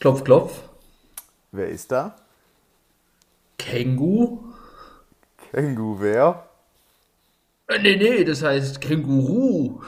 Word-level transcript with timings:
Klopf, 0.00 0.24
klopf. 0.24 0.62
Wer 1.52 1.68
ist 1.68 1.92
da? 1.92 2.16
Känguru? 3.58 4.38
Känguru 5.52 6.00
wer? 6.00 6.46
Äh, 7.68 7.78
nee, 7.80 7.96
nee, 7.96 8.24
das 8.24 8.42
heißt 8.42 8.80
Känguru. 8.80 9.80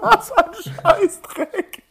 Was 0.00 0.32
ein 0.32 0.54
Scheißdreck. 0.54 1.82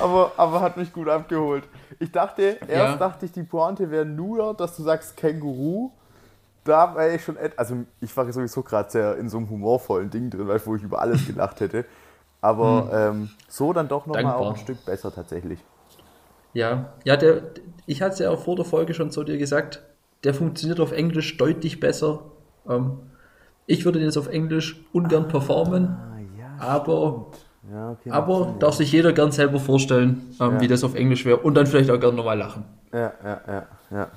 aber, 0.00 0.32
aber 0.36 0.60
hat 0.60 0.76
mich 0.76 0.92
gut 0.92 1.08
abgeholt. 1.08 1.64
Ich 1.98 2.12
dachte, 2.12 2.42
erst 2.42 2.70
Ja. 2.70 2.96
dachte 2.96 3.26
ich, 3.26 3.32
die 3.32 3.42
Pointe 3.42 3.90
wäre 3.90 4.04
nur, 4.04 4.54
dass 4.54 4.76
du 4.76 4.82
sagst 4.82 5.16
Känguru. 5.16 5.90
Da 6.66 6.94
war 6.94 7.08
ich 7.08 7.22
schon, 7.22 7.36
also 7.56 7.76
ich 8.00 8.14
war 8.16 8.30
sowieso 8.32 8.62
gerade 8.62 8.90
sehr 8.90 9.16
in 9.16 9.28
so 9.28 9.38
einem 9.38 9.48
humorvollen 9.48 10.10
Ding 10.10 10.30
drin, 10.30 10.48
weil 10.48 10.60
wo 10.66 10.74
ich 10.74 10.82
über 10.82 11.00
alles 11.00 11.26
gelacht 11.26 11.60
hätte. 11.60 11.84
Aber 12.40 12.90
ähm, 12.92 13.30
so 13.48 13.72
dann 13.72 13.88
doch 13.88 14.06
nochmal 14.06 14.34
auch 14.34 14.50
ein 14.50 14.56
Stück 14.56 14.84
besser 14.84 15.12
tatsächlich. 15.14 15.58
Ja, 16.52 16.92
ja, 17.04 17.16
der, 17.16 17.42
ich 17.86 18.02
hatte 18.02 18.14
es 18.14 18.18
ja 18.18 18.30
auch 18.30 18.42
vor 18.42 18.56
der 18.56 18.64
Folge 18.64 18.94
schon 18.94 19.10
zu 19.10 19.24
dir 19.24 19.38
gesagt, 19.38 19.82
der 20.24 20.34
funktioniert 20.34 20.80
auf 20.80 20.92
Englisch 20.92 21.36
deutlich 21.36 21.80
besser. 21.80 22.22
Ähm, 22.68 22.98
ich 23.66 23.84
würde 23.84 23.98
den 23.98 24.06
jetzt 24.06 24.16
auf 24.16 24.28
Englisch 24.28 24.84
ungern 24.92 25.28
performen, 25.28 25.88
Ah, 25.88 26.18
ja, 26.38 26.46
aber, 26.58 27.26
ja, 27.70 27.90
okay, 27.90 28.10
aber 28.10 28.54
darf 28.58 28.74
sich 28.76 28.92
jeder 28.92 29.12
gern 29.12 29.32
selber 29.32 29.58
vorstellen, 29.58 30.34
ähm, 30.40 30.54
Ja. 30.54 30.60
wie 30.60 30.68
das 30.68 30.84
auf 30.84 30.94
Englisch 30.94 31.24
wäre 31.24 31.38
und 31.38 31.54
dann 31.54 31.66
vielleicht 31.66 31.90
auch 31.90 32.00
gern 32.00 32.14
nochmal 32.14 32.38
lachen. 32.38 32.64
Ja, 32.92 33.12
ja, 33.24 33.40
ja, 33.46 33.66
ja. 33.90 34.08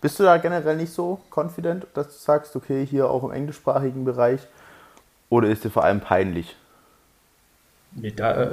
Bist 0.00 0.18
du 0.18 0.22
da 0.22 0.36
generell 0.38 0.76
nicht 0.76 0.92
so 0.92 1.20
confident, 1.34 1.86
dass 1.94 2.06
du 2.06 2.12
sagst, 2.14 2.56
okay, 2.56 2.86
hier 2.86 3.10
auch 3.10 3.22
im 3.24 3.32
englischsprachigen 3.32 4.04
Bereich? 4.04 4.40
Oder 5.28 5.48
ist 5.48 5.64
dir 5.64 5.70
vor 5.70 5.84
allem 5.84 6.00
peinlich? 6.00 6.56
Nee, 7.92 8.12
da 8.14 8.32
äh, 8.42 8.50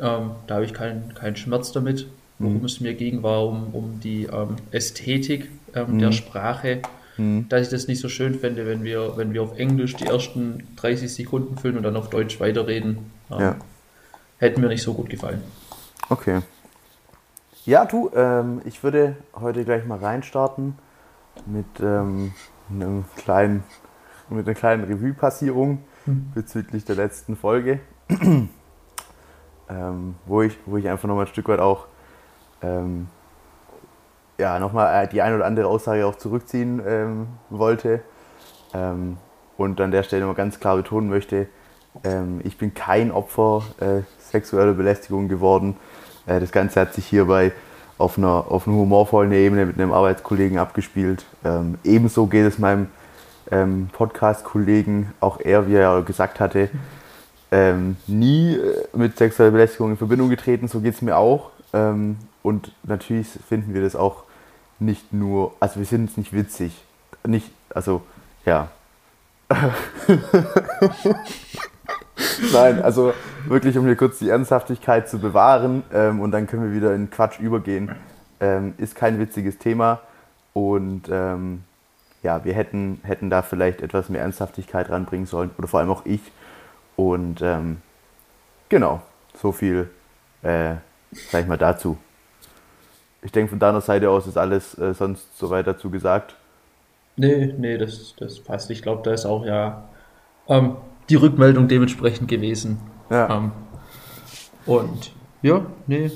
ähm, 0.00 0.30
da 0.46 0.54
habe 0.54 0.64
ich 0.64 0.72
keinen 0.72 1.14
keinen 1.14 1.36
Schmerz 1.36 1.72
damit. 1.72 2.06
Worum 2.40 2.64
es 2.64 2.80
mir 2.80 2.94
ging, 2.94 3.24
war 3.24 3.44
um, 3.44 3.74
um 3.74 3.98
die 4.00 4.26
ähm, 4.26 4.54
Ästhetik 4.70 5.50
ähm, 5.74 5.98
der 5.98 6.12
Sprache, 6.12 6.82
dass 7.48 7.62
ich 7.62 7.68
das 7.68 7.88
nicht 7.88 8.00
so 8.00 8.08
schön 8.08 8.38
fände, 8.38 8.64
wenn 8.64 8.84
wir, 8.84 9.16
wenn 9.16 9.34
wir 9.34 9.42
auf 9.42 9.58
Englisch 9.58 9.96
die 9.96 10.06
ersten 10.06 10.68
30 10.76 11.12
Sekunden 11.12 11.58
füllen 11.58 11.76
und 11.76 11.82
dann 11.82 11.96
auf 11.96 12.10
Deutsch 12.10 12.38
weiterreden. 12.38 13.10
Ähm, 13.32 13.40
Ja. 13.40 13.56
Hätten 14.38 14.60
mir 14.60 14.68
nicht 14.68 14.84
so 14.84 14.94
gut 14.94 15.10
gefallen. 15.10 15.42
Okay. 16.08 16.42
Ja, 17.68 17.84
du, 17.84 18.10
ähm, 18.14 18.62
ich 18.64 18.82
würde 18.82 19.16
heute 19.38 19.62
gleich 19.62 19.84
mal 19.84 19.98
reinstarten 19.98 20.78
mit 21.44 21.66
ähm, 21.82 22.32
einem 22.70 23.04
kleinen, 23.14 23.62
mit 24.30 24.46
einer 24.46 24.54
kleinen 24.54 24.84
Revue-Passierung 24.84 25.84
bezüglich 26.34 26.86
der 26.86 26.96
letzten 26.96 27.36
Folge, 27.36 27.80
ähm, 28.08 28.48
wo, 30.24 30.40
ich, 30.40 30.56
wo 30.64 30.78
ich 30.78 30.88
einfach 30.88 31.08
nochmal 31.08 31.26
ein 31.26 31.28
Stück 31.28 31.48
weit 31.48 31.60
auch 31.60 31.88
ähm, 32.62 33.08
ja, 34.38 34.58
nochmal 34.58 35.04
äh, 35.04 35.06
die 35.06 35.20
ein 35.20 35.34
oder 35.34 35.44
andere 35.44 35.66
Aussage 35.66 36.06
auch 36.06 36.16
zurückziehen 36.16 36.80
ähm, 36.86 37.26
wollte. 37.50 38.00
Ähm, 38.72 39.18
und 39.58 39.78
an 39.82 39.90
der 39.90 40.04
Stelle 40.04 40.24
mal 40.24 40.34
ganz 40.34 40.58
klar 40.58 40.76
betonen 40.76 41.10
möchte, 41.10 41.48
ich 42.44 42.58
bin 42.58 42.74
kein 42.74 43.10
Opfer 43.10 43.64
äh, 43.80 44.02
sexueller 44.20 44.74
Belästigung 44.74 45.26
geworden. 45.26 45.76
Äh, 46.28 46.40
das 46.40 46.52
Ganze 46.52 46.80
hat 46.80 46.94
sich 46.94 47.06
hierbei 47.06 47.52
auf 47.96 48.18
einer, 48.18 48.44
auf 48.48 48.68
einer 48.68 48.76
humorvollen 48.76 49.32
Ebene 49.32 49.66
mit 49.66 49.78
einem 49.78 49.92
Arbeitskollegen 49.92 50.58
abgespielt. 50.58 51.24
Ähm, 51.44 51.78
ebenso 51.82 52.26
geht 52.26 52.46
es 52.46 52.58
meinem 52.58 52.88
ähm, 53.50 53.88
Podcast-Kollegen, 53.92 55.12
auch 55.20 55.40
er, 55.40 55.66
wie 55.66 55.74
er 55.74 55.80
ja 55.80 56.00
gesagt 56.00 56.38
hatte, 56.38 56.70
ähm, 57.50 57.96
nie 58.06 58.54
äh, 58.54 58.86
mit 58.92 59.16
sexueller 59.16 59.50
Belästigung 59.50 59.90
in 59.90 59.96
Verbindung 59.96 60.28
getreten, 60.28 60.68
so 60.68 60.80
geht 60.80 60.94
es 60.94 61.02
mir 61.02 61.16
auch. 61.16 61.50
Ähm, 61.72 62.18
und 62.42 62.72
natürlich 62.84 63.26
finden 63.48 63.74
wir 63.74 63.82
das 63.82 63.96
auch 63.96 64.22
nicht 64.78 65.12
nur, 65.12 65.52
also 65.58 65.80
wir 65.80 65.86
finden 65.86 66.08
es 66.10 66.16
nicht 66.16 66.32
witzig. 66.32 66.72
Nicht, 67.26 67.50
also, 67.74 68.02
ja. 68.44 68.68
Nein, 72.52 72.82
also 72.82 73.12
wirklich, 73.46 73.78
um 73.78 73.84
hier 73.86 73.96
kurz 73.96 74.18
die 74.18 74.28
Ernsthaftigkeit 74.28 75.08
zu 75.08 75.18
bewahren 75.18 75.82
ähm, 75.92 76.20
und 76.20 76.32
dann 76.32 76.46
können 76.46 76.64
wir 76.64 76.72
wieder 76.72 76.94
in 76.94 77.10
Quatsch 77.10 77.38
übergehen, 77.38 77.94
ähm, 78.40 78.74
ist 78.78 78.94
kein 78.94 79.18
witziges 79.18 79.58
Thema 79.58 80.00
und 80.52 81.08
ähm, 81.10 81.62
ja, 82.22 82.44
wir 82.44 82.54
hätten, 82.54 83.00
hätten 83.04 83.30
da 83.30 83.42
vielleicht 83.42 83.80
etwas 83.80 84.08
mehr 84.08 84.22
Ernsthaftigkeit 84.22 84.90
ranbringen 84.90 85.26
sollen 85.26 85.50
oder 85.58 85.68
vor 85.68 85.80
allem 85.80 85.90
auch 85.90 86.04
ich 86.04 86.20
und 86.96 87.40
ähm, 87.42 87.78
genau, 88.68 89.02
so 89.40 89.52
viel, 89.52 89.88
äh, 90.42 90.74
sag 91.30 91.42
ich 91.42 91.46
mal, 91.46 91.58
dazu. 91.58 91.98
Ich 93.22 93.32
denke, 93.32 93.50
von 93.50 93.58
deiner 93.58 93.80
Seite 93.80 94.10
aus 94.10 94.26
ist 94.26 94.36
alles 94.36 94.76
äh, 94.78 94.94
sonst 94.94 95.38
soweit 95.38 95.66
dazu 95.66 95.90
gesagt. 95.90 96.34
Nee, 97.16 97.52
nee, 97.56 97.78
das, 97.78 98.14
das 98.16 98.38
passt. 98.38 98.70
Ich 98.70 98.82
glaube, 98.82 99.02
da 99.02 99.12
ist 99.12 99.26
auch 99.26 99.44
ja 99.44 99.88
ähm, 100.48 100.76
die 101.08 101.16
Rückmeldung 101.16 101.68
dementsprechend 101.68 102.28
gewesen. 102.28 102.78
Ja. 103.10 103.36
Ähm, 103.36 103.52
und 104.66 105.12
ja, 105.42 105.66
nee, 105.86 106.10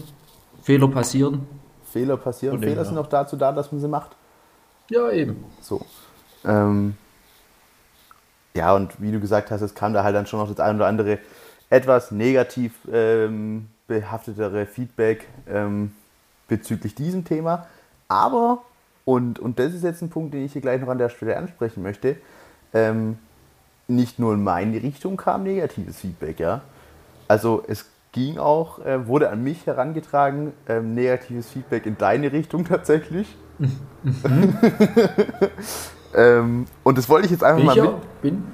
Fehler 0.62 0.88
passieren. 0.88 1.46
Fehler 1.84 2.16
passieren. 2.16 2.60
Dem 2.60 2.68
Fehler 2.68 2.82
her. 2.82 2.84
sind 2.84 2.98
auch 2.98 3.06
dazu 3.06 3.36
da, 3.36 3.52
dass 3.52 3.72
man 3.72 3.80
sie 3.80 3.88
macht. 3.88 4.16
Ja, 4.90 5.10
eben. 5.10 5.44
So. 5.60 5.84
Ähm, 6.44 6.96
ja, 8.54 8.74
und 8.74 9.00
wie 9.00 9.12
du 9.12 9.20
gesagt 9.20 9.50
hast, 9.50 9.62
es 9.62 9.74
kam 9.74 9.92
da 9.92 10.04
halt 10.04 10.14
dann 10.14 10.26
schon 10.26 10.38
noch 10.38 10.48
das 10.48 10.60
ein 10.60 10.76
oder 10.76 10.86
andere 10.86 11.18
etwas 11.70 12.10
negativ 12.10 12.74
ähm, 12.92 13.68
behaftetere 13.86 14.66
Feedback 14.66 15.26
ähm, 15.48 15.92
bezüglich 16.48 16.94
diesem 16.94 17.24
Thema. 17.24 17.66
Aber, 18.08 18.62
und, 19.06 19.38
und 19.38 19.58
das 19.58 19.72
ist 19.72 19.84
jetzt 19.84 20.02
ein 20.02 20.10
Punkt, 20.10 20.34
den 20.34 20.44
ich 20.44 20.52
hier 20.52 20.60
gleich 20.60 20.80
noch 20.80 20.88
an 20.88 20.98
der 20.98 21.08
Stelle 21.08 21.36
ansprechen 21.36 21.82
möchte, 21.82 22.16
ähm, 22.74 23.18
nicht 23.96 24.18
nur 24.18 24.34
in 24.34 24.42
meine 24.42 24.82
Richtung 24.82 25.16
kam 25.16 25.44
negatives 25.44 26.00
Feedback, 26.00 26.40
ja. 26.40 26.62
Also 27.28 27.62
es 27.66 27.86
ging 28.12 28.38
auch, 28.38 28.78
äh, 28.84 29.06
wurde 29.06 29.30
an 29.30 29.42
mich 29.42 29.66
herangetragen, 29.66 30.52
ähm, 30.68 30.94
negatives 30.94 31.48
Feedback 31.48 31.86
in 31.86 31.96
deine 31.96 32.30
Richtung 32.32 32.64
tatsächlich. 32.64 33.34
ähm, 36.14 36.66
und 36.82 36.98
das 36.98 37.08
wollte 37.08 37.26
ich 37.26 37.30
jetzt 37.32 37.44
einfach 37.44 37.56
Bin 37.58 37.66
mal 37.66 37.76
ich, 37.76 37.82
mit, 37.82 37.90
auch, 37.90 37.98
bin, 38.20 38.44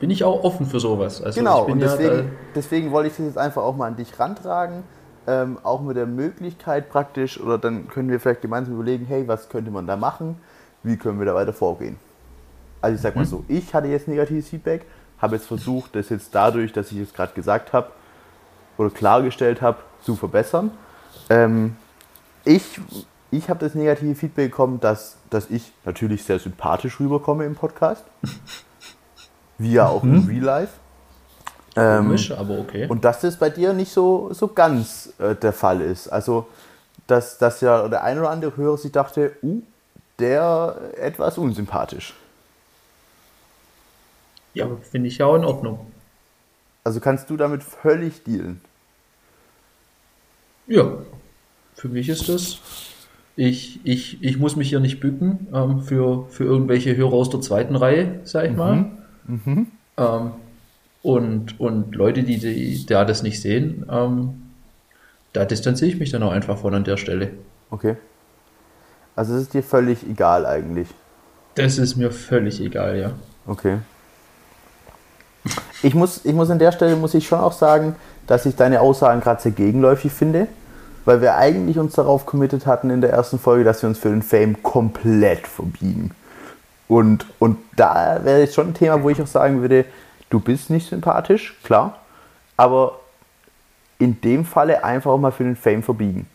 bin 0.00 0.10
ich 0.10 0.24
auch 0.24 0.42
offen 0.42 0.66
für 0.66 0.80
sowas. 0.80 1.22
Also 1.22 1.38
Genau, 1.38 1.64
und 1.64 1.80
ja 1.80 1.88
deswegen, 1.88 2.32
deswegen 2.54 2.90
wollte 2.90 3.10
ich 3.10 3.16
das 3.16 3.26
jetzt 3.26 3.38
einfach 3.38 3.62
auch 3.62 3.76
mal 3.76 3.86
an 3.86 3.96
dich 3.96 4.18
rantragen. 4.18 4.82
Ähm, 5.26 5.58
auch 5.62 5.82
mit 5.82 5.96
der 5.96 6.06
Möglichkeit 6.06 6.88
praktisch, 6.88 7.38
oder 7.38 7.58
dann 7.58 7.88
können 7.88 8.08
wir 8.08 8.18
vielleicht 8.18 8.40
gemeinsam 8.40 8.74
überlegen, 8.74 9.04
hey, 9.06 9.28
was 9.28 9.50
könnte 9.50 9.70
man 9.70 9.86
da 9.86 9.96
machen? 9.96 10.36
Wie 10.82 10.96
können 10.96 11.18
wir 11.18 11.26
da 11.26 11.34
weiter 11.34 11.52
vorgehen? 11.52 11.96
Also 12.80 12.96
ich 12.96 13.00
sag 13.00 13.16
mal 13.16 13.24
so, 13.24 13.44
ich 13.48 13.74
hatte 13.74 13.88
jetzt 13.88 14.08
negatives 14.08 14.48
Feedback, 14.48 14.86
habe 15.18 15.36
jetzt 15.36 15.46
versucht, 15.46 15.94
das 15.96 16.08
jetzt 16.08 16.34
dadurch, 16.34 16.72
dass 16.72 16.92
ich 16.92 16.98
es 16.98 17.12
gerade 17.12 17.32
gesagt 17.34 17.72
habe 17.72 17.90
oder 18.76 18.90
klargestellt 18.90 19.60
habe, 19.60 19.78
zu 20.02 20.14
verbessern. 20.14 20.70
Ähm, 21.28 21.76
ich 22.44 22.80
ich 23.30 23.50
habe 23.50 23.60
das 23.60 23.74
negative 23.74 24.14
Feedback 24.14 24.50
bekommen, 24.50 24.80
dass, 24.80 25.16
dass 25.30 25.50
ich 25.50 25.72
natürlich 25.84 26.24
sehr 26.24 26.38
sympathisch 26.38 26.98
rüberkomme 26.98 27.44
im 27.44 27.54
Podcast. 27.54 28.04
Wie 29.58 29.72
ja 29.72 29.88
auch 29.88 30.02
im 30.02 30.26
Real 30.26 30.44
Life. 30.44 30.72
da 31.74 31.98
Ähm, 31.98 32.06
komisch, 32.06 32.30
aber 32.30 32.58
okay. 32.58 32.86
und 32.88 33.04
dass 33.04 33.20
das 33.20 33.36
bei 33.36 33.50
dir 33.50 33.72
nicht 33.72 33.92
so, 33.92 34.32
so 34.32 34.48
ganz 34.48 35.12
äh, 35.18 35.34
der 35.34 35.52
Fall 35.52 35.80
ist. 35.80 36.08
Also, 36.08 36.46
dass, 37.06 37.38
dass 37.38 37.60
ja 37.60 37.88
der 37.88 38.04
ein 38.04 38.18
oder 38.18 38.30
andere 38.30 38.56
Hörer 38.56 38.78
sich 38.78 38.92
dachte, 38.92 39.32
uh, 39.42 39.62
der 40.18 40.76
äh, 40.96 41.00
etwas 41.00 41.38
unsympathisch. 41.38 42.14
Ja, 44.58 44.68
finde 44.82 45.08
ich 45.08 45.18
ja 45.18 45.26
auch 45.26 45.36
in 45.36 45.44
Ordnung. 45.44 45.86
Also 46.84 47.00
kannst 47.00 47.30
du 47.30 47.36
damit 47.36 47.62
völlig 47.62 48.22
dealen. 48.24 48.60
Ja, 50.66 50.92
für 51.74 51.88
mich 51.88 52.08
ist 52.08 52.28
das. 52.28 52.58
Ich, 53.36 53.80
ich, 53.84 54.22
ich 54.22 54.36
muss 54.38 54.56
mich 54.56 54.70
hier 54.70 54.80
nicht 54.80 55.00
bücken 55.00 55.46
ähm, 55.54 55.80
für, 55.80 56.26
für 56.28 56.44
irgendwelche 56.44 56.96
Hörer 56.96 57.12
aus 57.12 57.30
der 57.30 57.40
zweiten 57.40 57.76
Reihe, 57.76 58.20
sag 58.24 58.46
ich 58.46 58.56
mal. 58.56 58.90
Ähm, 59.96 60.30
und, 61.02 61.60
und 61.60 61.94
Leute, 61.94 62.24
die, 62.24 62.38
die 62.38 62.84
da 62.84 63.04
das 63.04 63.22
nicht 63.22 63.40
sehen, 63.40 63.86
ähm, 63.88 64.42
da 65.32 65.44
distanziere 65.44 65.90
ich 65.90 65.98
mich 65.98 66.10
dann 66.10 66.22
auch 66.24 66.32
einfach 66.32 66.58
von 66.58 66.74
an 66.74 66.84
der 66.84 66.96
Stelle. 66.96 67.30
Okay. 67.70 67.96
Also 69.14 69.34
es 69.34 69.42
ist 69.42 69.54
dir 69.54 69.62
völlig 69.62 70.04
egal 70.08 70.46
eigentlich. 70.46 70.88
Das 71.54 71.78
ist 71.78 71.96
mir 71.96 72.10
völlig 72.10 72.60
egal, 72.60 72.98
ja. 72.98 73.12
Okay. 73.46 73.78
Ich 75.82 75.94
muss, 75.94 76.24
ich 76.24 76.34
muss 76.34 76.50
an 76.50 76.58
der 76.58 76.72
Stelle 76.72 76.96
muss 76.96 77.14
ich 77.14 77.26
schon 77.26 77.40
auch 77.40 77.52
sagen, 77.52 77.94
dass 78.26 78.46
ich 78.46 78.56
deine 78.56 78.80
Aussagen 78.80 79.20
gerade 79.20 79.40
sehr 79.40 79.52
gegenläufig 79.52 80.12
finde, 80.12 80.48
weil 81.04 81.20
wir 81.20 81.36
eigentlich 81.36 81.78
uns 81.78 81.94
darauf 81.94 82.26
committed 82.26 82.66
hatten 82.66 82.90
in 82.90 83.00
der 83.00 83.10
ersten 83.10 83.38
Folge, 83.38 83.64
dass 83.64 83.82
wir 83.82 83.88
uns 83.88 83.98
für 83.98 84.10
den 84.10 84.22
Fame 84.22 84.62
komplett 84.62 85.46
verbiegen. 85.46 86.10
Und, 86.88 87.26
und 87.38 87.58
da 87.76 88.20
wäre 88.24 88.40
jetzt 88.40 88.54
schon 88.54 88.68
ein 88.68 88.74
Thema, 88.74 89.02
wo 89.02 89.10
ich 89.10 89.20
auch 89.22 89.26
sagen 89.26 89.60
würde, 89.60 89.84
du 90.30 90.40
bist 90.40 90.70
nicht 90.70 90.88
sympathisch, 90.88 91.56
klar, 91.62 91.98
aber 92.56 93.00
in 93.98 94.20
dem 94.20 94.44
Falle 94.44 94.84
einfach 94.84 95.10
auch 95.10 95.18
mal 95.18 95.32
für 95.32 95.44
den 95.44 95.56
Fame 95.56 95.82
verbiegen. 95.82 96.26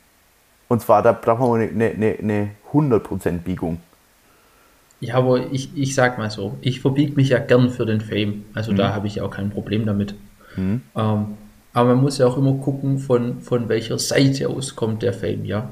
Und 0.68 0.82
zwar, 0.82 1.02
da 1.02 1.12
brauchen 1.12 1.60
wir 1.60 1.70
eine, 1.70 1.92
eine, 1.92 2.18
eine 2.20 2.50
100% 2.72 3.40
Biegung. 3.40 3.80
Ja, 5.04 5.16
aber 5.16 5.52
ich, 5.52 5.70
ich 5.76 5.96
sag 5.96 6.18
mal 6.18 6.32
so, 6.32 6.58
ich 6.62 6.80
verbiege 6.80 7.16
mich 7.16 7.28
ja 7.28 7.40
gern 7.40 7.70
für 7.70 7.86
den 7.86 8.00
Fame. 8.00 8.46
Also 8.54 8.72
mhm. 8.72 8.78
da 8.78 8.94
habe 8.94 9.08
ich 9.08 9.20
auch 9.20 9.32
kein 9.32 9.50
Problem 9.50 9.86
damit. 9.86 10.16
Mhm. 10.56 10.82
Ähm, 10.96 11.26
aber 11.74 11.90
man 11.90 12.02
muss 12.02 12.20
ja 12.20 12.26
auch 12.26 12.38
immer 12.38 12.54
gucken, 12.54 13.00
von, 13.00 13.42
von 13.42 13.68
welcher 13.68 14.00
Seite 14.00 14.48
aus 14.48 14.78
kommt 14.78 15.04
der 15.04 15.12
Fame, 15.12 15.44
ja. 15.44 15.72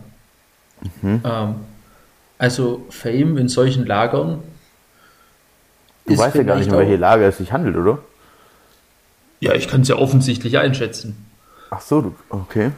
Mhm. 1.01 1.22
Ähm, 1.24 1.56
also 2.39 2.86
Fame 2.89 3.38
in 3.38 3.48
solchen 3.48 3.86
Lagern. 3.86 4.39
Du 6.06 6.18
weißt 6.18 6.36
ja 6.36 6.44
gar 6.44 6.57
nicht, 6.57 6.69
um 6.69 6.78
welche 6.78 6.98
Lager 6.98 7.30
es 7.30 7.38
sich 7.38 7.54
handelt, 7.54 7.78
oder? 7.78 8.00
Ja, 9.39 9.54
ich 9.54 9.69
kann 9.69 9.81
es 9.81 9.88
ja 9.88 9.95
offensichtlich 9.95 10.57
einschätzen. 10.57 11.25
Ach 11.69 11.80
so, 11.80 12.13
okay. 12.28 12.72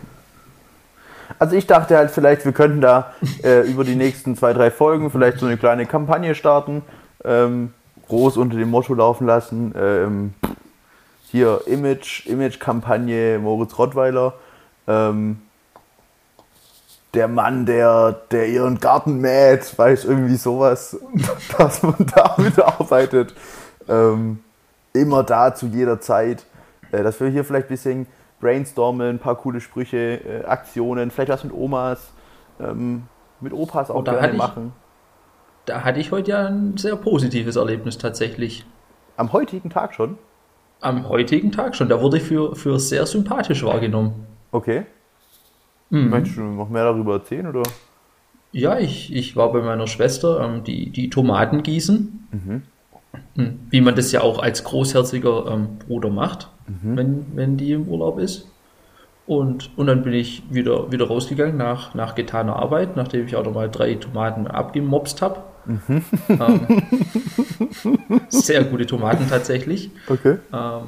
Also 1.39 1.55
ich 1.55 1.67
dachte 1.67 1.97
halt 1.97 2.11
vielleicht, 2.11 2.45
wir 2.45 2.51
könnten 2.51 2.81
da 2.81 3.13
äh, 3.43 3.61
über 3.61 3.83
die 3.83 3.95
nächsten 3.95 4.35
zwei, 4.35 4.53
drei 4.53 4.71
Folgen 4.71 5.11
vielleicht 5.11 5.39
so 5.39 5.45
eine 5.45 5.57
kleine 5.57 5.85
Kampagne 5.85 6.35
starten, 6.35 6.83
ähm, 7.23 7.73
groß 8.07 8.37
unter 8.37 8.57
dem 8.57 8.69
Motto 8.69 8.93
laufen 8.93 9.27
lassen. 9.27 9.73
Ähm, 9.77 10.33
hier 11.31 11.61
Image, 11.65 12.27
Image-Kampagne 12.27 13.39
Moritz 13.39 13.77
Rottweiler. 13.77 14.33
Ähm, 14.87 15.41
der 17.13 17.27
Mann, 17.27 17.65
der, 17.65 18.11
der 18.31 18.47
ihren 18.47 18.79
Garten 18.79 19.19
mäht, 19.19 19.77
weiß 19.77 20.05
irgendwie 20.05 20.35
sowas, 20.35 20.97
dass 21.57 21.83
man 21.83 22.05
damit 22.15 22.59
arbeitet. 22.59 23.33
Ähm, 23.87 24.39
immer 24.93 25.23
da 25.23 25.53
zu 25.53 25.67
jeder 25.67 25.99
Zeit. 25.99 26.45
Äh, 26.91 27.03
dass 27.03 27.19
wir 27.19 27.29
hier 27.29 27.43
vielleicht 27.43 27.67
ein 27.67 27.69
bisschen 27.69 28.07
brainstormen, 28.43 29.15
ein 29.15 29.19
paar 29.19 29.35
coole 29.35 29.61
Sprüche, 29.61 29.97
äh, 29.97 30.45
Aktionen, 30.45 31.11
vielleicht 31.11 31.31
was 31.31 31.43
mit 31.43 31.53
Omas, 31.53 32.13
ähm, 32.59 33.03
mit 33.39 33.53
Opas 33.53 33.89
auch 33.89 34.01
oh, 34.01 34.03
gerne 34.03 34.33
machen. 34.33 34.73
da 35.65 35.83
hatte 35.83 35.99
ich 35.99 36.11
heute 36.11 36.31
ja 36.31 36.47
ein 36.47 36.77
sehr 36.77 36.95
positives 36.95 37.55
Erlebnis 37.55 37.97
tatsächlich. 37.97 38.65
Am 39.17 39.33
heutigen 39.33 39.69
Tag 39.69 39.95
schon? 39.95 40.17
Am 40.81 41.07
heutigen 41.07 41.51
Tag 41.51 41.75
schon. 41.75 41.87
Da 41.87 42.01
wurde 42.01 42.17
ich 42.17 42.23
für, 42.23 42.55
für 42.55 42.79
sehr 42.79 43.05
sympathisch 43.05 43.63
wahrgenommen. 43.63 44.27
Okay. 44.51 44.85
Mhm. 45.89 46.09
Möchtest 46.09 46.37
du 46.37 46.41
noch 46.41 46.69
mehr 46.69 46.83
darüber 46.83 47.13
erzählen, 47.13 47.47
oder? 47.47 47.63
Ja, 48.51 48.77
ich, 48.77 49.13
ich 49.15 49.35
war 49.35 49.51
bei 49.51 49.61
meiner 49.61 49.87
Schwester, 49.87 50.41
ähm, 50.41 50.63
die, 50.63 50.89
die 50.89 51.09
Tomaten 51.09 51.63
gießen. 51.63 52.27
Mhm. 52.31 52.63
Hm, 53.35 53.59
wie 53.69 53.81
man 53.81 53.95
das 53.95 54.11
ja 54.11 54.21
auch 54.21 54.39
als 54.39 54.63
großherziger 54.63 55.47
ähm, 55.47 55.77
Bruder 55.79 56.09
macht, 56.09 56.49
mhm. 56.67 56.97
wenn, 56.97 57.25
wenn 57.35 57.57
die 57.57 57.71
im 57.71 57.87
Urlaub 57.87 58.19
ist. 58.19 58.47
Und, 59.25 59.69
und 59.77 59.87
dann 59.87 60.03
bin 60.03 60.13
ich 60.13 60.43
wieder, 60.49 60.91
wieder 60.91 61.07
rausgegangen 61.07 61.55
nach, 61.55 61.93
nach 61.93 62.13
getaner 62.13 62.57
Arbeit, 62.57 62.97
nachdem 62.97 63.25
ich 63.25 63.35
auch 63.35 63.45
nochmal 63.45 63.69
drei 63.69 63.95
Tomaten 63.95 64.47
abgemopst 64.47 65.21
habe. 65.21 65.39
Mhm. 65.65 66.03
Ähm, 66.27 66.83
sehr 68.29 68.65
gute 68.65 68.85
Tomaten 68.85 69.29
tatsächlich. 69.29 69.91
Okay. 70.09 70.37
Ähm, 70.51 70.81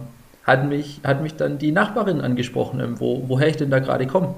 hat, 0.44 0.68
mich, 0.68 1.00
hat 1.04 1.22
mich 1.22 1.36
dann 1.36 1.58
die 1.60 1.72
Nachbarin 1.72 2.20
angesprochen, 2.20 2.82
ähm, 2.82 3.00
wo, 3.00 3.24
woher 3.28 3.48
ich 3.48 3.56
denn 3.56 3.70
da 3.70 3.80
gerade 3.80 4.06
komme. 4.06 4.36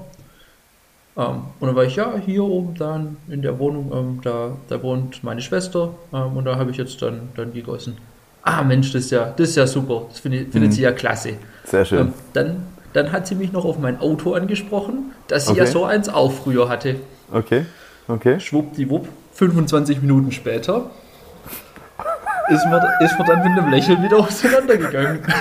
Ähm, 1.16 1.42
und 1.58 1.66
dann 1.66 1.74
war 1.74 1.84
ich, 1.84 1.96
ja, 1.96 2.14
hier 2.24 2.44
oben 2.44 2.76
dann 2.76 3.16
in 3.28 3.42
der 3.42 3.58
Wohnung, 3.58 3.90
ähm, 3.92 4.20
da, 4.22 4.56
da 4.68 4.80
wohnt 4.80 5.24
meine 5.24 5.40
Schwester 5.42 5.94
und 6.12 6.44
da 6.44 6.56
habe 6.56 6.70
ich 6.70 6.76
jetzt 6.76 7.02
dann, 7.02 7.30
dann 7.34 7.52
gegossen. 7.52 7.96
Ah, 8.42 8.62
Mensch, 8.62 8.92
das 8.92 9.04
ist 9.04 9.10
ja, 9.10 9.32
das 9.36 9.50
ist 9.50 9.56
ja 9.56 9.66
super. 9.66 10.06
Das 10.08 10.20
find, 10.20 10.34
findet 10.52 10.70
mhm. 10.70 10.72
sie 10.72 10.82
ja 10.82 10.92
klasse. 10.92 11.34
Sehr 11.64 11.84
schön. 11.84 11.98
Ähm, 11.98 12.14
dann, 12.32 12.62
dann 12.92 13.12
hat 13.12 13.26
sie 13.26 13.34
mich 13.34 13.52
noch 13.52 13.64
auf 13.64 13.78
mein 13.78 14.00
Auto 14.00 14.34
angesprochen, 14.34 15.12
dass 15.26 15.46
sie 15.46 15.52
okay. 15.52 15.60
ja 15.60 15.66
so 15.66 15.84
eins 15.84 16.08
auch 16.08 16.32
früher 16.32 16.68
hatte. 16.68 16.96
Okay, 17.30 17.66
okay. 18.06 18.40
Schwuppdiwupp, 18.40 19.08
25 19.34 20.00
Minuten 20.00 20.32
später 20.32 20.90
ist 22.48 22.64
man, 22.66 22.82
ist 23.00 23.18
man 23.18 23.26
dann 23.26 23.38
mit 23.42 23.58
einem 23.58 23.70
Lächeln 23.70 24.02
wieder 24.02 24.18
auseinandergegangen. 24.18 25.20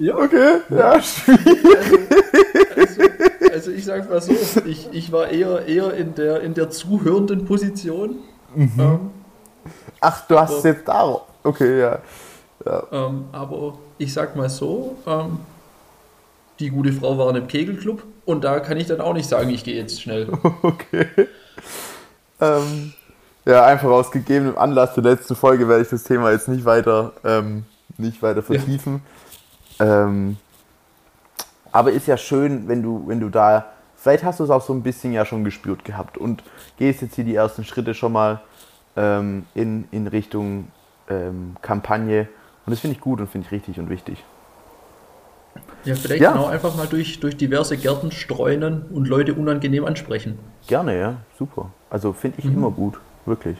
Ja. 0.00 0.14
Okay, 0.14 0.58
ja, 0.70 1.02
schwierig. 1.02 2.67
Also, 3.52 3.70
ich 3.70 3.84
sag's 3.84 4.08
mal 4.08 4.20
so, 4.20 4.32
ich, 4.66 4.88
ich 4.92 5.10
war 5.10 5.28
eher, 5.28 5.66
eher 5.66 5.94
in, 5.94 6.14
der, 6.14 6.42
in 6.42 6.54
der 6.54 6.70
zuhörenden 6.70 7.44
Position. 7.44 8.16
Mhm. 8.54 8.72
Ähm, 8.78 9.10
Ach, 10.00 10.26
du 10.26 10.38
hast 10.38 10.60
aber, 10.60 10.68
jetzt 10.68 10.86
da. 10.86 11.20
Okay, 11.42 11.80
ja. 11.80 11.98
ja. 12.64 12.82
Ähm, 12.92 13.24
aber 13.32 13.78
ich 13.96 14.12
sag 14.12 14.36
mal 14.36 14.48
so, 14.48 14.96
ähm, 15.06 15.38
die 16.60 16.70
gute 16.70 16.92
Frau 16.92 17.18
war 17.18 17.30
in 17.30 17.36
einem 17.36 17.48
Kegelclub 17.48 18.02
und 18.24 18.44
da 18.44 18.60
kann 18.60 18.76
ich 18.76 18.86
dann 18.86 19.00
auch 19.00 19.14
nicht 19.14 19.28
sagen, 19.28 19.50
ich 19.50 19.64
gehe 19.64 19.76
jetzt 19.76 20.00
schnell. 20.00 20.28
Okay. 20.62 21.06
Ähm, 22.40 22.92
ja, 23.44 23.64
einfach 23.64 23.88
aus 23.88 24.10
gegebenem 24.10 24.56
Anlass 24.56 24.94
der 24.94 25.02
letzten 25.02 25.34
Folge 25.34 25.68
werde 25.68 25.82
ich 25.82 25.88
das 25.88 26.04
Thema 26.04 26.30
jetzt 26.30 26.46
nicht 26.46 26.64
weiter, 26.64 27.12
ähm, 27.24 27.64
nicht 27.96 28.22
weiter 28.22 28.42
vertiefen. 28.42 29.02
Ja. 29.80 29.86
Aber 31.72 31.92
ist 31.92 32.06
ja 32.06 32.16
schön, 32.16 32.68
wenn 32.68 32.82
du, 32.82 33.04
wenn 33.06 33.20
du 33.20 33.28
da, 33.28 33.66
vielleicht 33.96 34.24
hast 34.24 34.40
du 34.40 34.44
es 34.44 34.50
auch 34.50 34.62
so 34.62 34.72
ein 34.72 34.82
bisschen 34.82 35.12
ja 35.12 35.24
schon 35.24 35.44
gespürt 35.44 35.84
gehabt 35.84 36.18
und 36.18 36.42
gehst 36.78 37.02
jetzt 37.02 37.14
hier 37.14 37.24
die 37.24 37.34
ersten 37.34 37.64
Schritte 37.64 37.94
schon 37.94 38.12
mal 38.12 38.40
ähm, 38.96 39.46
in, 39.54 39.86
in 39.90 40.06
Richtung 40.06 40.68
ähm, 41.08 41.56
Kampagne. 41.62 42.28
Und 42.66 42.70
das 42.70 42.80
finde 42.80 42.96
ich 42.96 43.00
gut 43.00 43.20
und 43.20 43.28
finde 43.28 43.46
ich 43.46 43.52
richtig 43.52 43.78
und 43.78 43.90
wichtig. 43.90 44.24
Ja, 45.84 45.94
vielleicht 45.94 46.22
ja. 46.22 46.32
genau 46.32 46.46
einfach 46.46 46.76
mal 46.76 46.86
durch, 46.86 47.20
durch 47.20 47.36
diverse 47.36 47.76
Gärten 47.76 48.12
streunen 48.12 48.82
und 48.90 49.08
Leute 49.08 49.34
unangenehm 49.34 49.84
ansprechen. 49.84 50.38
Gerne, 50.66 50.98
ja, 50.98 51.16
super. 51.38 51.70
Also 51.90 52.12
finde 52.12 52.38
ich 52.38 52.44
mhm. 52.44 52.54
immer 52.54 52.70
gut, 52.70 52.98
wirklich. 53.26 53.56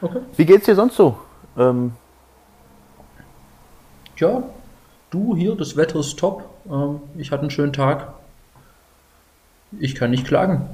Okay. 0.00 0.20
Wie 0.36 0.46
geht's 0.46 0.66
dir 0.66 0.74
sonst 0.74 0.96
so? 0.96 1.18
Ähm, 1.56 1.92
ja, 4.16 4.42
du 5.10 5.36
hier, 5.36 5.54
das 5.54 5.76
Wetter 5.76 6.00
ist 6.00 6.18
top, 6.18 6.48
ähm, 6.70 7.00
ich 7.16 7.30
hatte 7.30 7.42
einen 7.42 7.50
schönen 7.50 7.72
Tag. 7.72 8.12
Ich 9.78 9.94
kann 9.94 10.10
nicht 10.10 10.26
klagen. 10.26 10.68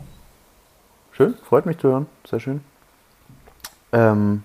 Schön, 1.12 1.34
freut 1.34 1.66
mich 1.66 1.78
zu 1.78 1.88
hören, 1.88 2.06
sehr 2.28 2.40
schön. 2.40 2.60
Ähm, 3.92 4.42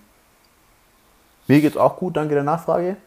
mir 1.47 1.61
geht's 1.61 1.77
auch 1.77 1.97
gut, 1.97 2.15
danke 2.15 2.35
der 2.35 2.43
Nachfrage. 2.43 2.97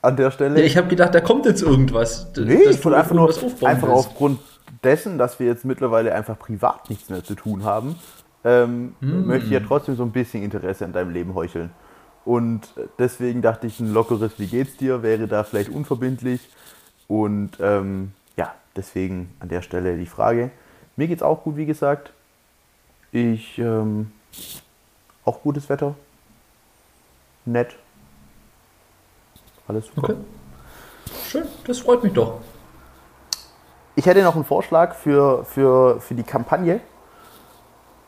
An 0.00 0.16
der 0.16 0.30
Stelle. 0.30 0.60
Ja, 0.60 0.64
ich 0.64 0.76
habe 0.76 0.86
gedacht, 0.86 1.12
da 1.12 1.20
kommt 1.20 1.44
jetzt 1.44 1.62
irgendwas. 1.62 2.28
Nee, 2.36 2.62
ich 2.70 2.84
wollte 2.84 2.98
einfach 2.98 3.14
nur 3.14 3.28
einfach 3.62 3.88
aufgrund 3.88 4.38
dessen, 4.84 5.18
dass 5.18 5.40
wir 5.40 5.48
jetzt 5.48 5.64
mittlerweile 5.64 6.14
einfach 6.14 6.38
privat 6.38 6.88
nichts 6.88 7.08
mehr 7.08 7.24
zu 7.24 7.34
tun 7.34 7.64
haben, 7.64 7.96
ähm, 8.44 8.94
hm. 9.00 9.26
möchte 9.26 9.46
ich 9.46 9.52
ja 9.52 9.60
trotzdem 9.60 9.96
so 9.96 10.04
ein 10.04 10.12
bisschen 10.12 10.44
Interesse 10.44 10.84
an 10.84 10.92
deinem 10.92 11.10
Leben 11.10 11.34
heucheln. 11.34 11.70
Und 12.28 12.74
deswegen 12.98 13.40
dachte 13.40 13.66
ich, 13.66 13.80
ein 13.80 13.90
lockeres 13.90 14.38
Wie 14.38 14.48
geht's 14.48 14.76
dir 14.76 15.02
wäre 15.02 15.26
da 15.28 15.44
vielleicht 15.44 15.70
unverbindlich. 15.70 16.46
Und 17.06 17.52
ähm, 17.58 18.12
ja, 18.36 18.54
deswegen 18.76 19.34
an 19.40 19.48
der 19.48 19.62
Stelle 19.62 19.96
die 19.96 20.04
Frage. 20.04 20.50
Mir 20.96 21.08
geht's 21.08 21.22
auch 21.22 21.42
gut, 21.42 21.56
wie 21.56 21.64
gesagt. 21.64 22.12
Ich 23.12 23.58
ähm, 23.58 24.12
auch 25.24 25.40
gutes 25.40 25.70
Wetter. 25.70 25.94
Nett. 27.46 27.74
Alles 29.66 29.86
super. 29.86 30.10
Okay. 30.10 30.16
Schön, 31.30 31.44
das 31.66 31.78
freut 31.78 32.04
mich 32.04 32.12
doch. 32.12 32.42
Ich 33.96 34.04
hätte 34.04 34.22
noch 34.22 34.34
einen 34.34 34.44
Vorschlag 34.44 34.96
für, 34.96 35.46
für, 35.46 35.98
für 36.02 36.14
die 36.14 36.24
Kampagne, 36.24 36.80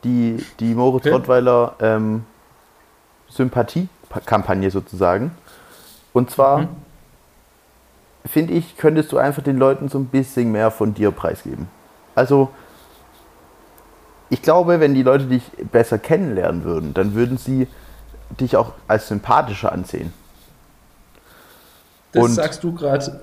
die, 0.03 0.45
die 0.59 0.75
Moritz 0.75 1.07
okay. 1.07 1.15
Rottweiler 1.15 1.75
ähm, 1.79 2.23
Sympathie 3.27 3.89
Kampagne 4.25 4.71
sozusagen. 4.71 5.31
Und 6.13 6.29
zwar 6.31 6.59
mhm. 6.59 6.67
finde 8.25 8.53
ich, 8.53 8.77
könntest 8.77 9.11
du 9.11 9.17
einfach 9.17 9.43
den 9.43 9.57
Leuten 9.57 9.89
so 9.89 9.97
ein 9.97 10.05
bisschen 10.05 10.51
mehr 10.51 10.71
von 10.71 10.93
dir 10.93 11.11
preisgeben. 11.11 11.67
Also 12.15 12.49
ich 14.29 14.41
glaube, 14.41 14.79
wenn 14.79 14.93
die 14.93 15.03
Leute 15.03 15.25
dich 15.25 15.43
besser 15.71 15.97
kennenlernen 15.97 16.63
würden, 16.63 16.93
dann 16.93 17.13
würden 17.13 17.37
sie 17.37 17.67
dich 18.39 18.55
auch 18.55 18.73
als 18.87 19.07
sympathischer 19.07 19.71
ansehen. 19.71 20.13
Das 22.13 22.23
Und, 22.23 22.31
sagst 22.31 22.63
du 22.63 22.73
gerade, 22.73 23.21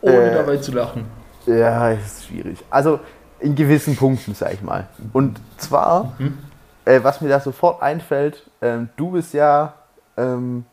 ohne 0.00 0.30
äh, 0.30 0.34
dabei 0.34 0.56
zu 0.58 0.72
lachen. 0.72 1.06
Ja, 1.46 1.90
ist 1.90 2.26
schwierig. 2.26 2.58
Also 2.70 3.00
in 3.40 3.54
gewissen 3.54 3.96
Punkten, 3.96 4.34
sag 4.34 4.54
ich 4.54 4.62
mal. 4.62 4.88
Und 5.12 5.40
zwar, 5.56 6.12
mhm. 6.18 6.38
äh, 6.84 7.02
was 7.02 7.20
mir 7.20 7.28
da 7.28 7.40
sofort 7.40 7.82
einfällt, 7.82 8.48
äh, 8.60 8.78
du 8.96 9.12
bist 9.12 9.34
ja 9.34 9.74
ähm, 10.18 10.64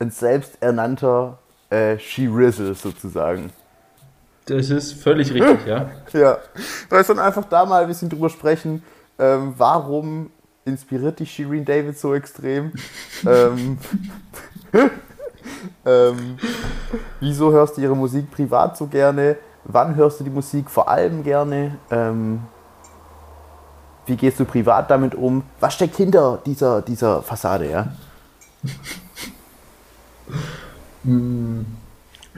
ein 0.00 0.10
selbsternannter 0.10 1.38
äh, 1.68 1.98
She-Rizzle 1.98 2.74
sozusagen. 2.74 3.52
Das 4.46 4.70
ist 4.70 4.94
völlig 4.94 5.32
richtig, 5.32 5.66
ja. 5.66 5.90
ja. 6.12 6.38
Weißt 6.88 7.10
du, 7.10 7.18
einfach 7.20 7.44
da 7.44 7.64
mal 7.64 7.82
ein 7.82 7.88
bisschen 7.88 8.08
drüber 8.08 8.30
sprechen, 8.30 8.82
ähm, 9.18 9.54
warum 9.56 10.30
inspiriert 10.64 11.20
dich 11.20 11.30
Shireen 11.30 11.64
David 11.64 11.98
so 11.98 12.14
extrem? 12.14 12.72
ähm, 13.26 13.78
ähm, 15.86 16.38
wieso 17.20 17.52
hörst 17.52 17.76
du 17.76 17.82
ihre 17.82 17.96
Musik 17.96 18.30
privat 18.30 18.76
so 18.76 18.86
gerne? 18.86 19.36
Wann 19.64 19.94
hörst 19.94 20.18
du 20.20 20.24
die 20.24 20.30
Musik 20.30 20.70
vor 20.70 20.88
allem 20.88 21.22
gerne? 21.22 21.76
Ähm, 21.90 22.40
wie 24.06 24.16
gehst 24.16 24.40
du 24.40 24.44
privat 24.44 24.90
damit 24.90 25.14
um? 25.14 25.44
Was 25.60 25.74
steckt 25.74 25.96
hinter 25.96 26.40
dieser, 26.44 26.82
dieser 26.82 27.22
Fassade, 27.22 27.70
ja? 27.70 27.88
Mm. 31.02 31.62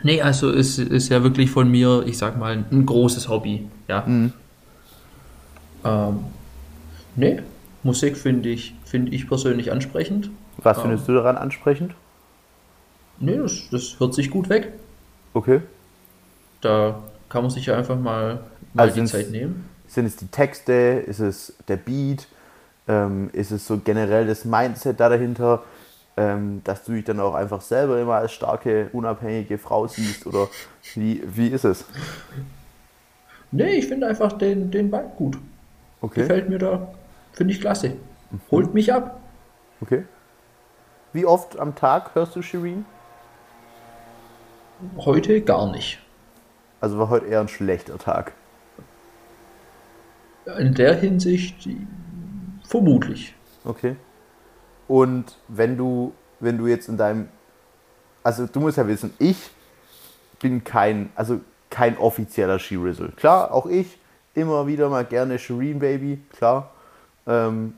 Nee, 0.04 0.22
also 0.22 0.50
es 0.50 0.78
ist 0.78 1.08
ja 1.08 1.22
wirklich 1.22 1.50
von 1.50 1.70
mir, 1.70 2.04
ich 2.06 2.18
sag 2.18 2.38
mal, 2.38 2.64
ein 2.70 2.86
großes 2.86 3.28
Hobby. 3.28 3.68
Ja. 3.88 4.02
Mhm. 4.06 4.32
Ähm, 5.84 6.24
nee, 7.16 7.40
Musik 7.82 8.16
finde 8.16 8.48
ich, 8.48 8.74
find 8.84 9.12
ich 9.12 9.28
persönlich 9.28 9.70
ansprechend. 9.70 10.30
Was 10.58 10.80
findest 10.80 11.08
ähm, 11.08 11.14
du 11.14 11.20
daran 11.20 11.36
ansprechend? 11.36 11.94
Nee, 13.18 13.36
das, 13.36 13.68
das 13.70 14.00
hört 14.00 14.14
sich 14.14 14.30
gut 14.30 14.48
weg. 14.48 14.72
Okay. 15.34 15.60
Da 16.60 17.02
kann 17.28 17.42
man 17.42 17.50
sich 17.50 17.66
ja 17.66 17.76
einfach 17.76 17.98
mal, 17.98 18.40
mal 18.74 18.88
also 18.88 19.00
die 19.00 19.06
Zeit 19.06 19.30
nehmen. 19.30 19.68
Sind 19.86 20.06
es 20.06 20.16
die 20.16 20.26
Texte? 20.26 20.72
Ist 21.06 21.20
es 21.20 21.54
der 21.68 21.76
Beat? 21.76 22.26
Ähm, 22.88 23.30
ist 23.32 23.52
es 23.52 23.66
so 23.66 23.78
generell 23.78 24.26
das 24.26 24.44
Mindset 24.44 24.98
da 24.98 25.08
dahinter? 25.08 25.62
Ähm, 26.16 26.60
dass 26.64 26.84
du 26.84 26.92
dich 26.92 27.04
dann 27.04 27.20
auch 27.20 27.34
einfach 27.34 27.60
selber 27.60 28.00
immer 28.00 28.16
als 28.16 28.32
starke, 28.32 28.90
unabhängige 28.92 29.58
Frau 29.58 29.86
siehst? 29.86 30.26
Oder 30.26 30.48
wie, 30.94 31.22
wie 31.24 31.48
ist 31.48 31.64
es? 31.64 31.84
Nee, 33.50 33.74
ich 33.78 33.86
finde 33.86 34.06
einfach 34.06 34.32
den, 34.32 34.70
den 34.70 34.92
Vibe 34.92 35.12
gut. 35.16 35.38
Okay. 36.00 36.20
Gefällt 36.22 36.48
mir 36.48 36.58
da. 36.58 36.92
Finde 37.32 37.54
ich 37.54 37.60
klasse. 37.60 37.90
Mhm. 38.30 38.40
Holt 38.50 38.74
mich 38.74 38.92
ab. 38.92 39.20
Okay. 39.80 40.04
Wie 41.12 41.26
oft 41.26 41.58
am 41.58 41.74
Tag 41.74 42.14
hörst 42.14 42.34
du 42.36 42.42
Shireen? 42.42 42.84
Heute 44.96 45.40
gar 45.42 45.70
nicht. 45.70 46.00
Also 46.80 46.98
war 46.98 47.08
heute 47.08 47.26
eher 47.26 47.40
ein 47.40 47.48
schlechter 47.48 47.98
Tag. 47.98 48.32
In 50.58 50.74
der 50.74 50.96
Hinsicht 50.96 51.68
vermutlich. 52.66 53.34
Okay. 53.64 53.96
Und 54.88 55.36
wenn 55.48 55.76
du, 55.76 56.12
wenn 56.40 56.58
du 56.58 56.66
jetzt 56.66 56.88
in 56.88 56.96
deinem, 56.96 57.28
also 58.22 58.46
du 58.46 58.60
musst 58.60 58.78
ja 58.78 58.86
wissen, 58.86 59.14
ich 59.18 59.50
bin 60.40 60.64
kein, 60.64 61.10
also 61.14 61.40
kein 61.70 61.96
offizieller 61.96 62.58
She-Rizzle. 62.58 63.12
Klar, 63.16 63.52
auch 63.52 63.66
ich 63.66 63.98
immer 64.34 64.66
wieder 64.66 64.88
mal 64.88 65.04
gerne 65.04 65.38
Shireen 65.38 65.78
Baby, 65.78 66.20
klar. 66.36 66.70
Ähm, 67.26 67.74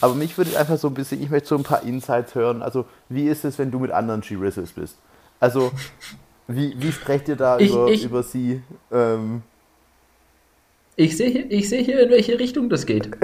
aber 0.00 0.14
mich 0.14 0.36
würde 0.36 0.58
einfach 0.58 0.76
so 0.76 0.88
ein 0.88 0.94
bisschen, 0.94 1.22
ich 1.22 1.30
möchte 1.30 1.48
so 1.48 1.56
ein 1.56 1.62
paar 1.62 1.82
Insights 1.82 2.34
hören. 2.34 2.62
Also, 2.62 2.84
wie 3.08 3.28
ist 3.28 3.44
es, 3.44 3.58
wenn 3.58 3.70
du 3.70 3.78
mit 3.78 3.90
anderen 3.90 4.22
She-Rizzles 4.22 4.72
bist? 4.72 4.98
Also, 5.40 5.72
wie, 6.46 6.74
wie 6.80 6.92
sprecht 6.92 7.28
ihr 7.28 7.36
da 7.36 7.58
ich, 7.58 7.70
über, 7.70 7.88
ich, 7.88 8.04
über 8.04 8.22
sie? 8.22 8.62
Ähm, 8.92 9.42
ich 10.96 11.16
sehe 11.16 11.28
hier, 11.28 11.62
seh 11.62 11.82
hier, 11.82 12.00
in 12.00 12.10
welche 12.10 12.38
Richtung 12.38 12.68
das 12.68 12.86
geht. 12.86 13.10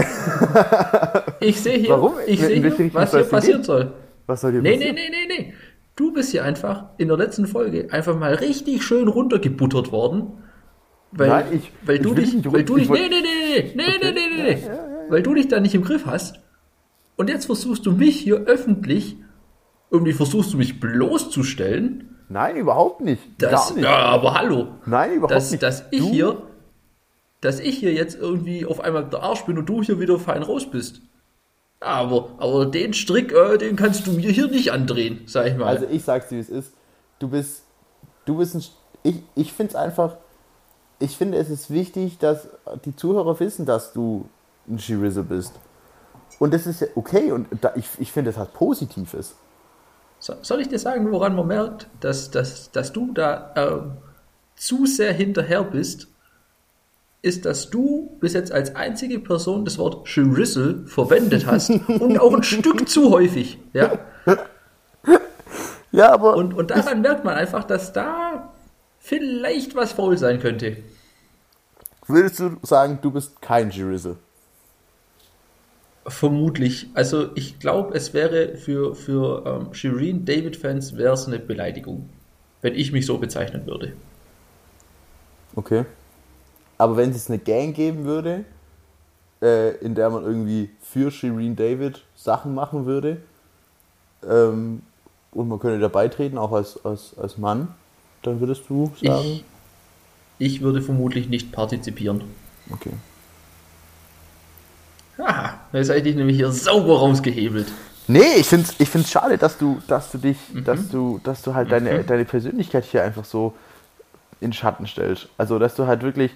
Ich 1.42 1.58
sehe 1.58 1.78
hier, 1.78 1.90
Warum? 1.90 2.12
Ich 2.26 2.38
seh 2.38 2.60
hier 2.60 2.92
was 2.92 3.12
hier 3.12 3.24
passieren 3.24 3.62
soll. 3.62 3.94
Was 4.26 4.42
soll 4.42 4.52
hier 4.52 4.60
nee, 4.60 4.74
passieren? 4.74 4.94
Nee, 4.94 5.08
nee, 5.10 5.26
nee, 5.26 5.42
nee. 5.42 5.54
Du 5.96 6.12
bist 6.12 6.30
hier 6.30 6.44
einfach 6.44 6.90
in 6.98 7.08
der 7.08 7.16
letzten 7.16 7.46
Folge 7.46 7.88
einfach 7.90 8.18
mal 8.18 8.34
richtig 8.34 8.82
schön 8.82 9.08
runtergebuttert 9.08 9.90
worden. 9.90 10.32
Weil, 11.12 11.28
Nein, 11.28 11.44
ich, 11.52 11.72
weil 11.84 11.98
du 11.98 12.14
dich, 12.14 12.34
nicht, 12.34 12.52
weil 12.52 12.62
du 12.62 12.76
dich, 12.76 12.88
nee, 12.88 13.08
nee, 13.08 13.22
nee, 13.22 13.72
nee, 13.74 13.74
nee, 13.74 13.84
nee, 14.00 14.12
nee, 14.12 14.12
nee, 14.12 14.42
nee, 14.42 14.60
ja, 14.60 14.68
ja, 14.68 14.74
ja. 14.74 15.10
weil 15.10 15.22
du 15.22 15.34
dich 15.34 15.48
da 15.48 15.58
nicht 15.60 15.74
im 15.74 15.82
Griff 15.82 16.06
hast. 16.06 16.40
Und 17.16 17.28
jetzt 17.28 17.46
versuchst 17.46 17.84
du 17.84 17.92
mich 17.92 18.20
hier 18.20 18.36
öffentlich, 18.46 19.16
irgendwie 19.90 20.12
versuchst 20.12 20.52
du 20.52 20.56
mich 20.56 20.78
bloßzustellen. 20.78 22.16
Nein, 22.28 22.56
überhaupt 22.56 23.00
nicht. 23.00 23.22
Das, 23.38 23.74
nicht. 23.74 23.84
Ja, 23.84 23.96
aber 23.96 24.34
hallo. 24.34 24.68
Nein, 24.86 25.14
überhaupt 25.14 25.32
dass, 25.32 25.50
nicht. 25.50 25.62
Dass 25.62 25.84
ich 25.90 26.00
du, 26.00 26.10
hier 26.10 26.42
dass 27.40 27.60
ich 27.60 27.78
hier 27.78 27.92
jetzt 27.92 28.16
irgendwie 28.16 28.66
auf 28.66 28.80
einmal 28.80 29.04
der 29.04 29.22
Arsch 29.22 29.44
bin 29.44 29.58
und 29.58 29.66
du 29.66 29.82
hier 29.82 29.98
wieder 29.98 30.18
fein 30.18 30.42
raus 30.42 30.70
bist. 30.70 31.00
Aber, 31.80 32.30
aber 32.38 32.66
den 32.66 32.92
Strick, 32.92 33.32
äh, 33.32 33.56
den 33.56 33.76
kannst 33.76 34.06
du 34.06 34.12
mir 34.12 34.30
hier 34.30 34.48
nicht 34.48 34.70
andrehen, 34.70 35.22
sag 35.26 35.46
ich 35.46 35.56
mal. 35.56 35.66
Also 35.66 35.86
ich 35.86 36.04
sag's 36.04 36.28
dir, 36.28 36.36
wie 36.36 36.40
es 36.40 36.50
ist. 36.50 36.74
Du 37.18 37.28
bist, 37.28 37.64
du 38.26 38.36
bist 38.36 38.54
ein, 38.54 38.62
ich, 39.02 39.22
ich 39.34 39.52
finde 39.52 39.70
es 39.70 39.76
einfach, 39.76 40.16
ich 40.98 41.16
finde 41.16 41.38
es 41.38 41.48
ist 41.48 41.70
wichtig, 41.70 42.18
dass 42.18 42.48
die 42.84 42.94
Zuhörer 42.94 43.40
wissen, 43.40 43.64
dass 43.64 43.94
du 43.94 44.28
ein 44.68 44.78
Shirizzle 44.78 45.22
bist. 45.22 45.54
Und 46.38 46.52
das 46.52 46.66
ist 46.66 46.82
ja 46.82 46.88
okay 46.94 47.32
und 47.32 47.48
da, 47.62 47.72
ich, 47.76 47.86
ich 47.98 48.12
finde, 48.12 48.30
das 48.30 48.38
hat 48.38 48.52
Positives. 48.52 49.34
So, 50.18 50.34
soll 50.42 50.60
ich 50.60 50.68
dir 50.68 50.78
sagen, 50.78 51.10
woran 51.10 51.34
man 51.34 51.46
merkt, 51.46 51.88
dass, 52.00 52.30
dass, 52.30 52.70
dass 52.70 52.92
du 52.92 53.12
da 53.12 53.52
äh, 53.54 53.80
zu 54.54 54.84
sehr 54.84 55.14
hinterher 55.14 55.64
bist 55.64 56.08
ist, 57.22 57.44
dass 57.44 57.70
du 57.70 58.16
bis 58.20 58.32
jetzt 58.32 58.52
als 58.52 58.74
einzige 58.74 59.18
Person 59.18 59.64
das 59.64 59.78
Wort 59.78 60.08
Shirissel 60.08 60.86
verwendet 60.86 61.46
hast 61.46 61.70
und 61.88 62.18
auch 62.18 62.34
ein 62.34 62.42
Stück 62.42 62.88
zu 62.88 63.10
häufig. 63.10 63.58
Ja, 63.72 63.98
ja 65.92 66.12
aber. 66.12 66.36
Und, 66.36 66.54
und 66.54 66.70
daran 66.70 67.02
merkt 67.02 67.24
man 67.24 67.34
einfach, 67.34 67.64
dass 67.64 67.92
da 67.92 68.52
vielleicht 68.98 69.74
was 69.74 69.92
faul 69.92 70.16
sein 70.16 70.40
könnte. 70.40 70.78
Würdest 72.06 72.40
du 72.40 72.56
sagen, 72.62 72.98
du 73.02 73.10
bist 73.10 73.40
kein 73.40 73.70
Shirissel? 73.70 74.16
Vermutlich. 76.06 76.88
Also 76.94 77.30
ich 77.34 77.58
glaube, 77.58 77.94
es 77.94 78.14
wäre 78.14 78.56
für, 78.56 78.94
für 78.94 79.44
ähm, 79.46 79.74
Shireen 79.74 80.24
David-Fans 80.24 80.96
wäre 80.96 81.12
es 81.12 81.26
eine 81.26 81.38
Beleidigung, 81.38 82.08
wenn 82.62 82.74
ich 82.74 82.90
mich 82.90 83.06
so 83.06 83.18
bezeichnen 83.18 83.66
würde. 83.66 83.92
Okay. 85.54 85.84
Aber 86.80 86.96
wenn 86.96 87.10
es 87.10 87.16
jetzt 87.16 87.28
eine 87.28 87.38
Gang 87.38 87.74
geben 87.74 88.04
würde, 88.04 88.46
äh, 89.42 89.76
in 89.84 89.94
der 89.94 90.08
man 90.08 90.24
irgendwie 90.24 90.70
für 90.80 91.10
Shireen 91.10 91.54
David 91.54 92.02
Sachen 92.16 92.54
machen 92.54 92.86
würde, 92.86 93.18
ähm, 94.26 94.80
und 95.30 95.48
man 95.50 95.58
könnte 95.58 95.78
da 95.78 95.88
beitreten, 95.88 96.38
auch 96.38 96.52
als, 96.52 96.82
als, 96.82 97.12
als 97.18 97.36
Mann, 97.36 97.68
dann 98.22 98.40
würdest 98.40 98.62
du 98.70 98.90
sagen? 99.02 99.24
Ich, 99.26 99.44
ich 100.38 100.60
würde 100.62 100.80
vermutlich 100.80 101.28
nicht 101.28 101.52
partizipieren. 101.52 102.22
Okay. 102.72 102.92
Haha, 105.18 105.60
jetzt 105.74 105.90
habe 105.90 106.00
ich 106.00 106.16
nämlich 106.16 106.36
hier 106.38 106.50
sauber 106.50 106.98
rausgehebelt. 106.98 107.70
Nee, 108.08 108.36
ich 108.38 108.46
finde 108.46 108.68
es 108.70 108.80
ich 108.80 108.88
find's 108.88 109.10
schade, 109.10 109.36
dass 109.36 109.58
du, 109.58 109.82
dass 109.86 110.12
du 110.12 110.16
dich, 110.16 110.38
mhm. 110.50 110.64
dass 110.64 110.88
du, 110.88 111.20
dass 111.24 111.42
du 111.42 111.52
halt 111.54 111.66
mhm. 111.66 111.72
deine, 111.72 112.04
deine 112.04 112.24
Persönlichkeit 112.24 112.86
hier 112.86 113.04
einfach 113.04 113.26
so 113.26 113.52
in 114.40 114.54
Schatten 114.54 114.86
stellst. 114.86 115.28
Also, 115.36 115.58
dass 115.58 115.74
du 115.74 115.86
halt 115.86 116.02
wirklich, 116.02 116.32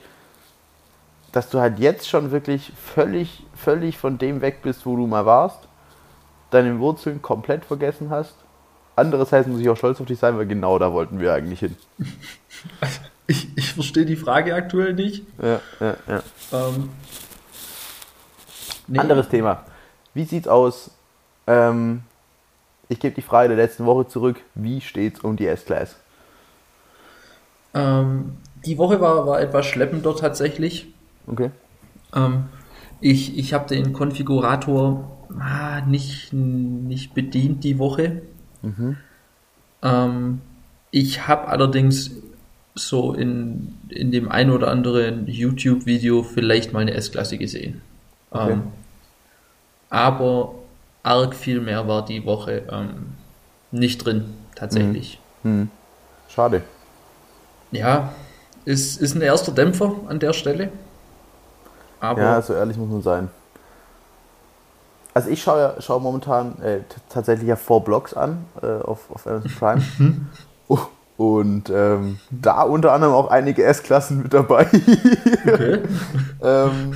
dass 1.35 1.51
du 1.51 1.59
halt 1.59 1.81
jetzt 1.81 2.09
schon 2.09 2.31
wirklich 2.31 2.73
völlig, 2.81 3.43
völlig 3.57 3.99
von 3.99 4.19
dem 4.19 4.41
weg 4.41 4.63
bist, 4.63 4.87
wo 4.87 4.95
du 4.95 5.09
mal 5.09 5.27
warst, 5.27 5.59
deine 6.51 6.79
Wurzeln 6.79 7.23
komplett 7.23 7.65
vergessen 7.65 8.09
hast. 8.09 8.37
Andererseits 8.95 9.49
muss 9.49 9.61
ich 9.61 9.69
auch 9.69 9.77
stolz 9.77 10.01
auf 10.01 10.07
dich 10.07 10.21
sein, 10.21 10.39
weil 10.39 10.47
genau 10.47 10.79
da 10.79 10.93
wollten 10.93 11.19
wir 11.19 11.35
eigentlich 11.35 11.61
hin. 11.61 11.77
Ich, 13.27 13.49
ich 13.57 13.73
verstehe 13.73 14.05
die 14.05 14.17
Frage 14.17 14.55
aktuell 14.55 14.93
nicht. 14.93 15.25
Ja, 15.43 15.59
ja, 15.81 15.97
ja. 16.07 16.23
Ähm, 16.53 16.91
nee. 18.87 18.99
Anderes 18.99 19.31
Thema. 19.31 19.65
Wie 20.13 20.25
sieht's 20.25 20.47
aus? 20.47 20.91
Ähm, 21.47 22.03
ich 22.91 23.01
gebe 23.01 23.15
die 23.15 23.23
Frage 23.23 23.49
der 23.49 23.57
letzten 23.57 23.87
Woche 23.87 24.07
zurück. 24.09 24.43
Wie 24.55 24.83
steht's 24.83 25.21
um 25.21 25.37
die 25.37 25.47
S-Class? 25.47 25.97
Ähm, 27.73 28.37
die 28.67 28.77
Woche 28.77 29.01
war, 29.01 29.27
war 29.27 29.41
etwas 29.41 29.65
schleppender 29.65 30.15
tatsächlich. 30.15 30.93
Okay. 31.27 31.51
Ähm, 32.15 32.45
ich 33.01 33.37
ich 33.39 33.53
habe 33.53 33.69
den 33.69 33.93
Konfigurator 33.93 35.15
ah, 35.39 35.81
nicht, 35.83 36.33
nicht 36.33 37.15
bedient 37.15 37.65
die 37.65 37.79
Woche. 37.79 38.23
Mhm. 38.63 38.97
Ähm, 39.83 40.41
ich 40.91 41.27
habe 41.27 41.49
allerdings 41.49 42.13
so 42.75 43.13
in, 43.13 43.79
in 43.89 44.11
dem 44.11 44.31
ein 44.31 44.51
oder 44.51 44.69
anderen 44.69 45.27
YouTube-Video 45.27 46.23
vielleicht 46.23 46.73
mal 46.73 46.81
eine 46.81 46.95
S-Klasse 46.95 47.39
gesehen. 47.39 47.83
Okay. 48.31 48.53
Ähm, 48.53 48.63
aber 49.91 50.55
arg 51.03 51.35
viel 51.35 51.61
mehr 51.61 51.87
war 51.87 52.05
die 52.05 52.25
Woche 52.25 52.63
ähm, 52.71 53.15
nicht 53.71 54.05
drin, 54.05 54.25
tatsächlich. 54.57 55.21
Mhm. 55.43 55.53
Mhm. 55.53 55.71
Schade. 56.29 56.63
Ja, 57.71 58.13
ist, 58.65 59.01
ist 59.01 59.15
ein 59.15 59.21
erster 59.21 59.53
Dämpfer 59.53 59.95
an 60.09 60.19
der 60.19 60.33
Stelle. 60.33 60.71
Aber 62.05 62.23
ja, 62.23 62.43
so 62.43 62.55
ehrlich 62.55 62.77
muss 62.77 62.91
man 62.91 63.03
sein. 63.03 63.31
Also 65.13 65.31
ich 65.31 65.43
schaue 65.43 65.61
ja 65.61 65.81
schaue 65.81 66.01
momentan 66.01 66.61
äh, 66.61 66.81
tatsächlich 67.09 67.49
ja 67.49 67.57
Four 67.57 67.85
Blocks 67.85 68.15
an 68.15 68.45
äh, 68.63 68.67
auf, 68.67 69.11
auf 69.11 69.27
Amazon 69.27 69.53
Prime. 69.59 69.83
Mhm. 69.99 70.29
Und 71.17 71.71
ähm, 71.71 72.19
da 72.31 72.63
unter 72.63 72.93
anderem 72.93 73.15
auch 73.15 73.29
einige 73.29 73.63
S-Klassen 73.65 74.23
mit 74.23 74.35
dabei. 74.35 74.67
Okay. 75.47 75.83
ähm, 76.43 76.93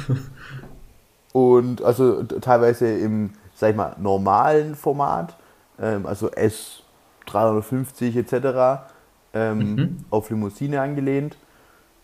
und 1.33 1.83
also 1.83 2.23
teilweise 2.23 2.89
im, 2.89 3.31
sag 3.55 3.71
ich 3.71 3.77
mal, 3.77 3.95
normalen 3.99 4.75
Format, 4.75 5.37
ähm, 5.79 6.07
also 6.07 6.31
S350 6.31 8.17
etc., 8.17 8.89
ähm, 9.35 9.59
mhm. 9.59 9.97
auf 10.11 10.31
Limousine 10.31 10.81
angelehnt. 10.81 11.37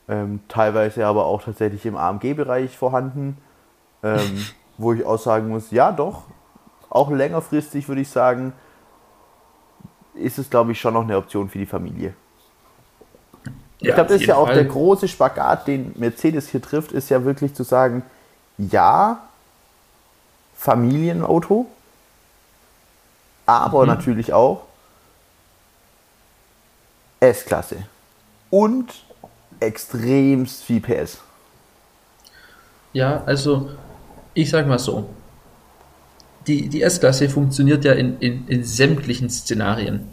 Ähm, 0.06 0.40
teilweise 0.48 1.06
aber 1.06 1.24
auch 1.24 1.42
tatsächlich 1.42 1.86
im 1.86 1.96
AMG-Bereich 1.96 2.76
vorhanden, 2.76 3.38
ähm, 4.02 4.44
wo 4.78 4.92
ich 4.92 5.04
auch 5.04 5.18
sagen 5.18 5.48
muss, 5.48 5.70
ja 5.70 5.92
doch, 5.92 6.24
auch 6.90 7.10
längerfristig 7.10 7.88
würde 7.88 8.02
ich 8.02 8.10
sagen, 8.10 8.52
ist 10.14 10.38
es 10.38 10.50
glaube 10.50 10.72
ich 10.72 10.80
schon 10.80 10.94
noch 10.94 11.02
eine 11.02 11.16
Option 11.16 11.48
für 11.48 11.58
die 11.58 11.66
Familie. 11.66 12.14
Ja, 13.80 13.88
ich 13.88 13.94
glaube, 13.94 14.08
das 14.10 14.20
ist 14.20 14.26
ja 14.26 14.36
auch 14.36 14.46
Fall. 14.46 14.54
der 14.54 14.64
große 14.64 15.08
Spagat, 15.08 15.66
den 15.66 15.92
Mercedes 15.96 16.48
hier 16.48 16.62
trifft, 16.62 16.92
ist 16.92 17.10
ja 17.10 17.24
wirklich 17.24 17.54
zu 17.54 17.64
sagen, 17.64 18.02
ja, 18.58 19.20
Familienauto, 20.54 21.66
aber 23.46 23.82
mhm. 23.82 23.88
natürlich 23.88 24.32
auch 24.32 24.62
S-Klasse 27.20 27.76
und 28.50 29.04
extremst 29.60 30.64
viel 30.64 30.80
PS. 30.80 31.20
Ja, 32.92 33.22
also 33.24 33.70
ich 34.34 34.50
sag 34.50 34.66
mal 34.66 34.78
so, 34.78 35.08
die, 36.46 36.68
die 36.68 36.82
S-Klasse 36.82 37.28
funktioniert 37.28 37.84
ja 37.84 37.92
in, 37.92 38.18
in, 38.18 38.46
in 38.48 38.64
sämtlichen 38.64 39.30
Szenarien. 39.30 40.08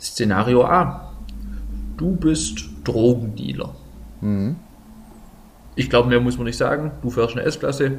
Szenario 0.00 0.64
A. 0.64 1.12
Du 1.96 2.16
bist 2.16 2.64
Drogendealer. 2.84 3.74
Mhm. 4.20 4.56
Ich 5.74 5.88
glaube, 5.88 6.08
mehr 6.08 6.20
muss 6.20 6.36
man 6.36 6.46
nicht 6.46 6.56
sagen. 6.56 6.92
Du 7.02 7.10
fährst 7.10 7.36
eine 7.36 7.42
S-Klasse. 7.42 7.98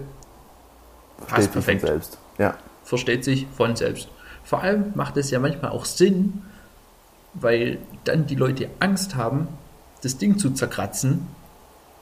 Passt 1.27 1.51
perfekt. 1.51 1.81
selbst. 1.81 2.17
Ja. 2.37 2.55
Versteht 2.83 3.23
sich 3.23 3.47
von 3.55 3.75
selbst. 3.75 4.09
Vor 4.43 4.61
allem 4.61 4.91
macht 4.95 5.15
es 5.17 5.31
ja 5.31 5.39
manchmal 5.39 5.71
auch 5.71 5.85
Sinn, 5.85 6.41
weil 7.33 7.77
dann 8.03 8.27
die 8.27 8.35
Leute 8.35 8.69
Angst 8.79 9.15
haben, 9.15 9.47
das 10.03 10.17
Ding 10.17 10.37
zu 10.37 10.51
zerkratzen, 10.51 11.27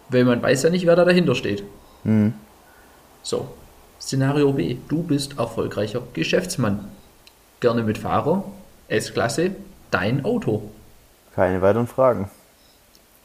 weil 0.10 0.26
man 0.26 0.42
weiß 0.42 0.64
ja 0.64 0.70
nicht, 0.70 0.86
wer 0.86 0.96
da 0.96 1.06
dahinter 1.06 1.36
steht. 1.36 1.64
Mhm. 2.04 2.34
So, 3.24 3.48
Szenario 4.00 4.52
B. 4.54 4.78
Du 4.90 5.04
bist 5.04 5.38
erfolgreicher 5.38 6.02
Geschäftsmann. 6.14 6.90
Gerne 7.60 7.84
mit 7.84 8.00
Fahrer, 8.00 8.44
S-Klasse, 8.88 9.56
dein 9.92 10.26
Auto. 10.26 10.72
Keine 11.36 11.62
weiteren 11.62 11.88
Fragen. 11.88 12.30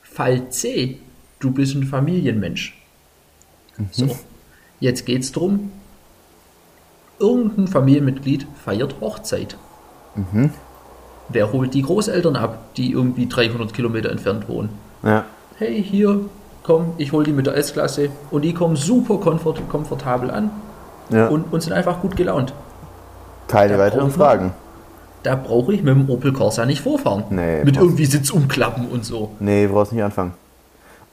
Fall 0.03 0.51
C. 0.51 0.99
Du 1.39 1.51
bist 1.51 1.75
ein 1.75 1.85
Familienmensch. 1.85 2.79
Mhm. 3.79 3.89
So, 3.91 4.19
jetzt 4.81 5.07
geht's 5.07 5.33
drum. 5.33 5.73
Irgendein 7.19 7.67
Familienmitglied 7.67 8.47
feiert 8.63 9.01
Hochzeit. 9.01 9.57
Mhm. 10.15 10.51
Wer 11.29 11.53
holt 11.53 11.75
die 11.75 11.83
Großeltern 11.83 12.37
ab, 12.37 12.59
die 12.77 12.93
irgendwie 12.93 13.29
300 13.29 13.75
Kilometer 13.75 14.11
entfernt 14.11 14.49
wohnen? 14.49 14.71
Ja. 15.03 15.25
Hey, 15.59 15.83
hier, 15.83 16.21
komm, 16.63 16.93
ich 16.99 17.13
hole 17.13 17.25
die 17.25 17.33
mit 17.33 17.47
der 17.47 17.57
S-Klasse 17.57 18.11
und 18.31 18.43
die 18.43 18.55
kommen 18.55 18.77
super 18.77 19.19
komfort 19.19 19.57
komfortabel 19.69 20.31
an 20.31 20.51
ja. 21.11 21.29
und, 21.29 21.53
und 21.53 21.63
sind 21.63 21.73
einfach 21.73 22.01
gut 22.01 22.17
gelaunt. 22.17 22.53
Keine 23.49 23.75
da 23.75 23.79
weiteren 23.79 24.11
Fragen. 24.11 24.53
Da 25.23 25.35
brauche 25.35 25.73
ich 25.75 25.83
mit 25.83 25.95
dem 25.95 26.09
Opel 26.09 26.33
Corsa 26.33 26.67
nicht 26.67 26.83
vorfahren. 26.83 27.25
Nee, 27.31 27.65
mit 27.65 27.77
irgendwie 27.77 28.07
Sitzumklappen 28.07 28.89
und 28.89 29.05
so. 29.05 29.33
Nee, 29.41 29.67
brauchst 29.67 29.93
nicht 29.93 30.03
anfangen. 30.03 30.35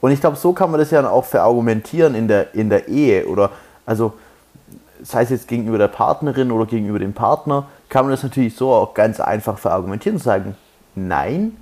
Und 0.00 0.10
ich 0.12 0.20
glaube, 0.20 0.36
so 0.36 0.52
kann 0.52 0.70
man 0.70 0.78
das 0.78 0.90
ja 0.90 1.08
auch 1.08 1.24
verargumentieren 1.24 2.14
in 2.14 2.28
der, 2.28 2.54
in 2.54 2.68
der 2.68 2.88
Ehe 2.88 3.26
oder 3.26 3.50
also 3.86 4.12
sei 5.02 5.22
es 5.22 5.30
jetzt 5.30 5.48
gegenüber 5.48 5.78
der 5.78 5.88
Partnerin 5.88 6.50
oder 6.50 6.66
gegenüber 6.66 6.98
dem 6.98 7.12
Partner, 7.12 7.66
kann 7.94 8.06
man 8.06 8.10
das 8.10 8.24
natürlich 8.24 8.56
so 8.56 8.72
auch 8.72 8.92
ganz 8.92 9.20
einfach 9.20 9.56
verargumentieren 9.56 10.16
und 10.16 10.22
sagen, 10.24 10.56
nein, 10.96 11.56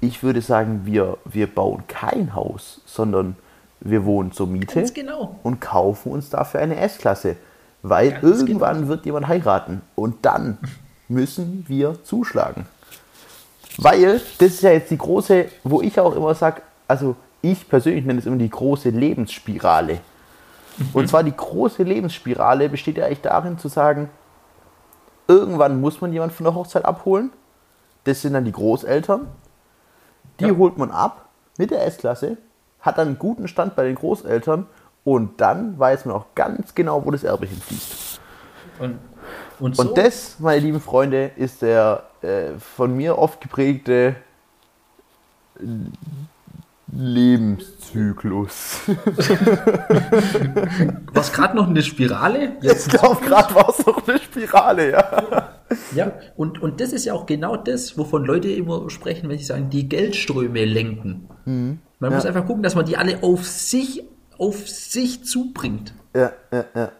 ich 0.00 0.22
würde 0.22 0.40
sagen, 0.40 0.82
wir, 0.84 1.18
wir 1.24 1.52
bauen 1.52 1.82
kein 1.88 2.36
Haus, 2.36 2.82
sondern 2.86 3.34
wir 3.80 4.04
wohnen 4.04 4.30
zur 4.30 4.46
Miete 4.46 4.84
genau. 4.94 5.40
und 5.42 5.60
kaufen 5.60 6.12
uns 6.12 6.30
dafür 6.30 6.60
eine 6.60 6.76
S-Klasse. 6.76 7.34
Weil 7.82 8.12
Ganz 8.12 8.22
irgendwann 8.22 8.76
genau. 8.76 8.88
wird 8.90 9.06
jemand 9.06 9.26
heiraten 9.26 9.82
und 9.96 10.24
dann 10.24 10.58
müssen 11.08 11.64
wir 11.66 12.04
zuschlagen. 12.04 12.66
Weil, 13.76 14.20
das 14.38 14.50
ist 14.50 14.62
ja 14.62 14.70
jetzt 14.70 14.92
die 14.92 14.98
große, 14.98 15.46
wo 15.64 15.82
ich 15.82 15.98
auch 15.98 16.14
immer 16.14 16.32
sage, 16.36 16.62
also 16.86 17.16
ich 17.40 17.68
persönlich 17.68 18.04
nenne 18.04 18.20
es 18.20 18.26
immer 18.26 18.36
die 18.36 18.48
große 18.48 18.90
Lebensspirale. 18.90 19.98
Und 20.92 21.08
zwar 21.08 21.24
die 21.24 21.36
große 21.36 21.82
Lebensspirale 21.82 22.68
besteht 22.68 22.98
ja 22.98 23.06
eigentlich 23.06 23.22
darin 23.22 23.58
zu 23.58 23.66
sagen, 23.66 24.10
irgendwann 25.28 25.80
muss 25.80 26.00
man 26.00 26.12
jemanden 26.12 26.34
von 26.34 26.44
der 26.44 26.54
Hochzeit 26.54 26.84
abholen. 26.84 27.30
Das 28.04 28.22
sind 28.22 28.34
dann 28.34 28.44
die 28.44 28.52
Großeltern. 28.52 29.28
Die 30.40 30.46
ja. 30.46 30.56
holt 30.56 30.78
man 30.78 30.90
ab 30.90 31.28
mit 31.58 31.70
der 31.70 31.86
S-Klasse, 31.86 32.38
hat 32.80 32.98
dann 32.98 33.08
einen 33.08 33.18
guten 33.18 33.48
Stand 33.48 33.76
bei 33.76 33.84
den 33.84 33.94
Großeltern 33.94 34.66
und 35.04 35.40
dann 35.40 35.78
weiß 35.78 36.04
man 36.06 36.14
auch 36.14 36.26
ganz 36.34 36.74
genau, 36.74 37.04
wo 37.04 37.10
das 37.10 37.24
Erbe 37.24 37.46
hinfließt. 37.46 38.20
Und, 38.78 38.98
und, 39.60 39.76
so? 39.76 39.82
und 39.82 39.98
das, 39.98 40.36
meine 40.38 40.60
lieben 40.60 40.80
Freunde, 40.80 41.30
ist 41.36 41.62
der 41.62 42.04
äh, 42.22 42.58
von 42.58 42.96
mir 42.96 43.18
oft 43.18 43.40
geprägte 43.40 44.16
Lebenszyklus. 46.92 48.80
Was 51.12 51.32
gerade 51.32 51.56
noch 51.56 51.68
eine 51.68 51.82
Spirale? 51.82 52.56
Jetzt 52.60 52.88
ich 52.88 52.92
glaube, 52.98 53.24
gerade 53.24 53.54
war 53.54 53.70
es 53.70 53.86
noch 53.86 54.06
eine 54.06 54.18
Spirale, 54.18 54.92
ja. 54.92 55.48
Ja, 55.94 56.12
und, 56.36 56.62
und 56.62 56.82
das 56.82 56.92
ist 56.92 57.06
ja 57.06 57.14
auch 57.14 57.24
genau 57.24 57.56
das, 57.56 57.96
wovon 57.96 58.26
Leute 58.26 58.50
immer 58.50 58.90
sprechen, 58.90 59.30
wenn 59.30 59.38
sie 59.38 59.44
sagen, 59.44 59.70
die 59.70 59.88
Geldströme 59.88 60.66
lenken. 60.66 61.28
Mhm. 61.46 61.78
Man 61.98 62.10
ja. 62.10 62.16
muss 62.16 62.26
einfach 62.26 62.44
gucken, 62.46 62.62
dass 62.62 62.74
man 62.74 62.84
die 62.84 62.98
alle 62.98 63.22
auf 63.22 63.46
sich, 63.46 64.04
auf 64.36 64.68
sich 64.68 65.24
zubringt. 65.24 65.94
Ja, 66.14 66.32
ja, 66.52 66.64
ja. 66.74 66.92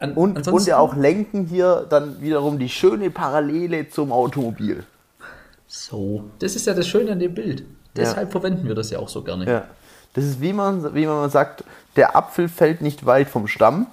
An, 0.00 0.14
und, 0.14 0.46
und 0.48 0.66
ja 0.66 0.78
auch 0.78 0.96
lenken 0.96 1.46
hier 1.46 1.86
dann 1.88 2.20
wiederum 2.20 2.58
die 2.58 2.68
schöne 2.68 3.10
Parallele 3.10 3.88
zum 3.88 4.10
Automobil. 4.12 4.84
So, 5.66 6.24
das 6.38 6.56
ist 6.56 6.66
ja 6.66 6.74
das 6.74 6.88
Schöne 6.88 7.12
an 7.12 7.18
dem 7.18 7.34
Bild. 7.34 7.64
Deshalb 7.98 8.28
ja. 8.28 8.40
verwenden 8.40 8.66
wir 8.68 8.74
das 8.74 8.90
ja 8.90 8.98
auch 8.98 9.08
so 9.08 9.22
gerne. 9.22 9.46
Ja. 9.46 9.64
Das 10.14 10.24
ist 10.24 10.40
wie 10.40 10.52
man, 10.52 10.94
wie 10.94 11.06
man 11.06 11.30
sagt, 11.30 11.64
der 11.96 12.16
Apfel 12.16 12.48
fällt 12.48 12.80
nicht 12.80 13.06
weit 13.06 13.28
vom 13.28 13.46
Stamm. 13.46 13.86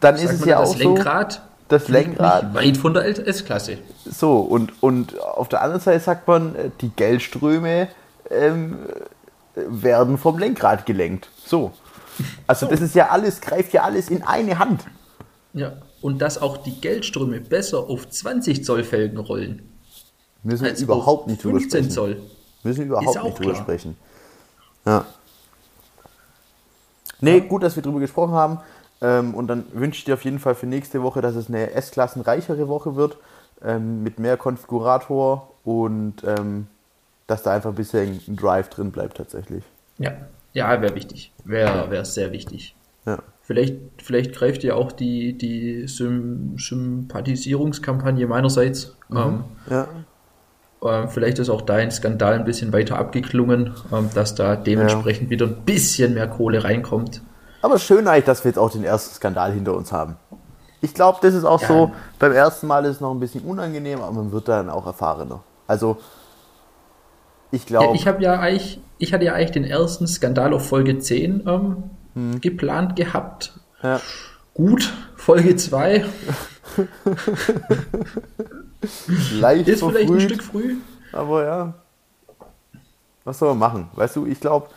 Dann 0.00 0.16
Sagt 0.16 0.30
ist 0.30 0.40
es 0.40 0.46
ja 0.46 0.58
auch 0.58 0.76
Lenkrad 0.76 1.34
so. 1.34 1.40
Das 1.68 1.88
Lenkrad. 1.88 2.54
Weit 2.54 2.76
von 2.78 2.94
der 2.94 3.04
S-Klasse. 3.04 3.78
So, 4.06 4.38
und, 4.38 4.82
und 4.82 5.20
auf 5.20 5.48
der 5.48 5.62
anderen 5.62 5.82
Seite 5.82 6.00
sagt 6.00 6.26
man, 6.26 6.54
äh, 6.54 6.70
die 6.80 6.88
Geldströme 6.88 7.88
ähm, 8.30 8.78
werden 9.54 10.16
vom 10.16 10.38
Lenkrad 10.38 10.86
gelenkt. 10.86 11.28
So. 11.44 11.72
Also 12.46 12.66
so. 12.66 12.72
das 12.72 12.80
ist 12.80 12.94
ja 12.94 13.08
alles, 13.08 13.40
greift 13.40 13.72
ja 13.74 13.82
alles 13.82 14.08
in 14.08 14.22
eine 14.22 14.58
Hand. 14.58 14.84
Ja, 15.52 15.72
und 16.00 16.22
dass 16.22 16.40
auch 16.40 16.56
die 16.56 16.80
Geldströme 16.80 17.40
besser 17.40 17.78
auf 17.78 18.08
20 18.08 18.64
Zoll 18.64 18.84
Felgen 18.84 19.18
rollen. 19.18 19.62
Müssen 20.42 20.64
wir 20.64 20.76
überhaupt 20.76 21.26
nicht 21.26 21.44
drüber 21.44 21.60
sprechen. 21.60 21.90
Zoll. 21.90 22.22
Müssen 22.62 22.80
wir 22.80 22.86
überhaupt 22.86 23.24
nicht 23.24 23.38
drüber 23.38 23.54
sprechen. 23.54 23.96
Ja. 24.84 25.04
Nee, 27.20 27.40
gut, 27.40 27.62
dass 27.62 27.76
wir 27.76 27.82
drüber 27.82 28.00
gesprochen 28.00 28.32
haben. 28.32 28.60
Ähm, 29.00 29.34
und 29.34 29.46
dann 29.46 29.64
wünsche 29.72 29.98
ich 29.98 30.04
dir 30.04 30.14
auf 30.14 30.24
jeden 30.24 30.38
Fall 30.38 30.54
für 30.54 30.66
nächste 30.66 31.02
Woche, 31.02 31.20
dass 31.20 31.36
es 31.36 31.48
eine 31.48 31.72
S-Klassen-reichere 31.72 32.68
Woche 32.68 32.96
wird, 32.96 33.16
ähm, 33.62 34.02
mit 34.02 34.18
mehr 34.18 34.36
Konfigurator 34.36 35.52
und 35.64 36.24
ähm, 36.24 36.66
dass 37.26 37.42
da 37.42 37.52
einfach 37.52 37.70
ein 37.70 37.76
bisschen 37.76 38.20
ein 38.26 38.36
Drive 38.36 38.70
drin 38.70 38.90
bleibt 38.90 39.16
tatsächlich. 39.16 39.62
Ja, 39.98 40.12
ja, 40.52 40.80
wäre 40.80 40.94
wichtig. 40.94 41.32
Wäre 41.44 41.90
wär 41.90 42.04
sehr 42.04 42.32
wichtig. 42.32 42.74
Ja. 43.06 43.18
Vielleicht, 43.42 43.76
vielleicht 44.02 44.34
greift 44.34 44.64
ja 44.64 44.74
auch 44.74 44.92
die, 44.92 45.36
die 45.36 45.86
Sym 45.86 46.58
Sympathisierungskampagne 46.58 48.26
meinerseits. 48.26 48.96
Mhm. 49.08 49.16
Ähm, 49.16 49.44
ja. 49.70 49.88
Ähm, 50.84 51.08
vielleicht 51.08 51.38
ist 51.38 51.50
auch 51.50 51.62
dein 51.62 51.90
Skandal 51.90 52.34
ein 52.34 52.44
bisschen 52.44 52.72
weiter 52.72 52.98
abgeklungen, 52.98 53.74
ähm, 53.92 54.10
dass 54.14 54.34
da 54.34 54.56
dementsprechend 54.56 55.24
ja. 55.24 55.30
wieder 55.30 55.46
ein 55.46 55.64
bisschen 55.64 56.14
mehr 56.14 56.28
Kohle 56.28 56.62
reinkommt. 56.62 57.22
Aber 57.62 57.78
schön 57.78 58.06
eigentlich, 58.06 58.24
dass 58.24 58.44
wir 58.44 58.50
jetzt 58.50 58.58
auch 58.58 58.70
den 58.70 58.84
ersten 58.84 59.14
Skandal 59.14 59.52
hinter 59.52 59.74
uns 59.74 59.92
haben. 59.92 60.16
Ich 60.80 60.94
glaube, 60.94 61.18
das 61.22 61.34
ist 61.34 61.44
auch 61.44 61.60
ja. 61.62 61.68
so, 61.68 61.92
beim 62.20 62.32
ersten 62.32 62.68
Mal 62.68 62.84
ist 62.84 62.96
es 62.96 63.00
noch 63.00 63.10
ein 63.10 63.18
bisschen 63.18 63.42
unangenehm, 63.42 64.00
aber 64.00 64.12
man 64.12 64.30
wird 64.30 64.46
dann 64.46 64.70
auch 64.70 64.86
erfahrener. 64.86 65.42
Also, 65.66 65.98
ich 67.50 67.66
glaube. 67.66 67.86
Ja, 67.86 67.94
ich 67.94 68.06
habe 68.06 68.22
ja 68.22 68.38
eigentlich, 68.38 68.80
ich 68.98 69.12
hatte 69.12 69.24
ja 69.24 69.32
eigentlich 69.34 69.50
den 69.50 69.64
ersten 69.64 70.06
Skandal 70.06 70.52
auf 70.54 70.68
Folge 70.68 70.98
10 70.98 71.42
ähm, 71.46 71.82
hm. 72.14 72.40
geplant 72.40 72.94
gehabt. 72.94 73.58
Ja. 73.82 74.00
Gut, 74.54 74.92
Folge 75.16 75.56
2. 75.56 76.04
Leicht 79.32 79.68
Ist 79.68 79.80
vielleicht 79.80 79.96
ein 79.96 80.06
verfrüht, 80.08 80.22
Stück 80.22 80.42
früh. 80.42 80.76
Aber 81.12 81.44
ja. 81.44 81.74
Was 83.24 83.38
soll 83.38 83.48
man 83.50 83.58
machen? 83.58 83.88
Weißt 83.94 84.16
du, 84.16 84.26
ich 84.26 84.40
glaube, 84.40 84.68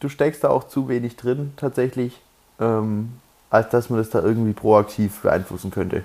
du 0.00 0.08
steckst 0.08 0.44
da 0.44 0.48
auch 0.48 0.68
zu 0.68 0.88
wenig 0.88 1.16
drin, 1.16 1.52
tatsächlich, 1.56 2.20
ähm, 2.60 3.12
als 3.50 3.68
dass 3.70 3.90
man 3.90 3.98
das 3.98 4.10
da 4.10 4.22
irgendwie 4.22 4.52
proaktiv 4.52 5.20
beeinflussen 5.20 5.70
könnte. 5.70 6.04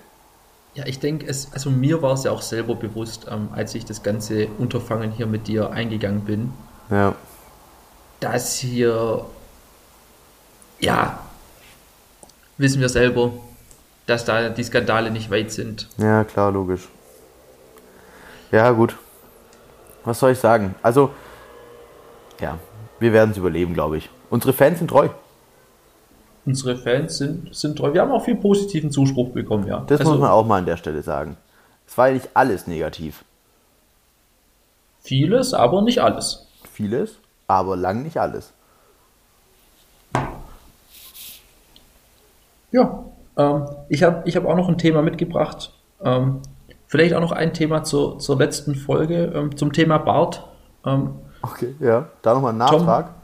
Ja, 0.74 0.86
ich 0.88 1.00
denke, 1.00 1.28
es, 1.28 1.54
also 1.54 1.70
mir 1.70 2.02
war 2.02 2.14
es 2.14 2.24
ja 2.24 2.32
auch 2.32 2.42
selber 2.42 2.76
bewusst, 2.76 3.28
ähm, 3.30 3.50
als 3.54 3.76
ich 3.76 3.86
das 3.86 4.02
ganze 4.02 4.48
Unterfangen 4.58 5.12
hier 5.12 5.28
mit 5.28 5.48
dir 5.48 5.70
eingegangen 5.72 6.22
bin, 6.22 6.52
Ja. 6.90 7.14
dass 8.20 8.56
hier, 8.58 9.26
ja, 10.80 11.20
wissen 12.58 12.82
wir 12.82 12.90
selber, 12.90 13.32
dass 14.08 14.26
da 14.26 14.50
die 14.50 14.64
Skandale 14.64 15.12
nicht 15.12 15.30
weit 15.30 15.52
sind. 15.52 15.88
Ja, 15.98 16.24
klar, 16.24 16.52
logisch. 16.52 16.88
Ja, 18.54 18.70
gut. 18.70 18.96
Was 20.06 20.20
soll 20.20 20.34
ich 20.34 20.38
sagen? 20.38 20.76
Also, 20.84 21.10
ja, 22.40 22.60
wir 23.00 23.12
werden 23.12 23.32
es 23.32 23.38
überleben, 23.38 23.74
glaube 23.74 23.98
ich. 23.98 24.12
Unsere 24.30 24.54
Fans 24.54 24.78
sind 24.78 24.90
treu. 24.90 25.10
Unsere 26.46 26.78
Fans 26.78 27.18
sind, 27.18 27.56
sind 27.56 27.76
treu. 27.78 27.96
Wir 27.96 28.02
haben 28.02 28.12
auch 28.12 28.24
viel 28.24 28.36
positiven 28.36 28.92
Zuspruch 28.92 29.30
bekommen, 29.30 29.66
ja. 29.66 29.84
Das 29.88 30.02
also, 30.02 30.12
muss 30.12 30.22
man 30.22 30.30
auch 30.30 30.46
mal 30.46 30.60
an 30.60 30.68
der 30.68 30.78
Stelle 30.78 31.02
sagen. 31.02 31.36
Es 31.88 31.98
war 31.98 32.10
ja 32.10 32.14
nicht 32.14 32.30
alles 32.36 32.68
negativ. 32.68 33.26
Vieles, 35.00 35.56
aber 35.56 35.82
nicht 35.82 36.04
alles. 36.04 36.48
Vieles, 36.72 37.18
aber 37.48 37.76
lang 37.76 38.04
nicht 38.04 38.18
alles. 38.18 38.54
Ja, 42.72 43.04
ähm, 43.36 43.66
ich 43.90 44.04
habe 44.04 44.22
ich 44.30 44.36
hab 44.36 44.46
auch 44.46 44.56
noch 44.56 44.70
ein 44.70 44.78
Thema 44.78 45.02
mitgebracht. 45.02 45.74
Ähm, 46.04 46.42
vielleicht 46.94 47.16
auch 47.16 47.22
noch 47.22 47.32
ein 47.32 47.56
Thema 47.56 47.84
zur, 47.84 48.20
zur 48.20 48.38
letzten 48.38 48.76
Folge, 48.76 49.32
ähm, 49.34 49.58
zum 49.58 49.74
Thema 49.74 49.98
Bart. 49.98 50.48
Ähm, 50.86 51.10
Okay, 51.42 51.74
ja. 51.80 52.08
Da 52.22 52.36
nochmal 52.36 52.54
ein 52.54 52.58
Nachtrag. 52.60 53.16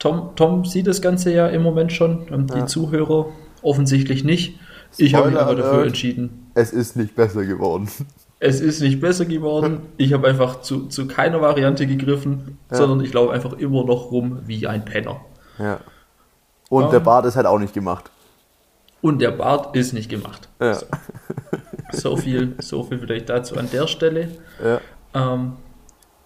Tom, 0.00 0.30
Tom 0.34 0.64
sieht 0.64 0.88
das 0.88 1.00
Ganze 1.00 1.32
ja 1.32 1.46
im 1.46 1.62
Moment 1.62 1.92
schon, 1.92 2.26
ähm, 2.32 2.46
die 2.48 2.58
Ja. 2.58 2.66
Zuhörer 2.66 3.26
offensichtlich 3.62 4.24
nicht. 4.24 4.58
Ich 4.96 5.14
habe 5.14 5.28
mich 5.30 5.38
Spoiler 5.38 5.50
aber 5.52 5.62
dafür 5.62 5.84
entschieden. 5.86 6.50
Es 6.54 6.72
ist 6.72 6.96
nicht 6.96 7.14
besser 7.14 7.44
geworden. 7.46 7.88
Es 8.40 8.60
ist 8.60 8.80
nicht 8.80 9.00
besser 9.00 9.24
geworden. 9.26 9.80
Ich 9.96 10.12
habe 10.12 10.26
einfach 10.28 10.60
zu, 10.60 10.86
zu 10.88 11.06
keiner 11.06 11.40
Variante 11.40 11.86
gegriffen, 11.86 12.58
Ja. 12.70 12.76
sondern 12.78 13.00
ich 13.00 13.12
laufe 13.14 13.32
einfach 13.32 13.52
immer 13.54 13.84
noch 13.84 14.10
rum 14.10 14.40
wie 14.46 14.66
ein 14.66 14.84
Penner. 14.84 15.20
Ja. 15.58 15.78
Und 16.68 16.84
Ähm. 16.86 16.90
der 16.90 17.00
Bart 17.00 17.26
ist 17.26 17.36
halt 17.36 17.46
auch 17.46 17.58
nicht 17.60 17.74
gemacht. 17.74 18.10
Und 19.00 19.20
der 19.20 19.30
Bart 19.30 19.74
ist 19.76 19.92
nicht 19.94 20.10
gemacht. 20.10 20.48
Ja. 20.60 20.74
So. 20.74 20.86
So 21.90 22.16
viel, 22.16 22.54
so 22.58 22.82
viel 22.82 22.98
vielleicht 22.98 23.28
dazu 23.28 23.56
an 23.56 23.68
der 23.72 23.86
Stelle. 23.86 24.28
Ja. 24.62 24.80
Ähm, 25.14 25.52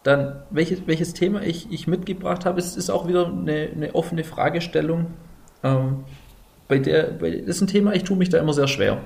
dann, 0.02 0.42
welches, 0.50 0.86
welches 0.86 1.14
Thema 1.14 1.42
ich, 1.42 1.70
ich 1.70 1.86
mitgebracht 1.86 2.44
habe, 2.44 2.58
ist, 2.58 2.76
ist 2.76 2.90
auch 2.90 3.06
wieder 3.06 3.26
eine, 3.28 3.68
eine 3.74 3.94
offene 3.94 4.24
Fragestellung. 4.24 5.06
Ähm, 5.62 6.04
bei 6.66 6.78
der, 6.78 7.04
bei, 7.04 7.30
das 7.30 7.56
ist 7.56 7.62
ein 7.62 7.66
Thema, 7.68 7.94
ich 7.94 8.04
tue 8.04 8.16
mich 8.16 8.28
da 8.28 8.38
immer 8.38 8.52
sehr 8.52 8.66
schwer. 8.66 8.98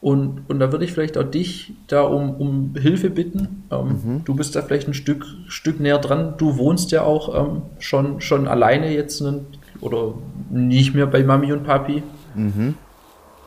Und, 0.00 0.42
und 0.48 0.58
da 0.60 0.70
würde 0.70 0.84
ich 0.84 0.92
vielleicht 0.92 1.16
auch 1.16 1.24
dich 1.24 1.72
da 1.86 2.02
um, 2.02 2.34
um 2.36 2.74
Hilfe 2.76 3.08
bitten. 3.08 3.64
Ähm, 3.70 4.22
Du 4.24 4.34
bist 4.34 4.54
da 4.54 4.62
vielleicht 4.62 4.86
ein 4.86 4.94
Stück, 4.94 5.24
Stück 5.48 5.80
näher 5.80 5.98
dran. 5.98 6.34
Du 6.36 6.58
wohnst 6.58 6.92
ja 6.92 7.02
auch 7.02 7.34
ähm, 7.34 7.62
schon, 7.78 8.20
schon 8.20 8.46
alleine 8.46 8.92
jetzt 8.92 9.22
einen, 9.22 9.46
oder 9.80 10.14
nicht 10.50 10.94
mehr 10.94 11.06
bei 11.06 11.24
Mami 11.24 11.52
und 11.52 11.64
Papi 11.64 12.02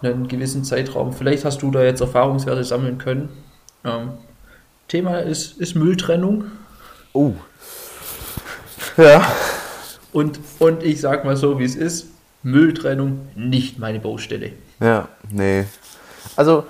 einen 0.02 0.28
gewissen 0.28 0.64
Zeitraum. 0.64 1.14
Vielleicht 1.14 1.46
hast 1.46 1.62
du 1.62 1.72
da 1.72 1.84
jetzt 1.84 2.02
Erfahrungswerte 2.02 2.64
sammeln 2.64 2.98
können. 2.98 3.30
Ähm, 3.84 4.12
Thema 4.88 5.20
ist, 5.20 5.58
ist 5.58 5.76
Mülltrennung. 5.76 6.46
Oh. 7.14 7.34
Ja. 8.96 9.22
Und, 10.14 10.40
und 10.60 10.84
ich 10.84 11.02
sag 11.02 11.26
mal 11.26 11.36
so, 11.36 11.60
wie 11.60 11.66
es 11.66 11.76
ist: 11.76 12.08
Mülltrennung 12.44 13.28
nicht 13.36 13.80
meine 13.80 14.00
Baustelle. 14.00 14.52
Ja, 14.80 15.08
nee. 15.30 15.66
Also, 16.36 16.66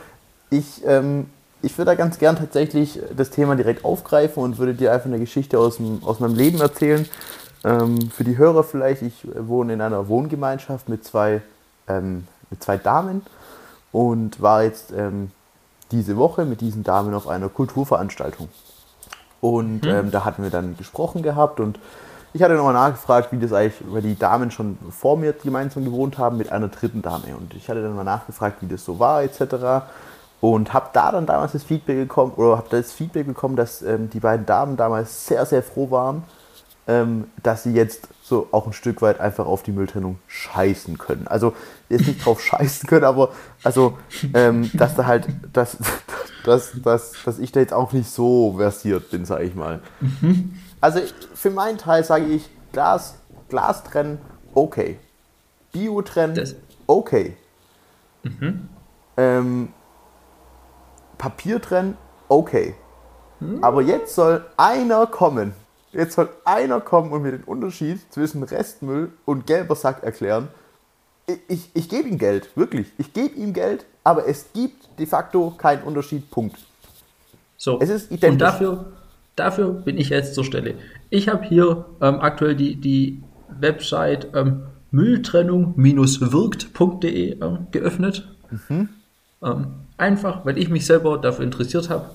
ich, 0.49 0.83
ähm, 0.85 1.27
ich 1.61 1.77
würde 1.77 1.91
da 1.91 1.95
ganz 1.95 2.19
gern 2.19 2.35
tatsächlich 2.35 2.99
das 3.15 3.29
Thema 3.29 3.55
direkt 3.55 3.83
aufgreifen 3.83 4.41
und 4.41 4.57
würde 4.57 4.73
dir 4.73 4.93
einfach 4.93 5.07
eine 5.07 5.19
Geschichte 5.19 5.59
aus, 5.59 5.77
dem, 5.77 6.03
aus 6.03 6.19
meinem 6.19 6.35
Leben 6.35 6.59
erzählen. 6.61 7.07
Ähm, 7.63 8.09
für 8.11 8.23
die 8.23 8.37
Hörer 8.37 8.63
vielleicht, 8.63 9.01
ich 9.01 9.27
wohne 9.35 9.73
in 9.73 9.81
einer 9.81 10.07
Wohngemeinschaft 10.07 10.89
mit 10.89 11.03
zwei, 11.03 11.41
ähm, 11.87 12.25
mit 12.49 12.63
zwei 12.63 12.77
Damen 12.77 13.21
und 13.91 14.41
war 14.41 14.63
jetzt 14.63 14.91
ähm, 14.91 15.31
diese 15.91 16.17
Woche 16.17 16.45
mit 16.45 16.61
diesen 16.61 16.83
Damen 16.83 17.13
auf 17.13 17.27
einer 17.27 17.49
Kulturveranstaltung. 17.49 18.49
Und 19.39 19.85
ähm, 19.85 20.11
da 20.11 20.25
hatten 20.25 20.43
wir 20.43 20.49
dann 20.49 20.77
gesprochen 20.77 21.21
gehabt 21.21 21.59
und 21.59 21.79
ich 22.33 22.43
hatte 22.43 22.55
nochmal 22.55 22.73
nachgefragt, 22.73 23.31
wie 23.31 23.39
das 23.39 23.53
eigentlich, 23.53 23.81
weil 23.87 24.01
die 24.01 24.17
Damen 24.17 24.51
schon 24.51 24.77
vor 24.91 25.17
mir 25.17 25.33
gemeinsam 25.33 25.85
gewohnt 25.85 26.17
haben 26.17 26.37
mit 26.37 26.51
einer 26.51 26.67
dritten 26.67 27.01
Dame. 27.01 27.35
Und 27.37 27.53
ich 27.53 27.69
hatte 27.69 27.81
dann 27.81 27.95
mal 27.95 28.03
nachgefragt, 28.03 28.61
wie 28.61 28.67
das 28.67 28.83
so 28.83 28.99
war, 28.99 29.23
etc. 29.23 29.87
Und 30.41 30.73
habe 30.73 30.89
da 30.93 31.11
dann 31.11 31.25
damals 31.25 31.53
das 31.53 31.63
Feedback 31.63 31.97
bekommen, 31.97 32.33
oder 32.35 32.57
habe 32.57 32.67
das 32.69 32.91
Feedback 32.91 33.25
bekommen, 33.25 33.55
dass 33.55 33.81
ähm, 33.81 34.09
die 34.09 34.19
beiden 34.19 34.45
Damen 34.45 34.77
damals 34.77 35.25
sehr, 35.25 35.45
sehr 35.45 35.63
froh 35.63 35.89
waren, 35.89 36.23
ähm, 36.87 37.29
dass 37.43 37.63
sie 37.63 37.73
jetzt 37.73 38.07
so 38.23 38.47
auch 38.51 38.65
ein 38.67 38.73
Stück 38.73 39.01
weit 39.01 39.19
einfach 39.19 39.45
auf 39.45 39.63
die 39.63 39.71
Mülltrennung 39.71 40.19
scheißen 40.27 40.97
können. 40.97 41.27
Also 41.27 41.53
jetzt 41.89 42.07
nicht 42.07 42.25
drauf 42.25 42.41
scheißen 42.43 42.87
können, 42.87 43.05
aber 43.05 43.29
also, 43.63 43.97
ähm, 44.33 44.69
dass 44.73 44.95
da 44.95 45.05
halt, 45.05 45.27
dass, 45.53 45.77
dass, 46.43 46.71
dass, 46.81 47.13
dass 47.25 47.39
ich 47.39 47.51
da 47.51 47.59
jetzt 47.59 47.73
auch 47.73 47.91
nicht 47.93 48.09
so 48.09 48.55
versiert 48.57 49.09
bin, 49.11 49.25
sage 49.25 49.43
ich 49.45 49.55
mal. 49.55 49.81
Also 50.81 51.01
für 51.33 51.49
meinen 51.49 51.77
Teil 51.77 52.03
sage 52.03 52.25
ich, 52.25 52.49
Glas, 52.71 53.15
Glas 53.49 53.83
trennen, 53.83 54.19
okay. 54.53 54.97
Bio 55.71 56.01
trennen, 56.01 56.35
Das- 56.35 56.55
okay. 56.85 57.35
Ähm, 59.17 59.69
Papier 61.17 61.61
trennen, 61.61 61.97
okay. 62.29 62.75
Aber 63.61 63.81
jetzt 63.81 64.15
soll 64.15 64.45
einer 64.57 65.05
kommen. 65.07 65.53
Jetzt 65.93 66.15
soll 66.15 66.29
einer 66.45 66.81
kommen 66.81 67.11
und 67.11 67.21
mir 67.21 67.31
den 67.31 67.43
Unterschied 67.43 67.99
zwischen 68.11 68.43
Restmüll 68.43 69.11
und 69.25 69.47
gelber 69.47 69.75
Sack 69.75 70.03
erklären. 70.03 70.49
Ich, 71.27 71.39
ich, 71.47 71.69
ich 71.73 71.89
gebe 71.89 72.07
ihm 72.07 72.17
Geld, 72.17 72.49
wirklich. 72.55 72.87
Ich 72.97 73.13
gebe 73.13 73.35
ihm 73.35 73.53
Geld, 73.53 73.85
aber 74.03 74.27
es 74.27 74.47
gibt 74.53 74.99
de 74.99 75.05
facto 75.05 75.51
keinen 75.51 75.83
Unterschied. 75.83 76.29
Punkt. 76.29 76.57
So. 77.57 77.79
Es 77.81 77.89
ist 77.89 78.11
identisch. 78.11 78.31
Und 78.31 78.39
dafür, 78.39 78.85
dafür 79.35 79.69
bin 79.69 79.97
ich 79.97 80.09
jetzt 80.09 80.35
zur 80.35 80.43
Stelle. 80.43 80.75
Ich 81.09 81.29
habe 81.29 81.45
hier 81.45 81.85
ähm, 82.01 82.19
aktuell 82.19 82.55
die, 82.55 82.75
die 82.75 83.23
Website 83.49 84.27
ähm, 84.33 84.63
mülltrennung-wirkt.de 84.91 87.41
ähm, 87.41 87.67
geöffnet. 87.71 88.27
Mhm. 88.49 88.89
Ähm, 89.43 89.67
einfach, 89.97 90.45
weil 90.45 90.57
ich 90.57 90.69
mich 90.69 90.85
selber 90.85 91.17
dafür 91.17 91.43
interessiert 91.45 91.89
habe, 91.89 92.09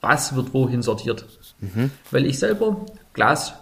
was 0.00 0.34
wird 0.34 0.54
wohin 0.54 0.82
sortiert. 0.82 1.24
Mhm. 1.60 1.90
Weil 2.10 2.26
ich 2.26 2.38
selber 2.38 2.86
Glas, 3.12 3.54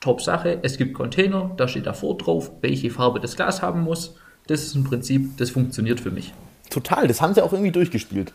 top 0.00 0.22
Sache, 0.22 0.58
es 0.62 0.76
gibt 0.76 0.94
Container, 0.94 1.50
da 1.56 1.68
steht 1.68 1.86
davor 1.86 2.16
drauf, 2.16 2.50
welche 2.60 2.90
Farbe 2.90 3.20
das 3.20 3.36
Glas 3.36 3.62
haben 3.62 3.82
muss. 3.82 4.14
Das 4.46 4.62
ist 4.62 4.74
ein 4.74 4.84
Prinzip, 4.84 5.36
das 5.36 5.50
funktioniert 5.50 6.00
für 6.00 6.10
mich. 6.10 6.32
Total, 6.70 7.06
das 7.06 7.20
haben 7.20 7.34
sie 7.34 7.42
auch 7.42 7.52
irgendwie 7.52 7.72
durchgespielt. 7.72 8.32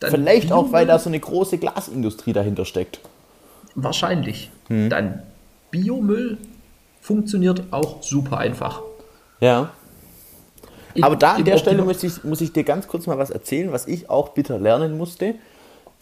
Dann 0.00 0.10
Vielleicht 0.10 0.52
auch, 0.52 0.72
weil 0.72 0.86
da 0.86 0.98
so 0.98 1.08
eine 1.08 1.20
große 1.20 1.58
Glasindustrie 1.58 2.32
dahinter 2.32 2.64
steckt. 2.64 3.00
Wahrscheinlich. 3.74 4.50
Hm. 4.68 4.90
Dann 4.90 5.22
Biomüll 5.70 6.38
funktioniert 7.00 7.62
auch 7.70 8.02
super 8.02 8.38
einfach. 8.38 8.82
Ja. 9.40 9.70
Aber 11.00 11.16
da 11.16 11.34
an 11.34 11.44
der 11.44 11.58
Stelle 11.58 11.82
muss 11.82 12.02
ich, 12.02 12.22
muss 12.22 12.40
ich 12.40 12.52
dir 12.52 12.64
ganz 12.64 12.86
kurz 12.86 13.06
mal 13.06 13.18
was 13.18 13.30
erzählen, 13.30 13.72
was 13.72 13.86
ich 13.86 14.08
auch 14.08 14.30
bitter 14.30 14.58
lernen 14.58 14.96
musste. 14.96 15.34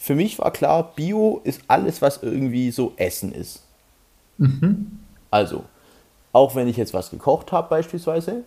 Für 0.02 0.16
mich 0.16 0.40
war 0.40 0.50
klar, 0.50 0.94
Bio 0.96 1.40
ist 1.44 1.60
alles, 1.68 2.02
was 2.02 2.24
irgendwie 2.24 2.72
so 2.72 2.92
Essen 2.96 3.30
ist. 3.30 3.62
Also, 5.30 5.62
auch 6.32 6.56
wenn 6.56 6.66
ich 6.66 6.76
jetzt 6.76 6.92
was 6.92 7.10
gekocht 7.10 7.52
habe 7.52 7.68
beispielsweise, 7.68 8.42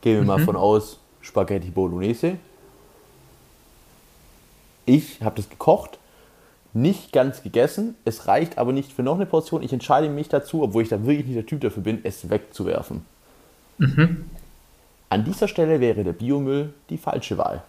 gehen 0.00 0.16
wir 0.16 0.24
mal 0.24 0.42
von 0.42 0.56
aus, 0.56 0.98
Spaghetti 1.20 1.68
Bolognese. 1.68 2.38
Ich 4.86 5.20
habe 5.20 5.36
das 5.36 5.50
gekocht, 5.50 5.98
nicht 6.72 7.12
ganz 7.12 7.42
gegessen, 7.42 7.94
es 8.06 8.26
reicht 8.26 8.56
aber 8.56 8.72
nicht 8.72 8.90
für 8.90 9.02
noch 9.02 9.16
eine 9.16 9.26
Portion. 9.26 9.62
Ich 9.62 9.74
entscheide 9.74 10.08
mich 10.08 10.30
dazu, 10.30 10.62
obwohl 10.62 10.84
ich 10.84 10.88
da 10.88 11.04
wirklich 11.04 11.26
nicht 11.26 11.36
der 11.36 11.44
Typ 11.44 11.60
dafür 11.60 11.82
bin, 11.82 12.00
es 12.02 12.30
wegzuwerfen. 12.30 13.04
An 15.10 15.24
dieser 15.26 15.48
Stelle 15.48 15.80
wäre 15.80 16.02
der 16.02 16.14
Biomüll 16.14 16.72
die 16.88 16.96
falsche 16.96 17.36
Wahl. 17.36 17.62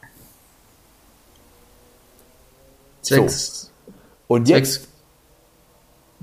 Zwecks, 3.02 3.72
Und 4.28 4.48
jetzt 4.50 4.74
zwecks, 4.74 4.88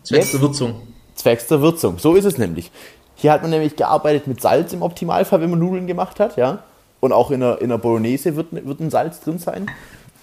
zwecks 0.02 0.30
der 0.32 0.40
Würzung. 0.40 0.82
zwecks 1.14 1.46
der 1.46 1.60
Würzung. 1.60 1.98
So 1.98 2.14
ist 2.14 2.24
es 2.24 2.38
nämlich. 2.38 2.70
Hier 3.14 3.32
hat 3.32 3.42
man 3.42 3.50
nämlich 3.50 3.76
gearbeitet 3.76 4.26
mit 4.26 4.40
Salz 4.40 4.72
im 4.72 4.82
Optimalfall, 4.82 5.40
wenn 5.40 5.50
man 5.50 5.58
Nudeln 5.58 5.86
gemacht 5.86 6.20
hat, 6.20 6.36
ja. 6.36 6.62
Und 7.00 7.12
auch 7.12 7.30
in 7.30 7.40
der, 7.40 7.60
in 7.60 7.68
der 7.70 7.78
Bolognese 7.78 8.36
wird, 8.36 8.52
wird 8.52 8.80
ein 8.80 8.90
Salz 8.90 9.20
drin 9.20 9.38
sein. 9.38 9.70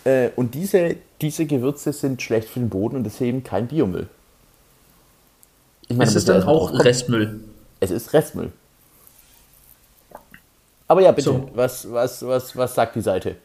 Äh, 0.06 0.30
und 0.36 0.54
diese, 0.54 0.98
diese 1.22 1.46
Gewürze 1.46 1.94
sind 1.94 2.22
schlecht 2.22 2.50
für 2.50 2.60
den 2.60 2.70
Boden 2.70 2.98
und 2.98 3.04
deswegen 3.04 3.44
kein 3.44 3.68
Biomüll. 3.68 4.10
Ich 5.88 5.98
meine, 5.98 6.10
ist 6.10 6.16
es 6.16 6.26
dann 6.26 6.44
auch 6.44 6.74
Restmüll? 6.74 7.44
Es 7.80 7.92
ist 7.92 8.14
Restmüll. 8.14 8.52
Aber 10.88 11.02
ja, 11.02 11.12
bitte, 11.12 11.30
so. 11.30 11.50
was, 11.54 11.92
was, 11.92 12.26
was, 12.26 12.56
was 12.56 12.76
sagt 12.76 12.96
die 12.96 13.02
Seite? 13.02 13.36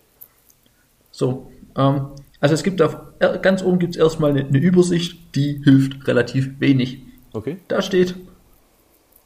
So, 1.10 1.50
ähm, 1.76 2.08
also 2.40 2.54
es 2.54 2.62
gibt 2.62 2.80
auf, 2.82 2.96
ganz 3.42 3.62
oben 3.62 3.78
gibt 3.78 3.96
es 3.96 4.00
erstmal 4.00 4.30
eine, 4.30 4.46
eine 4.46 4.58
Übersicht, 4.58 5.34
die 5.34 5.60
hilft 5.64 6.06
relativ 6.06 6.60
wenig. 6.60 7.02
Okay. 7.32 7.58
Da 7.68 7.82
steht, 7.82 8.14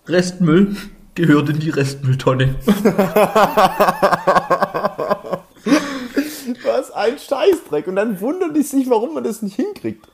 Restmüll 0.07 0.77
gehört 1.15 1.49
in 1.51 1.59
die 1.61 1.71
Restmülltonne. 1.71 2.57
Was 6.65 6.91
ein 6.93 7.19
Scheißdreck. 7.19 7.87
Und 7.87 7.97
dann 7.97 8.21
wundern 8.21 8.55
die 8.55 8.63
sich, 8.63 8.89
warum 8.89 9.15
man 9.15 9.25
das 9.25 9.43
nicht 9.43 9.57
hinkriegt. 9.57 10.09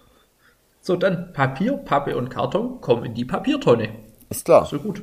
So, 0.80 0.96
dann 0.96 1.32
Papier, 1.32 1.74
Pappe 1.74 2.16
und 2.16 2.30
Karton 2.30 2.80
kommen 2.80 3.04
in 3.04 3.14
die 3.14 3.24
Papiertonne. 3.24 3.90
Ist 4.30 4.44
klar. 4.44 4.66
So 4.66 4.78
gut. 4.78 5.02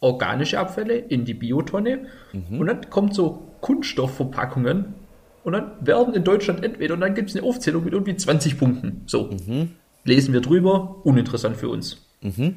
Organische 0.00 0.58
Abfälle 0.58 0.96
in 0.96 1.24
die 1.24 1.34
Biotonne. 1.34 2.06
Mhm. 2.32 2.60
Und 2.60 2.66
dann 2.66 2.90
kommt 2.90 3.14
so 3.14 3.54
Kunststoffverpackungen. 3.60 4.94
Und 5.44 5.52
dann 5.52 5.86
werden 5.86 6.14
in 6.14 6.24
Deutschland 6.24 6.64
entweder, 6.64 6.94
und 6.94 7.00
dann 7.00 7.14
gibt 7.14 7.30
es 7.30 7.36
eine 7.36 7.46
Aufzählung 7.46 7.84
mit 7.84 7.92
irgendwie 7.92 8.16
20 8.16 8.58
Punkten. 8.58 9.02
So. 9.06 9.30
Mhm. 9.30 9.72
Lesen 10.04 10.32
wir 10.32 10.40
drüber, 10.40 10.96
uninteressant 11.04 11.56
für 11.56 11.68
uns. 11.68 12.06
Mhm. 12.22 12.56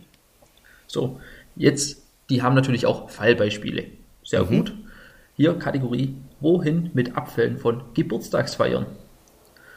So, 0.88 1.20
jetzt, 1.56 2.04
die 2.30 2.42
haben 2.42 2.56
natürlich 2.56 2.86
auch 2.86 3.10
Fallbeispiele. 3.10 3.86
Sehr 4.24 4.44
mhm. 4.44 4.48
gut. 4.48 4.74
Hier 5.36 5.54
Kategorie, 5.60 6.16
wohin 6.40 6.90
mit 6.94 7.16
Abfällen 7.16 7.58
von 7.58 7.84
Geburtstagsfeiern? 7.94 8.86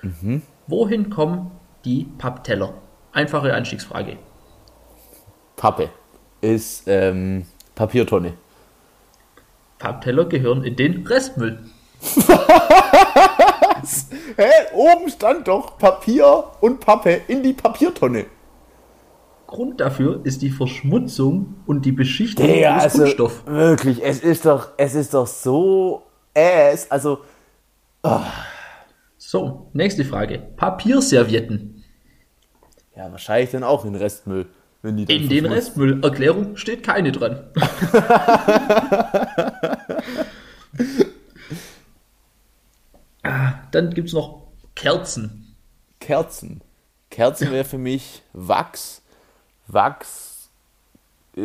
Mhm. 0.02 0.42
Wohin 0.68 1.10
kommen 1.10 1.50
die 1.84 2.06
Pappteller? 2.16 2.74
Einfache 3.12 3.52
Einstiegsfrage. 3.52 4.16
Pappe 5.56 5.90
ist 6.40 6.84
ähm, 6.86 7.44
Papiertonne. 7.74 8.34
Pappteller 9.78 10.26
gehören 10.26 10.64
in 10.64 10.76
den 10.76 11.06
Restmüll. 11.06 11.58
Hä? 14.36 14.50
Oben 14.74 15.10
stand 15.10 15.48
doch 15.48 15.78
Papier 15.78 16.44
und 16.60 16.80
Pappe 16.80 17.20
in 17.28 17.42
die 17.42 17.52
Papiertonne. 17.52 18.26
Grund 19.46 19.80
dafür 19.80 20.20
ist 20.24 20.42
die 20.42 20.50
Verschmutzung 20.50 21.56
und 21.66 21.84
die 21.84 21.92
Beschichtung 21.92 22.46
des 22.46 22.64
also, 22.64 22.98
Kunststoff. 22.98 23.46
Wirklich, 23.46 24.02
es 24.02 24.20
ist 24.20 24.46
doch, 24.46 24.68
es 24.76 24.94
ist 24.94 25.12
doch 25.12 25.26
so 25.26 26.02
ass. 26.34 26.90
Also. 26.90 27.18
Oh. 28.02 28.20
So, 29.18 29.70
nächste 29.72 30.04
Frage. 30.04 30.38
Papierservietten. 30.56 31.84
Ja, 32.96 33.10
wahrscheinlich 33.10 33.50
dann 33.50 33.64
auch 33.64 33.84
in 33.84 33.94
Restmüll. 33.94 34.46
In 34.82 35.06
den 35.06 35.46
Restmüll. 35.46 36.02
Erklärung 36.02 36.56
steht 36.56 36.82
keine 36.82 37.12
dran. 37.12 37.44
dann 43.72 43.90
gibt 43.94 44.08
es 44.08 44.14
noch 44.14 44.46
Kerzen. 44.74 45.56
Kerzen. 45.98 46.62
Kerzen 47.10 47.50
wäre 47.50 47.64
für 47.64 47.78
mich 47.78 48.22
Wachs 48.32 49.00
Wachs, 49.72 50.50
äh, 51.36 51.42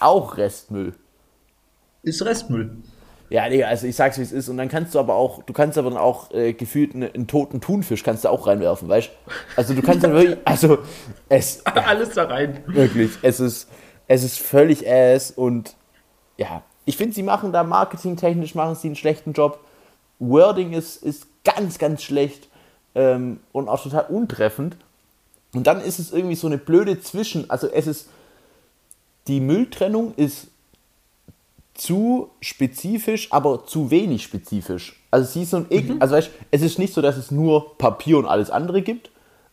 auch 0.00 0.36
Restmüll. 0.36 0.94
Ist 2.02 2.24
Restmüll. 2.24 2.76
Ja, 3.30 3.48
nee, 3.48 3.64
also 3.64 3.86
ich 3.86 3.96
sag's 3.96 4.18
wie 4.18 4.22
es 4.22 4.32
ist. 4.32 4.48
Und 4.48 4.58
dann 4.58 4.68
kannst 4.68 4.94
du 4.94 4.98
aber 4.98 5.14
auch, 5.14 5.42
du 5.42 5.52
kannst 5.52 5.78
aber 5.78 5.90
dann 5.90 5.98
auch 5.98 6.30
äh, 6.32 6.52
gefühlt 6.52 6.94
einen, 6.94 7.12
einen, 7.12 7.26
toten 7.26 7.60
Thunfisch 7.60 8.02
kannst 8.02 8.24
du 8.24 8.28
auch 8.28 8.46
reinwerfen, 8.46 8.88
weißt 8.88 9.10
Also 9.56 9.74
du 9.74 9.82
kannst 9.82 10.04
dann 10.04 10.12
wirklich, 10.14 10.38
also 10.44 10.78
es. 11.28 11.64
Alles 11.66 12.10
da 12.10 12.24
rein. 12.24 12.62
Wirklich, 12.66 13.18
es 13.22 13.40
ist, 13.40 13.68
es 14.06 14.22
ist 14.22 14.38
völlig 14.38 14.88
ass 14.88 15.30
und 15.30 15.74
ja, 16.36 16.62
ich 16.84 16.96
finde, 16.96 17.14
sie 17.14 17.22
machen 17.22 17.52
da 17.52 17.64
marketingtechnisch 17.64 18.54
machen 18.54 18.74
sie 18.74 18.88
einen 18.88 18.96
schlechten 18.96 19.32
Job. 19.32 19.63
Wording 20.28 20.72
ist, 20.72 21.02
ist 21.02 21.26
ganz, 21.44 21.78
ganz 21.78 22.02
schlecht 22.02 22.48
ähm, 22.94 23.40
und 23.52 23.68
auch 23.68 23.82
total 23.82 24.06
untreffend. 24.08 24.76
Und 25.54 25.66
dann 25.66 25.80
ist 25.80 25.98
es 25.98 26.12
irgendwie 26.12 26.34
so 26.34 26.46
eine 26.46 26.58
blöde 26.58 27.00
Zwischen, 27.00 27.48
also 27.50 27.68
es 27.68 27.86
ist, 27.86 28.08
die 29.28 29.40
Mülltrennung 29.40 30.14
ist 30.16 30.48
zu 31.74 32.30
spezifisch, 32.40 33.32
aber 33.32 33.66
zu 33.66 33.90
wenig 33.90 34.22
spezifisch. 34.22 35.00
Also 35.10 35.30
sie 35.30 35.42
ist 35.42 35.50
so 35.50 35.58
ein, 35.58 35.66
mhm. 35.70 35.96
also 36.00 36.14
weißt, 36.14 36.30
es 36.50 36.62
ist 36.62 36.78
nicht 36.78 36.94
so, 36.94 37.02
dass 37.02 37.16
es 37.16 37.30
nur 37.30 37.76
Papier 37.78 38.18
und 38.18 38.26
alles 38.26 38.50
andere 38.50 38.82
gibt, 38.82 39.10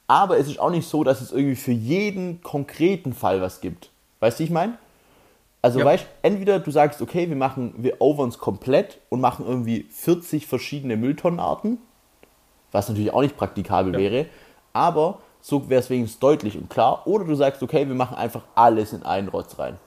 aber 0.07 0.37
es 0.37 0.47
ist 0.47 0.59
auch 0.59 0.71
nicht 0.71 0.87
so, 0.87 1.03
dass 1.03 1.21
es 1.21 1.31
irgendwie 1.31 1.55
für 1.55 1.71
jeden 1.71 2.41
konkreten 2.41 3.13
Fall 3.13 3.41
was 3.41 3.61
gibt. 3.61 3.89
Weißt 4.19 4.39
du, 4.39 4.43
ich 4.43 4.49
meine? 4.49 4.77
Also 5.61 5.79
ja. 5.79 5.85
weißt, 5.85 6.05
entweder 6.23 6.59
du 6.59 6.71
sagst, 6.71 7.01
okay, 7.01 7.29
wir 7.29 7.35
machen, 7.35 7.75
wir 7.77 8.01
overn 8.01 8.31
komplett 8.31 8.99
und 9.09 9.21
machen 9.21 9.45
irgendwie 9.45 9.85
40 9.91 10.47
verschiedene 10.47 10.97
Mülltonnenarten, 10.97 11.77
was 12.71 12.89
natürlich 12.89 13.13
auch 13.13 13.21
nicht 13.21 13.37
praktikabel 13.37 13.93
ja. 13.93 13.99
wäre, 13.99 14.25
aber 14.73 15.19
so 15.39 15.69
wäre 15.69 15.79
es 15.79 15.89
wenigstens 15.89 16.19
deutlich 16.19 16.57
und 16.57 16.69
klar. 16.69 17.05
Oder 17.05 17.25
du 17.25 17.35
sagst, 17.35 17.61
okay, 17.61 17.87
wir 17.87 17.95
machen 17.95 18.15
einfach 18.15 18.43
alles 18.55 18.93
in 18.93 19.03
einen 19.03 19.27
Rotz 19.27 19.57
rein. 19.59 19.77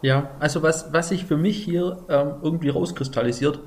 Ja, 0.00 0.32
also 0.40 0.62
was, 0.62 0.92
was 0.92 1.10
sich 1.10 1.24
für 1.24 1.36
mich 1.36 1.62
hier 1.62 2.04
ähm, 2.08 2.34
irgendwie 2.42 2.70
rauskristallisiert, 2.70 3.60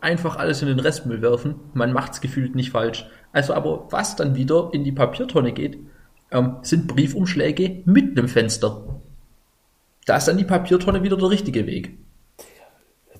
einfach 0.00 0.36
alles 0.36 0.60
in 0.62 0.68
den 0.68 0.80
Restmüll 0.80 1.22
werfen. 1.22 1.56
Man 1.72 1.92
macht 1.92 2.12
es 2.12 2.20
gefühlt 2.20 2.54
nicht 2.54 2.70
falsch. 2.70 3.06
Also 3.32 3.54
aber 3.54 3.86
was 3.90 4.16
dann 4.16 4.34
wieder 4.34 4.70
in 4.72 4.84
die 4.84 4.92
Papiertonne 4.92 5.52
geht, 5.52 5.78
ähm, 6.30 6.56
sind 6.62 6.86
Briefumschläge 6.86 7.82
mit 7.86 8.18
einem 8.18 8.28
Fenster. 8.28 8.97
Da 10.08 10.16
ist 10.16 10.26
dann 10.26 10.38
die 10.38 10.44
Papiertonne 10.44 11.02
wieder 11.02 11.18
der 11.18 11.28
richtige 11.28 11.66
Weg. 11.66 11.98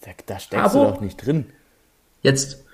Da, 0.01 0.11
da 0.25 0.39
steckst 0.39 0.75
aber 0.75 0.87
du 0.87 0.93
doch 0.93 1.01
nicht 1.03 1.17
drin. 1.25 1.47
Jetzt 2.23 2.65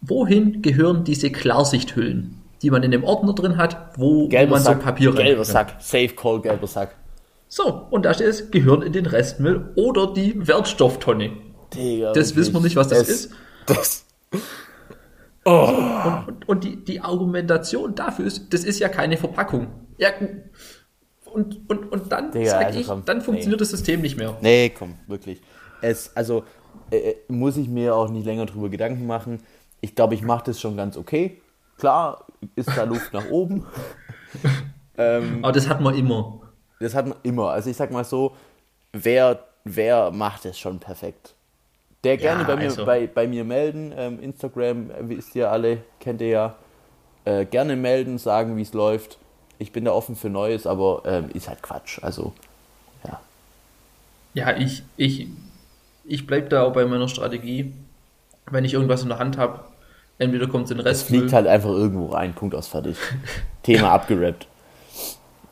wohin 0.00 0.62
gehören 0.62 1.02
diese 1.02 1.30
Klarsichthüllen, 1.30 2.40
die 2.62 2.70
man 2.70 2.84
in 2.84 2.92
dem 2.92 3.02
Ordner 3.02 3.34
drin 3.34 3.56
hat, 3.56 3.98
wo, 3.98 4.30
wo 4.30 4.46
man 4.46 4.62
Sack, 4.62 4.78
so 4.78 4.84
Papier 4.84 5.10
rein 5.10 5.24
Gelber 5.24 5.44
Sack, 5.44 5.76
Safe 5.80 6.10
Call, 6.10 6.40
gelber 6.42 6.68
Sack. 6.68 6.94
So, 7.48 7.88
und 7.90 8.04
da 8.04 8.14
steht 8.14 8.28
es, 8.28 8.52
gehören 8.52 8.82
in 8.82 8.92
den 8.92 9.06
Restmüll 9.06 9.72
oder 9.74 10.14
die 10.14 10.46
Wertstofftonne. 10.46 11.32
Digga, 11.74 12.12
das 12.12 12.36
wissen 12.36 12.54
wir 12.54 12.60
nicht, 12.60 12.76
was 12.76 12.86
das, 12.86 12.98
das 13.00 13.08
ist. 13.08 13.32
Das. 13.66 14.06
Oh. 15.44 15.72
Und, 16.04 16.28
und, 16.28 16.48
und 16.48 16.64
die, 16.64 16.84
die 16.84 17.00
Argumentation 17.00 17.96
dafür 17.96 18.26
ist, 18.26 18.54
das 18.54 18.62
ist 18.62 18.78
ja 18.78 18.88
keine 18.88 19.16
Verpackung. 19.16 19.66
Ja, 19.98 20.10
und, 21.32 21.68
und, 21.68 21.92
und 21.92 22.12
dann 22.12 22.32
Digga, 22.32 22.50
sag 22.50 22.66
also 22.66 22.80
ich, 22.80 22.86
komm, 22.86 23.04
dann 23.04 23.20
funktioniert 23.20 23.60
nee. 23.60 23.62
das 23.62 23.70
System 23.70 24.00
nicht 24.00 24.16
mehr. 24.16 24.36
Nee, 24.40 24.70
komm, 24.70 24.94
wirklich. 25.06 25.40
Es, 25.80 26.14
also, 26.16 26.44
äh, 26.90 26.96
äh 26.96 27.16
muss 27.28 27.56
ich 27.56 27.68
mir 27.68 27.94
auch 27.94 28.08
nicht 28.08 28.26
länger 28.26 28.46
drüber 28.46 28.68
Gedanken 28.68 29.06
machen 29.06 29.40
ich 29.80 29.94
glaube, 29.94 30.14
ich 30.14 30.22
mache 30.22 30.44
das 30.46 30.60
schon 30.60 30.76
ganz 30.76 30.96
okay. 30.96 31.40
Klar 31.78 32.26
ist 32.54 32.68
da 32.76 32.84
Luft 32.84 33.12
nach 33.12 33.28
oben. 33.30 33.66
ähm, 34.98 35.38
Aber 35.42 35.52
das 35.52 35.68
hat 35.68 35.80
man 35.80 35.94
immer. 35.94 36.40
Das 36.78 36.94
hat 36.94 37.06
man 37.06 37.18
immer. 37.22 37.50
Also 37.50 37.70
ich 37.70 37.76
sag 37.76 37.90
mal 37.90 38.04
so, 38.04 38.36
wer, 38.92 39.44
wer 39.64 40.10
macht 40.10 40.44
es 40.44 40.58
schon 40.58 40.78
perfekt? 40.78 41.34
Der 42.04 42.16
gerne 42.16 42.42
ja, 42.42 42.46
bei, 42.46 42.56
mir, 42.56 42.64
also. 42.64 42.84
bei, 42.84 43.06
bei 43.06 43.26
mir 43.26 43.44
melden. 43.44 43.92
Ähm, 43.96 44.20
Instagram, 44.20 44.90
äh, 44.90 44.94
wisst 45.08 45.34
ihr 45.34 45.50
alle, 45.50 45.78
kennt 45.98 46.20
ihr 46.20 46.28
ja. 46.28 46.56
Äh, 47.26 47.44
gerne 47.44 47.76
melden, 47.76 48.16
sagen, 48.16 48.56
wie 48.56 48.62
es 48.62 48.72
läuft. 48.72 49.18
Ich 49.60 49.70
bin 49.70 49.84
da 49.84 49.92
offen 49.92 50.16
für 50.16 50.28
Neues, 50.28 50.66
aber 50.66 51.02
ähm, 51.04 51.30
ist 51.32 51.48
halt 51.48 51.62
Quatsch. 51.62 52.00
Also, 52.02 52.32
ja. 53.06 53.20
Ja, 54.34 54.56
ich, 54.56 54.82
ich, 54.96 55.28
ich 56.04 56.26
bleibe 56.26 56.48
da 56.48 56.64
auch 56.64 56.72
bei 56.72 56.84
meiner 56.84 57.08
Strategie. 57.08 57.72
Wenn 58.50 58.64
ich 58.64 58.74
irgendwas 58.74 59.02
in 59.02 59.10
der 59.10 59.18
Hand 59.18 59.38
habe, 59.38 59.60
Entweder 60.20 60.48
kommt 60.48 60.66
es 60.66 60.70
in 60.70 60.76
den 60.76 60.86
Rest. 60.86 61.00
Es 61.00 61.08
fliegt 61.08 61.32
halt 61.32 61.46
einfach 61.46 61.70
irgendwo 61.70 62.08
rein, 62.08 62.34
Punkt 62.34 62.54
aus 62.54 62.68
fertig. 62.68 62.94
Thema 63.62 63.92
abgerappt. 63.92 64.46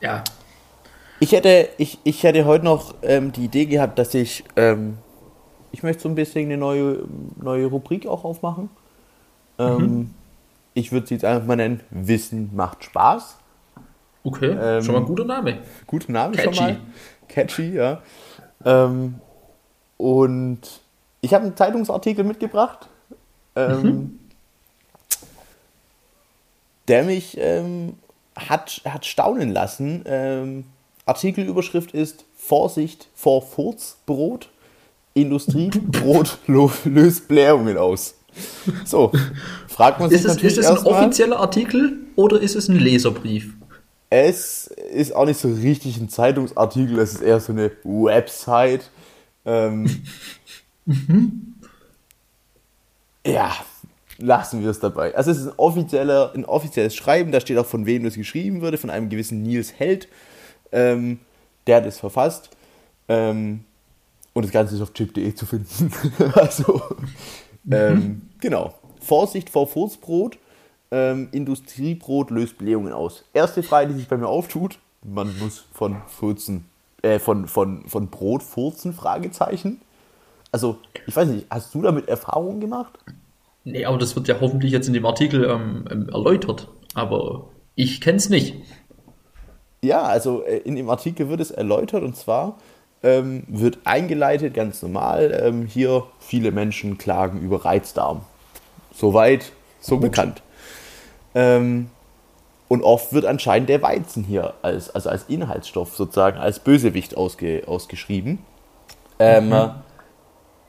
Ja. 0.02 0.22
Ich 1.20 1.32
hätte, 1.32 1.70
ich, 1.78 1.98
ich 2.04 2.22
hätte 2.22 2.44
heute 2.44 2.66
noch 2.66 2.94
ähm, 3.00 3.32
die 3.32 3.46
Idee 3.46 3.64
gehabt, 3.64 3.98
dass 3.98 4.12
ich, 4.12 4.44
ähm, 4.56 4.98
ich 5.72 5.82
möchte 5.82 6.02
so 6.02 6.10
ein 6.10 6.14
bisschen 6.14 6.44
eine 6.44 6.58
neue, 6.58 6.98
neue 7.40 7.64
Rubrik 7.64 8.06
auch 8.06 8.24
aufmachen. 8.24 8.68
Ähm, 9.58 9.78
mhm. 9.78 10.14
Ich 10.74 10.92
würde 10.92 11.06
sie 11.06 11.14
jetzt 11.14 11.24
einfach 11.24 11.46
mal 11.46 11.56
nennen, 11.56 11.80
Wissen 11.88 12.50
macht 12.54 12.84
Spaß. 12.84 13.38
Okay, 14.28 14.56
ähm, 14.60 14.82
schon 14.82 14.94
mal 14.94 15.00
ein 15.00 15.06
guter 15.06 15.24
Name. 15.24 15.58
Guter 15.86 16.12
Name 16.12 16.36
Catchy. 16.36 16.54
schon 16.54 16.64
mal. 16.64 16.76
Catchy, 17.28 17.74
ja. 17.74 18.02
Ähm, 18.64 19.16
und 19.96 20.60
ich 21.20 21.34
habe 21.34 21.44
einen 21.44 21.56
Zeitungsartikel 21.56 22.24
mitgebracht. 22.24 22.88
Ähm, 23.56 23.82
mhm 23.82 24.18
der 26.88 27.04
mich 27.04 27.36
ähm, 27.38 27.94
hat, 28.34 28.80
hat 28.84 29.06
staunen 29.06 29.52
lassen. 29.52 30.02
Ähm, 30.06 30.64
Artikelüberschrift 31.04 31.92
ist 31.92 32.24
Vorsicht 32.36 33.08
vor 33.14 33.42
Furzbrot. 33.42 34.48
Industriebrot 35.14 36.38
löst 36.46 37.28
Blähungen 37.28 37.76
aus. 37.76 38.14
So, 38.84 39.10
fragt 39.66 40.00
man 40.00 40.10
sich 40.10 40.20
ist 40.20 40.26
es, 40.26 40.34
natürlich 40.34 40.58
Ist 40.58 40.68
es 40.68 40.86
ein 40.86 40.86
offizieller 40.86 41.40
Artikel 41.40 41.98
oder 42.14 42.40
ist 42.40 42.54
es 42.54 42.68
ein 42.68 42.78
Leserbrief? 42.78 43.54
Es 44.10 44.66
ist 44.66 45.14
auch 45.14 45.26
nicht 45.26 45.38
so 45.38 45.48
richtig 45.48 45.98
ein 45.98 46.08
Zeitungsartikel, 46.08 46.98
es 46.98 47.14
ist 47.14 47.22
eher 47.22 47.40
so 47.40 47.52
eine 47.52 47.70
Website. 47.84 48.90
Ähm, 49.44 50.04
Ja, 53.28 53.54
lassen 54.16 54.62
wir 54.62 54.70
es 54.70 54.80
dabei. 54.80 55.14
Also 55.14 55.30
es 55.30 55.38
ist 55.38 55.48
ein, 55.48 55.52
offizieller, 55.58 56.32
ein 56.34 56.44
offizielles 56.44 56.94
Schreiben, 56.94 57.30
da 57.30 57.40
steht 57.40 57.58
auch 57.58 57.66
von 57.66 57.84
wem 57.84 58.04
das 58.04 58.14
geschrieben 58.14 58.62
wurde, 58.62 58.78
von 58.78 58.90
einem 58.90 59.08
gewissen 59.10 59.42
Nils 59.42 59.74
Held, 59.78 60.08
ähm, 60.72 61.20
der 61.66 61.76
hat 61.76 61.86
es 61.86 61.98
verfasst. 61.98 62.50
Ähm, 63.08 63.64
und 64.32 64.44
das 64.44 64.52
Ganze 64.52 64.76
ist 64.76 64.80
auf 64.80 64.94
chip.de 64.94 65.34
zu 65.34 65.46
finden. 65.46 65.92
also, 66.34 66.82
ähm, 67.70 68.22
genau. 68.40 68.74
Vorsicht 69.00 69.50
vor 69.50 69.66
Furzbrot. 69.66 70.38
Ähm, 70.90 71.28
Industriebrot 71.32 72.30
löst 72.30 72.58
Blähungen 72.58 72.92
aus. 72.92 73.24
Erste 73.34 73.62
Frage, 73.62 73.88
die 73.88 73.94
sich 73.94 74.08
bei 74.08 74.16
mir 74.16 74.28
auftut, 74.28 74.78
man 75.02 75.38
muss 75.38 75.66
von 75.72 75.96
Furzen, 76.06 76.64
äh, 77.02 77.18
von, 77.18 77.46
von, 77.46 77.86
von 77.86 78.08
Brot 78.08 78.42
furzen, 78.42 78.92
Fragezeichen. 78.92 79.80
Also, 80.50 80.78
ich 81.06 81.14
weiß 81.14 81.28
nicht, 81.28 81.46
hast 81.50 81.74
du 81.74 81.82
damit 81.82 82.08
Erfahrungen 82.08 82.60
gemacht? 82.60 82.98
Nee, 83.64 83.84
aber 83.84 83.98
das 83.98 84.16
wird 84.16 84.28
ja 84.28 84.40
hoffentlich 84.40 84.72
jetzt 84.72 84.88
in 84.88 84.94
dem 84.94 85.04
Artikel 85.04 85.44
ähm, 85.44 85.84
ähm, 85.90 86.08
erläutert. 86.08 86.68
Aber 86.94 87.50
ich 87.74 88.00
kenn's 88.00 88.30
nicht. 88.30 88.56
Ja, 89.82 90.02
also 90.02 90.42
äh, 90.42 90.58
in 90.58 90.74
dem 90.76 90.88
Artikel 90.88 91.28
wird 91.28 91.40
es 91.40 91.50
erläutert 91.50 92.02
und 92.02 92.16
zwar 92.16 92.58
ähm, 93.02 93.44
wird 93.46 93.78
eingeleitet, 93.84 94.54
ganz 94.54 94.82
normal, 94.82 95.38
ähm, 95.40 95.66
hier 95.66 96.04
viele 96.18 96.50
Menschen 96.50 96.98
klagen 96.98 97.40
über 97.40 97.64
Reizdarm. 97.64 98.22
Soweit, 98.92 99.52
so 99.80 99.96
Gut. 99.96 100.02
bekannt. 100.02 100.42
Ähm, 101.34 101.90
und 102.68 102.82
oft 102.82 103.12
wird 103.12 103.24
anscheinend 103.24 103.68
der 103.68 103.80
Weizen 103.82 104.24
hier 104.24 104.54
als, 104.62 104.90
also 104.94 105.08
als 105.08 105.24
Inhaltsstoff 105.28 105.96
sozusagen 105.96 106.38
als 106.38 106.58
Bösewicht 106.60 107.16
ausge, 107.16 107.62
ausgeschrieben. 107.66 108.40
Ähm, 109.18 109.52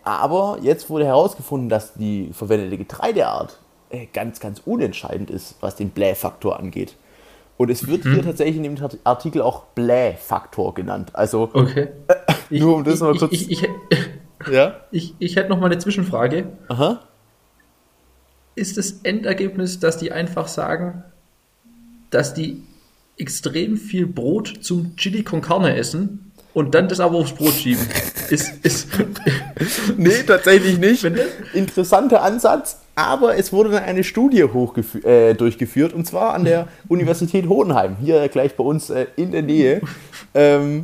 Aber 0.03 0.57
jetzt 0.61 0.89
wurde 0.89 1.05
herausgefunden, 1.05 1.69
dass 1.69 1.93
die 1.93 2.31
verwendete 2.33 2.77
Getreideart 2.77 3.59
äh, 3.89 4.05
ganz, 4.11 4.39
ganz 4.39 4.61
unentscheidend 4.65 5.29
ist, 5.29 5.55
was 5.61 5.75
den 5.75 5.89
Blähfaktor 5.89 6.57
angeht. 6.57 6.95
Und 7.57 7.69
es 7.69 7.85
wird 7.87 8.03
hier 8.03 8.23
tatsächlich 8.23 8.55
in 8.55 8.63
dem 8.63 8.75
Artikel 9.03 9.41
auch 9.41 9.63
Blähfaktor 9.75 10.73
genannt. 10.73 11.09
Also, 11.13 11.49
Okay. 11.53 11.89
Nur 12.49 12.77
um 12.77 12.83
das 12.85 13.01
mal 13.01 13.13
ich, 13.13 13.19
kurz- 13.19 13.31
Ich, 13.33 13.51
ich, 13.51 13.63
ich, 13.63 14.49
ja? 14.49 14.75
ich, 14.91 15.13
ich 15.19 15.35
hätte 15.35 15.49
noch 15.49 15.59
mal 15.59 15.65
eine 15.65 15.77
Zwischenfrage. 15.77 16.47
Aha. 16.69 17.01
Ist 18.59 18.77
das 18.77 18.99
Endergebnis, 19.03 19.79
dass 19.79 19.97
die 19.97 20.11
einfach 20.11 20.49
sagen, 20.49 21.05
dass 22.09 22.33
die 22.33 22.61
extrem 23.17 23.77
viel 23.77 24.05
Brot 24.05 24.53
zum 24.59 24.97
Chili 24.97 25.23
con 25.23 25.39
Carne 25.39 25.77
essen 25.77 26.33
und 26.53 26.75
dann 26.75 26.89
das 26.89 26.99
aber 26.99 27.19
aufs 27.19 27.31
Brot 27.31 27.53
schieben? 27.53 27.87
Ist, 28.29 28.63
ist, 28.63 28.89
Nee, 29.97 30.21
tatsächlich 30.27 30.77
nicht. 30.77 31.03
Interessanter 31.53 32.21
Ansatz, 32.21 32.77
aber 32.93 33.37
es 33.37 33.51
wurde 33.51 33.71
dann 33.71 33.83
eine 33.83 34.03
Studie 34.03 34.45
äh, 35.03 35.33
durchgeführt 35.33 35.93
und 35.93 36.05
zwar 36.05 36.35
an 36.35 36.43
der 36.43 36.67
Universität 36.89 37.47
Hohenheim, 37.47 37.95
hier 37.99 38.27
gleich 38.27 38.55
bei 38.55 38.63
uns 38.63 38.91
äh, 38.91 39.07
in 39.15 39.31
der 39.31 39.41
Nähe. 39.41 39.81
Ähm, 40.35 40.83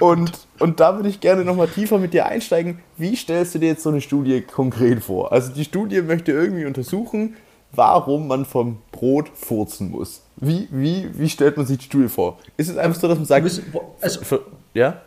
und, 0.00 0.32
und 0.58 0.80
da 0.80 0.96
würde 0.96 1.08
ich 1.08 1.20
gerne 1.20 1.44
nochmal 1.44 1.68
tiefer 1.68 1.98
mit 1.98 2.12
dir 2.12 2.26
einsteigen. 2.26 2.80
Wie 2.96 3.16
stellst 3.16 3.54
du 3.54 3.58
dir 3.58 3.68
jetzt 3.68 3.82
so 3.82 3.90
eine 3.90 4.00
Studie 4.00 4.40
konkret 4.40 5.02
vor? 5.04 5.32
Also 5.32 5.52
die 5.52 5.64
Studie 5.64 6.02
möchte 6.02 6.32
irgendwie 6.32 6.64
untersuchen, 6.64 7.36
warum 7.72 8.28
man 8.28 8.44
vom 8.44 8.78
Brot 8.92 9.28
furzen 9.34 9.90
muss. 9.90 10.22
Wie, 10.36 10.68
wie, 10.70 11.08
wie 11.18 11.28
stellt 11.28 11.56
man 11.56 11.66
sich 11.66 11.78
die 11.78 11.84
Studie 11.84 12.08
vor? 12.08 12.38
Ist 12.56 12.68
es 12.70 12.76
einfach 12.76 13.00
so, 13.00 13.08
dass 13.08 13.18
man 13.18 13.26
sagt, 13.26 13.42
müssen, 13.42 13.72
also 14.00 14.20
für, 14.22 14.40
ja? 14.74 15.02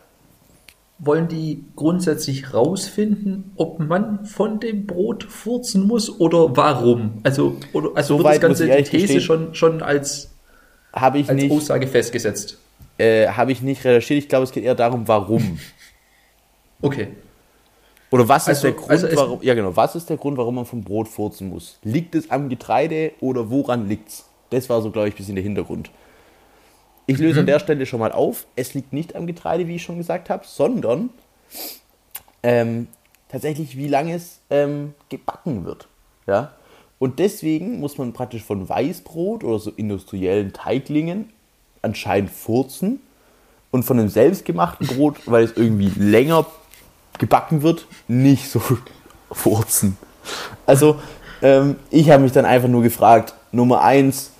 wollen 1.04 1.26
die 1.26 1.64
grundsätzlich 1.74 2.54
rausfinden, 2.54 3.52
ob 3.56 3.80
man 3.80 4.24
von 4.24 4.60
dem 4.60 4.86
Brot 4.86 5.24
furzen 5.24 5.86
muss 5.86 6.20
oder 6.20 6.56
warum? 6.56 7.14
Also, 7.24 7.56
oder, 7.72 7.90
also 7.94 8.18
So 8.18 8.24
wird 8.24 8.34
das 8.34 8.40
Ganze 8.40 8.68
die 8.68 8.82
These 8.84 9.20
schon, 9.20 9.54
schon 9.54 9.82
als, 9.82 10.30
Habe 10.92 11.18
ich 11.18 11.28
als 11.28 11.42
nicht. 11.42 11.50
Aussage 11.50 11.88
festgesetzt? 11.88 12.58
Äh, 12.98 13.28
habe 13.28 13.52
ich 13.52 13.62
nicht 13.62 13.84
recherchiert. 13.84 14.18
Ich 14.22 14.28
glaube, 14.28 14.44
es 14.44 14.52
geht 14.52 14.64
eher 14.64 14.74
darum, 14.74 15.06
warum. 15.08 15.58
Okay. 16.80 17.08
Oder 18.10 18.28
was 18.28 18.42
ist 18.42 18.48
Also- 18.48 18.62
der 18.68 18.72
Grund, 18.72 18.90
also 18.90 19.08
warum, 19.16 19.42
ja 19.42 19.54
genau, 19.54 19.74
was 19.74 19.94
ist 19.96 20.10
der 20.10 20.18
Grund, 20.18 20.36
warum 20.36 20.56
man 20.56 20.66
vom 20.66 20.82
Brot 20.84 21.08
furzen 21.08 21.48
muss? 21.48 21.78
Liegt 21.82 22.14
es 22.14 22.30
am 22.30 22.48
Getreide 22.50 23.12
oder 23.20 23.50
woran 23.50 23.88
liegt's? 23.88 24.28
Das 24.50 24.68
war 24.68 24.82
so, 24.82 24.90
glaube 24.90 25.08
ich, 25.08 25.14
ein 25.14 25.16
bisschen 25.16 25.34
der 25.34 25.44
Hintergrund. 25.44 25.90
Ich 27.06 27.18
löse 27.18 27.34
Mhm. 27.34 27.40
an 27.40 27.46
der 27.46 27.58
Stelle 27.58 27.86
schon 27.86 28.00
mal 28.00 28.12
auf. 28.12 28.46
Es 28.54 28.74
liegt 28.74 28.92
nicht 28.92 29.16
am 29.16 29.26
Getreide, 29.26 29.66
wie 29.66 29.76
ich 29.76 29.82
schon 29.82 29.96
gesagt 29.96 30.28
habe, 30.28 30.44
sondern 30.46 31.10
ähm, 32.42 32.88
tatsächlich, 33.28 33.76
wie 33.78 33.88
lange 33.88 34.14
es 34.14 34.40
ähm, 34.50 34.94
gebacken 35.08 35.64
wird. 35.64 35.88
Ja? 36.26 36.52
Und 36.98 37.18
deswegen 37.18 37.80
muss 37.80 37.96
man 37.98 38.12
praktisch 38.12 38.42
von 38.42 38.68
Weißbrot 38.68 39.42
oder 39.44 39.58
so 39.58 39.70
industriellen 39.70 40.52
Teiglingen 40.52 41.32
anscheinend 41.82 42.30
furzen 42.30 43.00
und 43.70 43.84
von 43.84 43.98
einem 43.98 44.08
selbstgemachten 44.08 44.86
Brot, 44.86 45.16
weil 45.26 45.44
es 45.44 45.56
irgendwie 45.56 45.90
länger 45.96 46.46
gebacken 47.18 47.62
wird, 47.62 47.86
nicht 48.08 48.48
so 48.48 48.62
furzen. 49.32 49.96
Also, 50.66 51.00
ähm, 51.42 51.76
ich 51.90 52.10
habe 52.10 52.22
mich 52.22 52.32
dann 52.32 52.44
einfach 52.44 52.68
nur 52.68 52.82
gefragt, 52.82 53.34
Nummer 53.50 53.82
eins, 53.82 54.30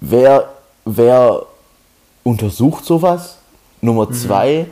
wer, 0.00 0.50
wer 0.84 1.42
untersucht 2.22 2.84
sowas? 2.84 3.38
Nummer 3.80 4.10
zwei, 4.10 4.66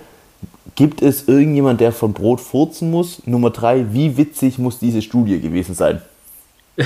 gibt 0.74 1.02
es 1.02 1.28
irgendjemand, 1.28 1.80
der 1.80 1.92
von 1.92 2.12
Brot 2.12 2.40
furzen 2.40 2.90
muss? 2.90 3.26
Nummer 3.26 3.50
drei, 3.50 3.92
wie 3.92 4.16
witzig 4.16 4.58
muss 4.58 4.78
diese 4.78 5.02
Studie 5.02 5.40
gewesen 5.40 5.74
sein? 5.74 6.02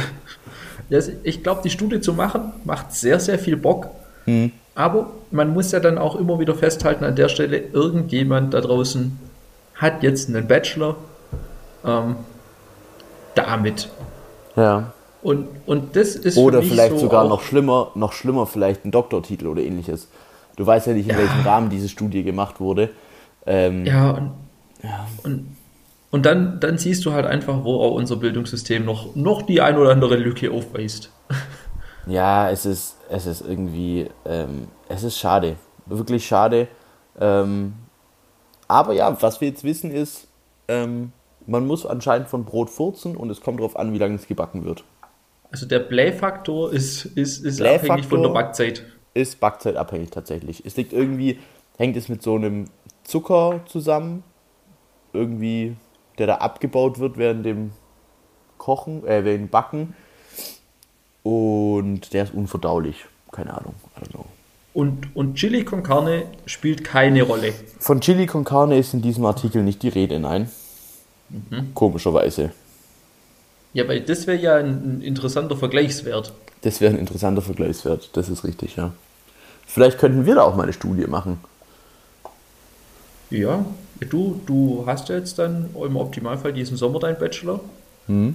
Ich 1.24 1.42
glaube, 1.42 1.62
die 1.64 1.70
Studie 1.70 2.00
zu 2.00 2.14
machen, 2.14 2.52
macht 2.62 2.92
sehr, 2.92 3.18
sehr 3.18 3.40
viel 3.40 3.56
Bock. 3.56 3.88
Hm. 4.24 4.52
Aber 4.76 5.10
man 5.30 5.54
muss 5.54 5.72
ja 5.72 5.80
dann 5.80 5.96
auch 5.96 6.16
immer 6.16 6.38
wieder 6.38 6.54
festhalten, 6.54 7.02
an 7.02 7.16
der 7.16 7.28
Stelle, 7.28 7.56
irgendjemand 7.72 8.52
da 8.52 8.60
draußen 8.60 9.18
hat 9.74 10.02
jetzt 10.02 10.28
einen 10.28 10.46
Bachelor 10.46 10.96
ähm, 11.84 12.16
damit. 13.34 13.88
Ja. 14.54 14.92
Und, 15.22 15.48
und 15.64 15.96
das 15.96 16.14
ist 16.14 16.36
Oder 16.36 16.62
vielleicht 16.62 16.92
so 16.92 16.98
sogar 16.98 17.26
noch 17.26 17.40
schlimmer, 17.42 17.90
noch 17.94 18.12
schlimmer 18.12 18.46
vielleicht 18.46 18.84
ein 18.84 18.90
Doktortitel 18.90 19.46
oder 19.46 19.62
ähnliches. 19.62 20.08
Du 20.56 20.66
weißt 20.66 20.86
ja 20.86 20.92
nicht, 20.92 21.08
in 21.08 21.16
welchem 21.16 21.40
Rahmen 21.40 21.70
diese 21.70 21.88
Studie 21.88 22.22
gemacht 22.22 22.60
wurde. 22.60 22.90
Ähm, 23.46 23.86
Ja, 23.86 24.10
und, 24.10 24.32
und, 25.22 25.56
und 26.10 26.26
dann, 26.26 26.60
dann 26.60 26.76
siehst 26.76 27.04
du 27.06 27.12
halt 27.12 27.24
einfach, 27.24 27.64
wo 27.64 27.80
auch 27.80 27.92
unser 27.92 28.16
Bildungssystem 28.16 28.84
noch, 28.84 29.16
noch 29.16 29.40
die 29.42 29.62
ein 29.62 29.78
oder 29.78 29.90
andere 29.90 30.16
Lücke 30.16 30.50
aufweist. 30.50 31.10
Ja, 32.06 32.50
es 32.50 32.64
ist, 32.64 32.96
es 33.10 33.26
ist 33.26 33.40
irgendwie, 33.40 34.08
ähm, 34.24 34.68
es 34.88 35.02
ist 35.02 35.18
schade. 35.18 35.56
Wirklich 35.86 36.26
schade. 36.26 36.68
Ähm, 37.18 37.74
aber 38.68 38.92
ja, 38.92 39.20
was 39.20 39.40
wir 39.40 39.48
jetzt 39.48 39.64
wissen 39.64 39.90
ist, 39.90 40.28
ähm, 40.68 41.12
man 41.46 41.66
muss 41.66 41.86
anscheinend 41.86 42.28
von 42.28 42.44
Brot 42.44 42.70
furzen 42.70 43.16
und 43.16 43.30
es 43.30 43.40
kommt 43.40 43.60
darauf 43.60 43.76
an, 43.76 43.92
wie 43.92 43.98
lange 43.98 44.16
es 44.16 44.26
gebacken 44.26 44.64
wird. 44.64 44.84
Also 45.50 45.66
der 45.66 45.80
Blähfaktor 45.80 46.72
ist, 46.72 47.04
ist, 47.04 47.44
ist 47.44 47.58
Blähfaktor? 47.58 47.90
abhängig 47.90 48.08
von 48.08 48.22
der 48.22 48.30
Backzeit. 48.30 48.84
Ist 49.14 49.40
backzeitabhängig 49.40 50.10
tatsächlich. 50.10 50.64
Es 50.66 50.76
liegt 50.76 50.92
irgendwie, 50.92 51.38
hängt 51.78 51.96
es 51.96 52.08
mit 52.08 52.22
so 52.22 52.34
einem 52.34 52.66
Zucker 53.04 53.60
zusammen, 53.66 54.24
irgendwie, 55.12 55.76
der 56.18 56.26
da 56.26 56.34
abgebaut 56.36 56.98
wird 56.98 57.16
während 57.16 57.46
dem 57.46 57.72
Kochen, 58.58 59.06
äh, 59.06 59.24
während 59.24 59.44
dem 59.44 59.48
Backen. 59.48 59.94
Und 61.26 62.12
der 62.12 62.22
ist 62.22 62.34
unverdaulich. 62.34 63.04
Keine 63.32 63.52
Ahnung. 63.52 63.74
Also. 64.00 64.26
Und, 64.74 65.08
und 65.16 65.34
Chili 65.34 65.64
con 65.64 65.82
Carne 65.82 66.26
spielt 66.44 66.84
keine 66.84 67.24
Rolle. 67.24 67.52
Von 67.80 68.00
Chili 68.00 68.26
con 68.26 68.44
Carne 68.44 68.78
ist 68.78 68.94
in 68.94 69.02
diesem 69.02 69.24
Artikel 69.24 69.64
nicht 69.64 69.82
die 69.82 69.88
Rede, 69.88 70.20
nein. 70.20 70.48
Komischerweise. 71.74 72.52
Ja, 73.72 73.88
weil 73.88 74.02
das 74.02 74.28
wäre 74.28 74.38
ja 74.38 74.54
ein, 74.54 74.98
ein 74.98 75.02
interessanter 75.02 75.56
Vergleichswert. 75.56 76.32
Das 76.62 76.80
wäre 76.80 76.94
ein 76.94 77.00
interessanter 77.00 77.42
Vergleichswert, 77.42 78.10
das 78.12 78.28
ist 78.28 78.44
richtig, 78.44 78.76
ja. 78.76 78.92
Vielleicht 79.66 79.98
könnten 79.98 80.26
wir 80.26 80.36
da 80.36 80.42
auch 80.42 80.54
mal 80.54 80.62
eine 80.62 80.72
Studie 80.72 81.08
machen. 81.08 81.40
Ja, 83.30 83.64
du, 83.98 84.40
du 84.46 84.84
hast 84.86 85.08
ja 85.08 85.16
jetzt 85.16 85.40
dann 85.40 85.70
im 85.74 85.96
Optimalfall 85.96 86.52
diesen 86.52 86.76
Sommer 86.76 87.00
deinen 87.00 87.18
Bachelor. 87.18 87.58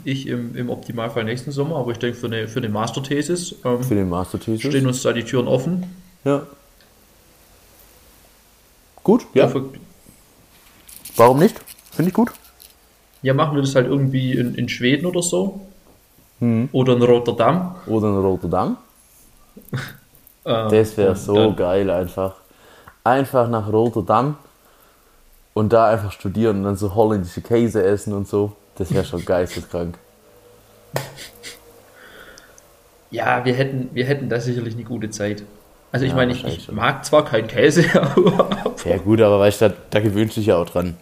Ich 0.03 0.28
im, 0.28 0.55
im 0.57 0.69
Optimalfall 0.69 1.24
nächsten 1.24 1.51
Sommer, 1.51 1.78
aber 1.78 1.91
ich 1.91 1.97
denke 1.97 2.17
für 2.17 2.26
eine, 2.28 2.47
für 2.49 2.59
eine 2.59 2.67
Masterthesis 2.67 3.55
ähm, 3.63 3.82
Für 3.84 3.95
den 3.95 4.09
Masterthesis. 4.09 4.61
stehen 4.69 4.86
uns 4.86 5.01
da 5.01 5.13
die 5.13 5.24
Türen 5.24 5.47
offen. 5.47 5.86
Ja. 6.26 6.43
Gut, 9.03 9.26
ja. 9.34 9.45
Dafür- 9.45 9.69
Warum 11.15 11.39
nicht? 11.39 11.55
Finde 11.91 12.09
ich 12.09 12.13
gut. 12.13 12.32
Ja, 13.22 13.34
machen 13.34 13.55
wir 13.55 13.61
das 13.61 13.76
halt 13.76 13.88
irgendwie 13.88 14.34
in, 14.34 14.55
in 14.55 14.67
Schweden 14.69 15.05
oder 15.05 15.22
so. 15.22 15.61
Oder 16.72 16.93
in 16.93 17.01
Rotterdam. 17.03 17.76
Oder 17.86 18.07
in 18.09 18.17
Rotterdam. 18.17 18.78
Äh, 20.43 20.69
Das 20.69 20.97
wäre 20.97 21.15
so 21.15 21.36
dann- 21.36 21.55
geil 21.55 21.88
einfach. 21.91 22.34
Einfach 23.03 23.47
nach 23.47 23.72
Rotterdam 23.72 24.38
und 25.53 25.72
da 25.72 25.86
einfach 25.91 26.11
studieren 26.11 26.57
und 26.57 26.63
dann 26.63 26.76
so 26.78 26.95
holländische 26.95 27.41
Käse 27.41 27.84
essen 27.84 28.11
und 28.13 28.28
so. 28.28 28.53
Das 28.76 28.93
wäre 28.93 29.05
schon 29.05 29.26
geisteskrank. 29.26 29.97
Ja, 33.11 33.43
wir 33.43 33.53
hätten, 33.53 33.89
wir 33.93 34.05
hätten 34.05 34.30
da 34.30 34.39
sicherlich 34.39 34.74
eine 34.76 34.84
gute 34.84 35.09
Zeit. 35.09 35.43
Also 35.91 36.05
ich 36.05 36.11
Ja, 36.11 36.15
meine, 36.15 36.32
ich, 36.32 36.45
ich 36.45 36.72
mag 36.72 37.03
zwar 37.03 37.26
keinen 37.26 37.47
Käse, 37.47 37.84
aber 38.01 38.76
Ja 38.86 38.97
gut, 38.97 39.22
aber 39.22 39.39
weißt 39.39 39.61
du, 39.61 39.69
da, 39.69 39.76
da 39.89 39.99
gewöhnst 39.99 40.38
du 40.38 40.39
dich 40.41 40.47
ja 40.47 40.57
auch 40.57 40.69
dran. 40.69 40.95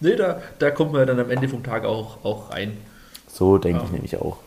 nee, 0.00 0.16
da, 0.16 0.42
da 0.58 0.70
kommt 0.70 0.92
man 0.92 1.06
dann 1.06 1.18
am 1.18 1.30
Ende 1.30 1.48
vom 1.48 1.62
Tag 1.62 1.84
auch, 1.84 2.22
auch 2.24 2.50
rein. 2.50 2.76
So 3.28 3.58
denke 3.58 3.82
ich 3.84 3.90
nämlich 3.90 4.16
auch. 4.18 4.38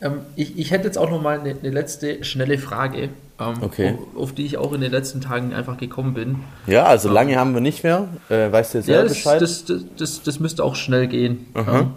Ähm, 0.00 0.20
ich, 0.36 0.58
ich 0.58 0.70
hätte 0.70 0.84
jetzt 0.86 0.96
auch 0.98 1.10
noch 1.10 1.20
mal 1.22 1.40
eine, 1.40 1.50
eine 1.58 1.70
letzte 1.70 2.24
schnelle 2.24 2.58
Frage, 2.58 3.10
ähm, 3.38 3.54
Okay. 3.62 3.96
auf, 4.16 4.22
auf 4.22 4.32
die 4.32 4.46
ich 4.46 4.56
auch 4.58 4.72
in 4.72 4.80
den 4.80 4.90
letzten 4.90 5.20
Tagen 5.20 5.52
einfach 5.52 5.76
gekommen 5.76 6.14
bin. 6.14 6.40
Ja, 6.66 6.84
also 6.84 7.10
lange 7.10 7.36
haben 7.38 7.52
wir 7.54 7.60
nicht 7.60 7.84
mehr. 7.84 8.08
Äh, 8.28 8.50
weißt 8.50 8.74
du 8.74 8.78
jetzt 8.78 8.86
Ja, 8.88 8.94
selber 8.96 9.08
das, 9.08 9.16
Bescheid? 9.18 9.40
das, 9.42 9.64
das, 9.66 9.82
das, 9.96 10.22
das 10.22 10.40
müsste 10.40 10.64
auch 10.64 10.74
schnell 10.74 11.06
gehen. 11.06 11.46
Ähm, 11.54 11.90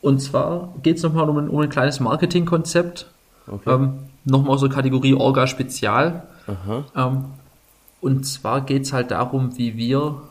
und 0.00 0.20
zwar 0.20 0.74
geht 0.82 0.96
es 0.98 1.02
nochmal 1.02 1.28
um 1.28 1.36
ein, 1.38 1.48
um 1.48 1.60
ein 1.60 1.68
kleines 1.68 2.00
Marketingkonzept. 2.00 3.06
Okay. 3.46 3.70
Ähm, 3.72 3.94
nochmal 4.24 4.54
aus 4.54 4.60
der 4.60 4.70
Kategorie 4.70 5.14
Orga 5.14 5.46
Spezial. 5.46 6.24
Ähm, 6.96 7.24
und 8.00 8.24
zwar 8.26 8.60
geht 8.62 8.82
es 8.84 8.92
halt 8.92 9.10
darum, 9.10 9.56
wie 9.58 9.76
wir 9.76 10.22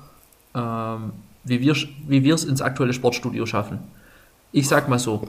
ähm, 0.55 1.11
wie 1.43 1.61
wir 1.61 1.75
wie 2.07 2.23
wir 2.23 2.33
es 2.35 2.43
ins 2.43 2.61
aktuelle 2.61 2.93
Sportstudio 2.93 3.45
schaffen. 3.45 3.79
Ich 4.51 4.67
sag 4.67 4.87
mal 4.89 4.99
so, 4.99 5.27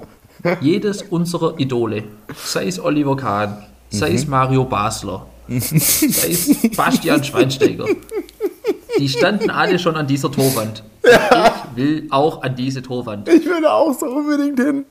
jedes 0.60 1.02
unserer 1.02 1.58
Idole, 1.58 2.04
sei 2.36 2.66
es 2.66 2.78
Oliver 2.80 3.16
Kahn, 3.16 3.64
sei 3.90 4.12
es 4.14 4.26
Mario 4.26 4.64
Basler, 4.64 5.26
sei 5.48 6.30
es 6.30 6.70
Bastian 6.76 7.22
Schweinsteiger, 7.24 7.86
die 8.98 9.08
standen 9.08 9.50
alle 9.50 9.78
schon 9.78 9.96
an 9.96 10.06
dieser 10.06 10.30
Torwand. 10.30 10.82
Ich 11.04 11.76
will 11.76 12.06
auch 12.10 12.42
an 12.42 12.54
diese 12.56 12.82
Torwand. 12.82 13.28
Ich 13.28 13.44
würde 13.46 13.70
auch 13.72 13.92
so 13.98 14.06
unbedingt 14.06 14.58
hin. 14.60 14.84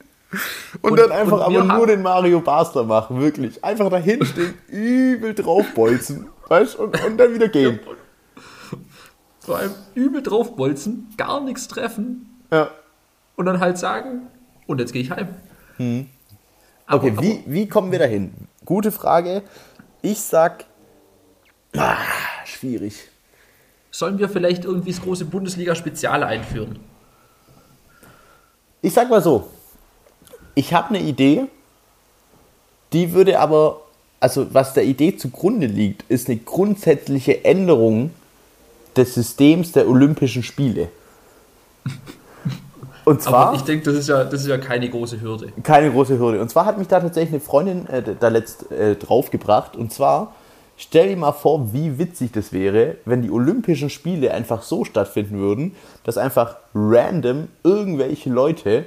Und, 0.82 0.90
Und- 0.92 1.00
dann 1.00 1.12
einfach 1.12 1.46
und 1.46 1.56
aber 1.56 1.76
nur 1.78 1.86
den 1.86 2.02
Mario 2.02 2.40
Basler 2.40 2.84
machen, 2.84 3.20
wirklich. 3.20 3.62
Einfach 3.64 3.88
dahin 3.88 4.24
stehen, 4.24 4.54
übel 4.68 5.34
draufbolzen. 5.34 6.26
Weißt 6.48 6.74
du, 6.78 6.82
und, 6.84 7.04
und 7.04 7.16
dann 7.18 7.32
wieder 7.34 7.48
gehen. 7.48 7.78
Vor 9.40 9.56
allem 9.58 9.72
übel 9.94 10.22
draufbolzen, 10.22 11.08
gar 11.16 11.40
nichts 11.40 11.68
treffen 11.68 12.28
Ja. 12.52 12.68
und 13.36 13.46
dann 13.46 13.60
halt 13.60 13.78
sagen, 13.78 14.26
und 14.68 14.78
jetzt 14.78 14.92
gehe 14.92 15.02
ich 15.02 15.10
heim. 15.10 15.28
Aber- 15.28 15.78
Hm. 15.78 16.06
Okay, 16.90 17.12
wie, 17.20 17.42
wie 17.46 17.68
kommen 17.68 17.90
wir 17.92 17.98
dahin? 17.98 18.32
Gute 18.64 18.90
Frage. 18.92 19.42
Ich 20.00 20.20
sag. 20.20 20.64
Ah, 21.76 21.96
schwierig. 22.46 22.94
Sollen 23.90 24.18
wir 24.18 24.28
vielleicht 24.28 24.64
irgendwie 24.64 24.92
das 24.92 25.02
große 25.02 25.24
Bundesliga-Spezial 25.26 26.22
einführen? 26.22 26.78
Ich 28.80 28.94
sag 28.94 29.10
mal 29.10 29.20
so. 29.20 29.48
Ich 30.54 30.72
habe 30.72 30.88
eine 30.90 31.00
Idee, 31.00 31.44
die 32.92 33.12
würde 33.12 33.38
aber, 33.38 33.82
also 34.18 34.52
was 34.54 34.72
der 34.72 34.84
Idee 34.84 35.16
zugrunde 35.16 35.66
liegt, 35.66 36.04
ist 36.10 36.28
eine 36.28 36.38
grundsätzliche 36.38 37.44
Änderung 37.44 38.10
des 38.96 39.14
Systems 39.14 39.72
der 39.72 39.88
Olympischen 39.88 40.42
Spiele. 40.42 40.88
Und 43.08 43.22
zwar. 43.22 43.46
Aber 43.48 43.56
ich 43.56 43.62
denke, 43.62 43.84
das, 43.86 43.94
ist 43.94 44.08
ja, 44.08 44.22
das 44.24 44.42
ist 44.42 44.48
ja 44.48 44.58
keine 44.58 44.88
große 44.90 45.22
Hürde. 45.22 45.50
keine 45.62 45.90
große 45.90 46.18
Hürde. 46.18 46.42
Und 46.42 46.50
zwar 46.50 46.66
hat 46.66 46.76
mich 46.76 46.88
da 46.88 47.00
tatsächlich 47.00 47.32
eine 47.32 47.40
Freundin 47.40 47.86
äh, 47.86 48.02
da 48.20 48.28
letzt 48.28 48.70
äh, 48.70 48.96
draufgebracht. 48.96 49.76
Und 49.76 49.94
zwar, 49.94 50.34
stell 50.76 51.08
dir 51.08 51.16
mal 51.16 51.32
vor, 51.32 51.72
wie 51.72 51.98
witzig 51.98 52.32
das 52.32 52.52
wäre, 52.52 52.96
wenn 53.06 53.22
die 53.22 53.30
Olympischen 53.30 53.88
Spiele 53.88 54.34
einfach 54.34 54.62
so 54.62 54.84
stattfinden 54.84 55.38
würden, 55.38 55.74
dass 56.04 56.18
einfach 56.18 56.56
random 56.74 57.48
irgendwelche 57.64 58.28
Leute 58.28 58.84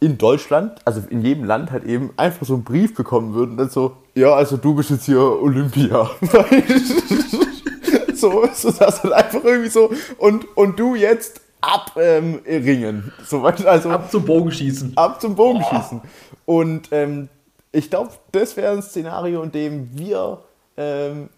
in 0.00 0.16
Deutschland, 0.16 0.80
also 0.86 1.02
in 1.10 1.20
jedem 1.22 1.44
Land 1.44 1.72
halt 1.72 1.84
eben 1.84 2.10
einfach 2.16 2.46
so 2.46 2.54
einen 2.54 2.64
Brief 2.64 2.94
bekommen 2.94 3.34
würden, 3.34 3.58
dann 3.58 3.68
so, 3.68 3.98
ja, 4.14 4.34
also 4.34 4.56
du 4.56 4.74
bist 4.74 4.88
jetzt 4.88 5.04
hier 5.04 5.20
Olympia. 5.20 6.10
so, 8.14 8.48
so 8.54 8.70
das 8.70 9.02
halt 9.02 9.12
einfach 9.12 9.44
irgendwie 9.44 9.70
so, 9.70 9.90
und, 10.16 10.46
und 10.56 10.78
du 10.78 10.94
jetzt 10.94 11.43
ab 11.64 11.96
ähm, 11.96 12.40
also 12.46 13.90
Ab 13.90 14.10
zum 14.10 14.24
Bogenschießen. 14.24 14.96
ab 14.96 15.20
zum 15.20 15.34
Bogenschießen. 15.34 16.00
Und 16.46 16.88
ähm, 16.92 17.28
ich 17.72 17.90
glaube, 17.90 18.10
das 18.32 18.56
wäre 18.56 18.72
ein 18.72 18.82
Szenario, 18.82 19.42
in 19.42 19.52
dem 19.52 19.98
wir 19.98 20.42
ähm, 20.76 21.28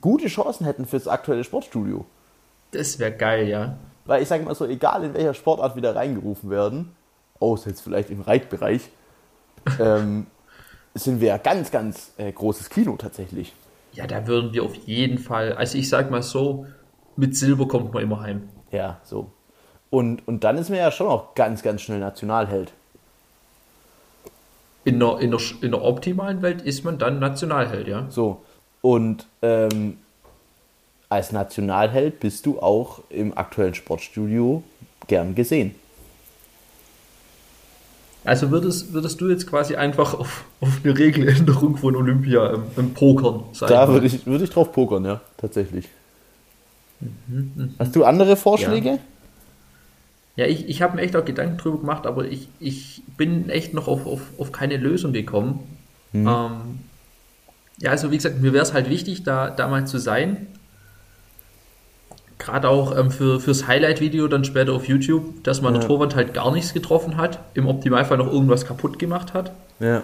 gute 0.00 0.28
Chancen 0.28 0.64
hätten 0.64 0.86
fürs 0.86 1.08
aktuelle 1.08 1.44
Sportstudio. 1.44 2.04
Das 2.72 2.98
wäre 2.98 3.12
geil, 3.12 3.48
ja. 3.48 3.76
Weil 4.04 4.22
ich 4.22 4.28
sage 4.28 4.44
mal 4.44 4.54
so, 4.54 4.66
egal 4.66 5.04
in 5.04 5.14
welcher 5.14 5.34
Sportart 5.34 5.76
wieder 5.76 5.96
reingerufen 5.96 6.50
werden, 6.50 6.92
außer 7.38 7.70
jetzt 7.70 7.80
vielleicht 7.80 8.10
im 8.10 8.20
Reitbereich, 8.20 8.82
ähm, 9.80 10.26
sind 10.94 11.20
wir 11.20 11.28
ja 11.28 11.38
ganz, 11.38 11.70
ganz 11.70 12.12
äh, 12.16 12.30
großes 12.32 12.70
Kino 12.70 12.96
tatsächlich. 12.96 13.54
Ja, 13.92 14.06
da 14.06 14.26
würden 14.26 14.52
wir 14.52 14.62
auf 14.62 14.74
jeden 14.74 15.18
Fall, 15.18 15.52
also 15.54 15.76
ich 15.76 15.88
sag 15.88 16.10
mal 16.10 16.22
so, 16.22 16.66
mit 17.16 17.36
Silber 17.36 17.66
kommt 17.66 17.92
man 17.92 18.02
immer 18.02 18.20
heim. 18.20 18.48
Ja, 18.70 19.00
so. 19.02 19.32
Und, 19.90 20.26
und 20.26 20.44
dann 20.44 20.56
ist 20.56 20.70
man 20.70 20.78
ja 20.78 20.90
schon 20.90 21.08
auch 21.08 21.34
ganz, 21.34 21.62
ganz 21.62 21.82
schnell 21.82 21.98
Nationalheld. 21.98 22.72
In 24.84 24.98
der, 24.98 25.18
in, 25.18 25.30
der, 25.30 25.40
in 25.60 25.72
der 25.72 25.82
optimalen 25.82 26.42
Welt 26.42 26.62
ist 26.62 26.84
man 26.84 26.98
dann 26.98 27.18
Nationalheld, 27.18 27.88
ja. 27.88 28.06
So. 28.08 28.42
Und 28.82 29.26
ähm, 29.42 29.98
als 31.08 31.32
Nationalheld 31.32 32.20
bist 32.20 32.46
du 32.46 32.60
auch 32.60 33.00
im 33.10 33.36
aktuellen 33.36 33.74
Sportstudio 33.74 34.62
gern 35.06 35.34
gesehen. 35.34 35.74
Also 38.24 38.50
würdest, 38.50 38.92
würdest 38.92 39.20
du 39.20 39.28
jetzt 39.28 39.46
quasi 39.46 39.76
einfach 39.76 40.14
auf, 40.14 40.44
auf 40.60 40.80
eine 40.84 40.96
Regeländerung 40.96 41.76
von 41.76 41.96
Olympia 41.96 42.50
im, 42.50 42.62
im 42.76 42.94
Pokern 42.94 43.44
sein? 43.52 43.68
Da 43.68 43.88
würde 43.88 44.06
ich, 44.06 44.26
würde 44.26 44.44
ich 44.44 44.50
drauf 44.50 44.72
pokern, 44.72 45.04
ja, 45.04 45.20
tatsächlich. 45.36 45.88
Hast 47.78 47.96
du 47.96 48.04
andere 48.04 48.36
Vorschläge? 48.36 48.88
Ja, 48.90 48.98
ich, 50.36 50.68
ich 50.68 50.82
habe 50.82 50.96
mir 50.96 51.02
echt 51.02 51.16
auch 51.16 51.24
Gedanken 51.24 51.58
drüber 51.58 51.78
gemacht, 51.78 52.06
aber 52.06 52.24
ich, 52.24 52.48
ich 52.60 53.02
bin 53.16 53.50
echt 53.50 53.74
noch 53.74 53.88
auf, 53.88 54.06
auf, 54.06 54.20
auf 54.38 54.52
keine 54.52 54.76
Lösung 54.76 55.12
gekommen. 55.12 55.60
Mhm. 56.12 56.28
Ähm, 56.28 56.60
ja, 57.78 57.90
also 57.90 58.10
wie 58.10 58.16
gesagt, 58.16 58.40
mir 58.40 58.52
wäre 58.52 58.62
es 58.62 58.72
halt 58.72 58.88
wichtig, 58.88 59.22
da, 59.24 59.50
da 59.50 59.68
mal 59.68 59.86
zu 59.86 59.98
sein. 59.98 60.46
Gerade 62.38 62.68
auch 62.68 62.96
ähm, 62.96 63.10
für, 63.10 63.38
fürs 63.38 63.66
Highlight-Video 63.66 64.26
dann 64.28 64.44
später 64.44 64.72
auf 64.72 64.88
YouTube, 64.88 65.44
dass 65.44 65.60
man 65.60 65.74
Ja. 65.74 65.80
der 65.80 65.88
Torwart 65.88 66.14
halt 66.14 66.32
gar 66.32 66.50
nichts 66.52 66.72
getroffen 66.72 67.16
hat, 67.18 67.38
im 67.54 67.66
Optimalfall 67.66 68.16
noch 68.16 68.32
irgendwas 68.32 68.64
kaputt 68.64 68.98
gemacht 68.98 69.34
hat. 69.34 69.52
Ja. 69.78 70.02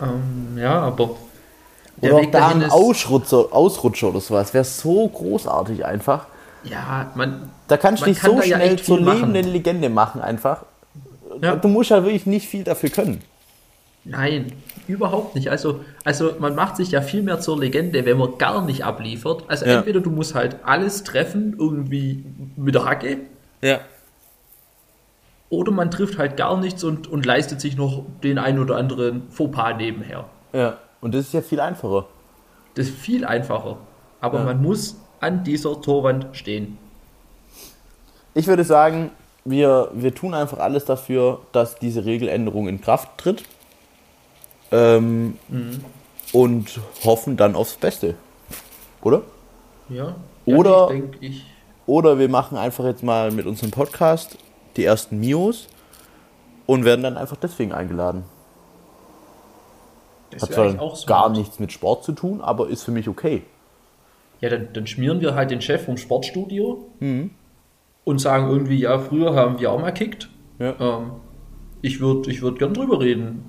Ähm, 0.00 0.56
ja, 0.56 0.80
aber 0.80 1.16
Oder 2.00 2.14
auch 2.16 2.24
da 2.26 2.40
dahin 2.40 2.62
ein 2.64 2.70
Ausrutscher, 2.70 3.52
Ausrutscher 3.52 4.08
oder 4.08 4.20
sowas. 4.20 4.54
Wäre 4.54 4.64
so 4.64 5.06
großartig 5.08 5.84
einfach. 5.84 6.26
Ja, 6.64 7.10
man, 7.14 7.50
Da 7.68 7.76
kannst 7.76 8.02
du 8.02 8.06
dich 8.06 8.18
kann 8.18 8.32
so 8.32 8.36
ja 8.38 8.56
schnell 8.56 8.74
echt 8.74 8.84
zur 8.84 9.00
lebenden 9.00 9.46
Legende 9.48 9.88
machen 9.88 10.20
einfach. 10.20 10.64
Ja. 11.40 11.56
Du 11.56 11.68
musst 11.68 11.90
ja 11.90 12.02
wirklich 12.04 12.26
nicht 12.26 12.48
viel 12.48 12.64
dafür 12.64 12.90
können. 12.90 13.20
Nein, 14.04 14.52
überhaupt 14.86 15.34
nicht. 15.34 15.48
Also, 15.50 15.80
also 16.04 16.32
man 16.38 16.54
macht 16.54 16.76
sich 16.76 16.90
ja 16.90 17.00
viel 17.00 17.22
mehr 17.22 17.40
zur 17.40 17.58
Legende, 17.58 18.04
wenn 18.04 18.18
man 18.18 18.36
gar 18.38 18.62
nicht 18.64 18.84
abliefert. 18.84 19.44
Also 19.48 19.64
Ja. 19.64 19.78
entweder 19.78 20.00
du 20.00 20.10
musst 20.10 20.34
halt 20.34 20.56
alles 20.64 21.04
treffen, 21.04 21.56
irgendwie 21.58 22.24
mit 22.56 22.74
der 22.74 22.84
Hacke, 22.84 23.18
Ja. 23.62 23.78
oder 25.48 25.72
man 25.72 25.90
trifft 25.90 26.18
halt 26.18 26.36
gar 26.36 26.58
nichts 26.58 26.84
und, 26.84 27.06
und 27.06 27.24
leistet 27.26 27.60
sich 27.60 27.76
noch 27.76 28.04
den 28.22 28.38
ein 28.38 28.58
oder 28.58 28.76
anderen 28.76 29.28
Fauxpas 29.30 29.76
nebenher. 29.76 30.26
Ja. 30.52 30.78
Und 31.00 31.14
das 31.14 31.26
ist 31.26 31.32
ja 31.34 31.42
viel 31.42 31.60
einfacher. 31.60 32.06
Das 32.74 32.88
ist 32.88 32.96
viel 32.98 33.24
einfacher. 33.24 33.78
Aber 34.20 34.38
Ja. 34.40 34.44
man 34.44 34.62
muss 34.62 34.96
an 35.24 35.42
dieser 35.44 35.80
Torwand 35.80 36.28
stehen. 36.36 36.78
Ich 38.34 38.46
würde 38.46 38.64
sagen, 38.64 39.10
wir, 39.44 39.90
wir 39.94 40.14
tun 40.14 40.34
einfach 40.34 40.58
alles 40.58 40.84
dafür, 40.84 41.40
dass 41.52 41.78
diese 41.78 42.04
Regeländerung 42.04 42.68
in 42.68 42.80
Kraft 42.80 43.08
tritt. 43.18 43.44
Ähm, 44.70 45.38
Und 46.32 46.80
hoffen 47.04 47.36
dann 47.36 47.54
aufs 47.54 47.74
Beste. 47.76 48.16
Oder? 49.02 49.22
Ja. 49.88 50.16
Oder- 50.46 50.84
ich 50.90 51.00
denke, 51.00 51.18
ich. 51.20 51.44
Oder 51.86 52.18
wir 52.18 52.30
machen 52.30 52.56
einfach 52.56 52.84
jetzt 52.86 53.02
mal 53.02 53.30
mit 53.30 53.44
unserem 53.46 53.70
Podcast 53.70 54.38
die 54.76 54.84
ersten 54.84 55.20
Mios 55.20 55.68
und 56.66 56.84
werden 56.86 57.02
dann 57.02 57.18
einfach 57.18 57.36
deswegen 57.36 57.72
eingeladen. 57.72 58.24
Das 60.30 60.42
Hat 60.44 60.52
zwar 60.54 60.80
auch 60.80 60.96
so. 60.96 61.06
gar 61.06 61.28
nichts 61.28 61.58
mit 61.58 61.72
Sport 61.72 62.02
zu 62.04 62.12
tun, 62.12 62.40
aber 62.40 62.68
ist 62.68 62.82
für 62.84 62.90
mich 62.90 63.06
okay. 63.08 63.42
Ja, 64.44 64.50
dann, 64.50 64.68
dann 64.74 64.86
schmieren 64.86 65.22
wir 65.22 65.34
halt 65.34 65.50
den 65.50 65.62
Chef 65.62 65.86
vom 65.86 65.96
Sportstudio 65.96 66.86
mhm. 67.00 67.30
und 68.04 68.18
sagen 68.18 68.50
irgendwie, 68.50 68.78
ja, 68.78 68.98
früher 68.98 69.34
haben 69.34 69.58
wir 69.58 69.72
auch 69.72 69.80
mal 69.80 69.90
kickt. 69.90 70.28
Ja. 70.58 70.74
Ähm, 70.78 71.12
ich 71.80 71.98
würde 72.00 72.30
ich 72.30 72.42
würd 72.42 72.58
gern 72.58 72.74
drüber 72.74 73.00
reden, 73.00 73.42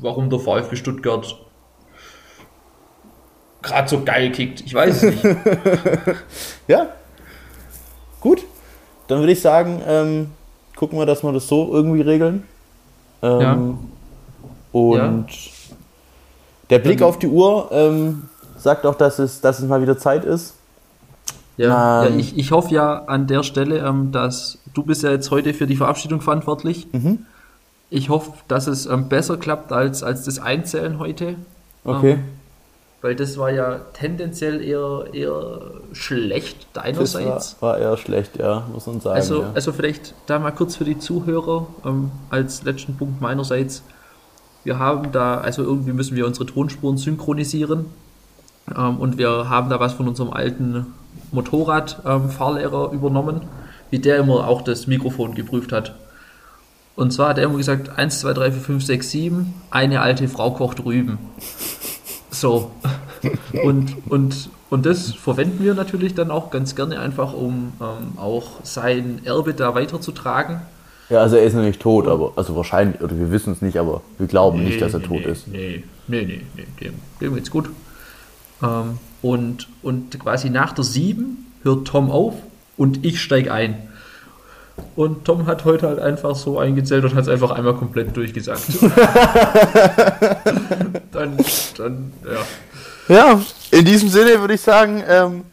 warum 0.00 0.30
der 0.30 0.40
VfB 0.40 0.74
Stuttgart 0.74 1.40
gerade 3.62 3.88
so 3.88 4.02
geil 4.02 4.32
kickt. 4.32 4.62
Ich 4.62 4.74
weiß 4.74 5.04
es 5.04 5.22
nicht. 5.22 5.24
ja, 6.68 6.88
gut. 8.20 8.44
Dann 9.06 9.20
würde 9.20 9.32
ich 9.32 9.40
sagen, 9.40 9.82
ähm, 9.86 10.30
gucken 10.74 10.98
wir, 10.98 11.06
dass 11.06 11.22
wir 11.22 11.30
das 11.30 11.46
so 11.46 11.72
irgendwie 11.72 12.00
regeln. 12.00 12.42
Ähm, 13.22 13.40
ja. 13.40 13.78
Und 14.72 15.30
ja. 15.30 15.76
der 16.70 16.78
Blick 16.80 17.02
auf 17.02 17.20
die 17.20 17.28
Uhr 17.28 17.68
ähm, 17.70 18.28
sagt 18.64 18.86
auch, 18.86 18.96
dass 18.96 19.18
es, 19.20 19.40
dass 19.40 19.60
es 19.60 19.68
mal 19.68 19.80
wieder 19.80 19.96
Zeit 19.96 20.24
ist. 20.24 20.54
Ja, 21.56 22.04
ähm, 22.04 22.14
ja 22.14 22.18
ich, 22.18 22.36
ich 22.36 22.50
hoffe 22.50 22.74
ja 22.74 23.04
an 23.04 23.28
der 23.28 23.44
Stelle, 23.44 23.78
ähm, 23.78 24.10
dass 24.10 24.58
du 24.72 24.82
bist 24.82 25.04
ja 25.04 25.10
jetzt 25.10 25.30
heute 25.30 25.54
für 25.54 25.68
die 25.68 25.76
Verabschiedung 25.76 26.20
verantwortlich. 26.20 26.88
Mhm. 26.92 27.26
Ich 27.90 28.08
hoffe, 28.08 28.32
dass 28.48 28.66
es 28.66 28.86
ähm, 28.86 29.08
besser 29.08 29.36
klappt 29.36 29.70
als, 29.70 30.02
als 30.02 30.24
das 30.24 30.40
Einzählen 30.40 30.98
heute. 30.98 31.36
Okay. 31.84 32.12
Ähm, 32.12 32.24
weil 33.02 33.14
das 33.14 33.36
war 33.36 33.50
ja 33.50 33.80
tendenziell 33.92 34.62
eher, 34.62 35.04
eher 35.12 35.60
schlecht 35.92 36.66
deinerseits. 36.72 37.50
Das 37.50 37.62
war, 37.62 37.72
war 37.72 37.78
eher 37.78 37.96
schlecht, 37.98 38.38
ja, 38.38 38.66
muss 38.72 38.86
man 38.86 39.00
sagen. 39.00 39.14
Also, 39.14 39.42
ja. 39.42 39.50
also 39.54 39.72
vielleicht 39.74 40.14
da 40.24 40.38
mal 40.38 40.52
kurz 40.52 40.76
für 40.76 40.84
die 40.84 40.98
Zuhörer 40.98 41.66
ähm, 41.84 42.10
als 42.30 42.62
letzten 42.62 42.96
Punkt 42.96 43.20
meinerseits. 43.20 43.82
Wir 44.64 44.78
haben 44.78 45.12
da, 45.12 45.36
also 45.36 45.62
irgendwie 45.62 45.92
müssen 45.92 46.16
wir 46.16 46.26
unsere 46.26 46.46
Tonspuren 46.46 46.96
synchronisieren. 46.96 47.84
Ähm, 48.76 48.96
und 48.98 49.18
wir 49.18 49.48
haben 49.48 49.70
da 49.70 49.80
was 49.80 49.94
von 49.94 50.08
unserem 50.08 50.32
alten 50.32 50.86
Motorradfahrlehrer 51.32 52.90
ähm, 52.90 52.98
übernommen, 52.98 53.42
wie 53.90 53.98
der 53.98 54.18
immer 54.18 54.46
auch 54.48 54.62
das 54.62 54.86
Mikrofon 54.86 55.34
geprüft 55.34 55.72
hat. 55.72 55.94
Und 56.96 57.12
zwar 57.12 57.30
hat 57.30 57.38
er 57.38 57.44
immer 57.44 57.56
gesagt, 57.56 57.98
1, 57.98 58.20
2, 58.20 58.32
3, 58.32 58.52
4, 58.52 58.60
5, 58.60 58.84
6, 58.84 59.10
7, 59.10 59.54
eine 59.70 60.00
alte 60.00 60.28
Frau 60.28 60.50
kocht 60.52 60.84
Rüben. 60.84 61.18
So. 62.30 62.72
Und, 63.62 63.94
und, 64.08 64.50
und 64.68 64.86
das 64.86 65.12
verwenden 65.14 65.62
wir 65.62 65.74
natürlich 65.74 66.14
dann 66.14 66.32
auch 66.32 66.50
ganz 66.50 66.74
gerne 66.74 66.98
einfach, 66.98 67.32
um 67.32 67.72
ähm, 67.80 68.18
auch 68.18 68.64
sein 68.64 69.20
Erbe 69.24 69.54
da 69.54 69.76
weiterzutragen. 69.76 70.60
Ja, 71.10 71.20
also 71.20 71.36
er 71.36 71.44
ist 71.44 71.54
nicht 71.54 71.80
tot, 71.80 72.08
aber 72.08 72.32
also 72.36 72.56
wahrscheinlich, 72.56 73.00
oder 73.00 73.16
wir 73.16 73.30
wissen 73.30 73.52
es 73.52 73.62
nicht, 73.62 73.76
aber 73.76 74.02
wir 74.18 74.26
glauben 74.26 74.58
nee, 74.58 74.70
nicht, 74.70 74.82
dass 74.82 74.94
er 74.94 74.98
nee, 74.98 75.06
tot 75.06 75.20
nee, 75.24 75.30
ist. 75.30 75.48
Nee, 75.48 75.84
nee, 76.08 76.22
nee, 76.24 76.42
nee, 76.56 76.66
dem, 76.80 76.94
dem 77.20 77.34
geht's 77.36 77.50
gut. 77.50 77.70
Ähm, 78.62 78.98
und, 79.22 79.68
und 79.82 80.18
quasi 80.20 80.50
nach 80.50 80.72
der 80.72 80.84
7 80.84 81.52
hört 81.62 81.86
Tom 81.86 82.10
auf 82.10 82.34
und 82.76 83.04
ich 83.04 83.20
steige 83.22 83.52
ein. 83.52 83.88
Und 84.96 85.24
Tom 85.24 85.46
hat 85.46 85.64
heute 85.64 85.86
halt 85.86 86.00
einfach 86.00 86.34
so 86.34 86.58
eingezählt 86.58 87.04
und 87.04 87.14
hat 87.14 87.22
es 87.22 87.28
einfach 87.28 87.52
einmal 87.52 87.74
komplett 87.74 88.16
durchgesagt. 88.16 88.62
dann, 91.12 91.36
dann, 91.76 92.12
ja. 92.24 92.40
Ja, 93.06 93.40
in 93.70 93.84
diesem 93.84 94.08
Sinne 94.08 94.40
würde 94.40 94.54
ich 94.54 94.62
sagen, 94.62 95.02
ähm, 95.06 95.44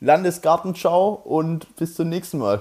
Landesgartenschau 0.00 1.12
und 1.12 1.76
bis 1.76 1.94
zum 1.94 2.08
nächsten 2.08 2.38
Mal. 2.38 2.60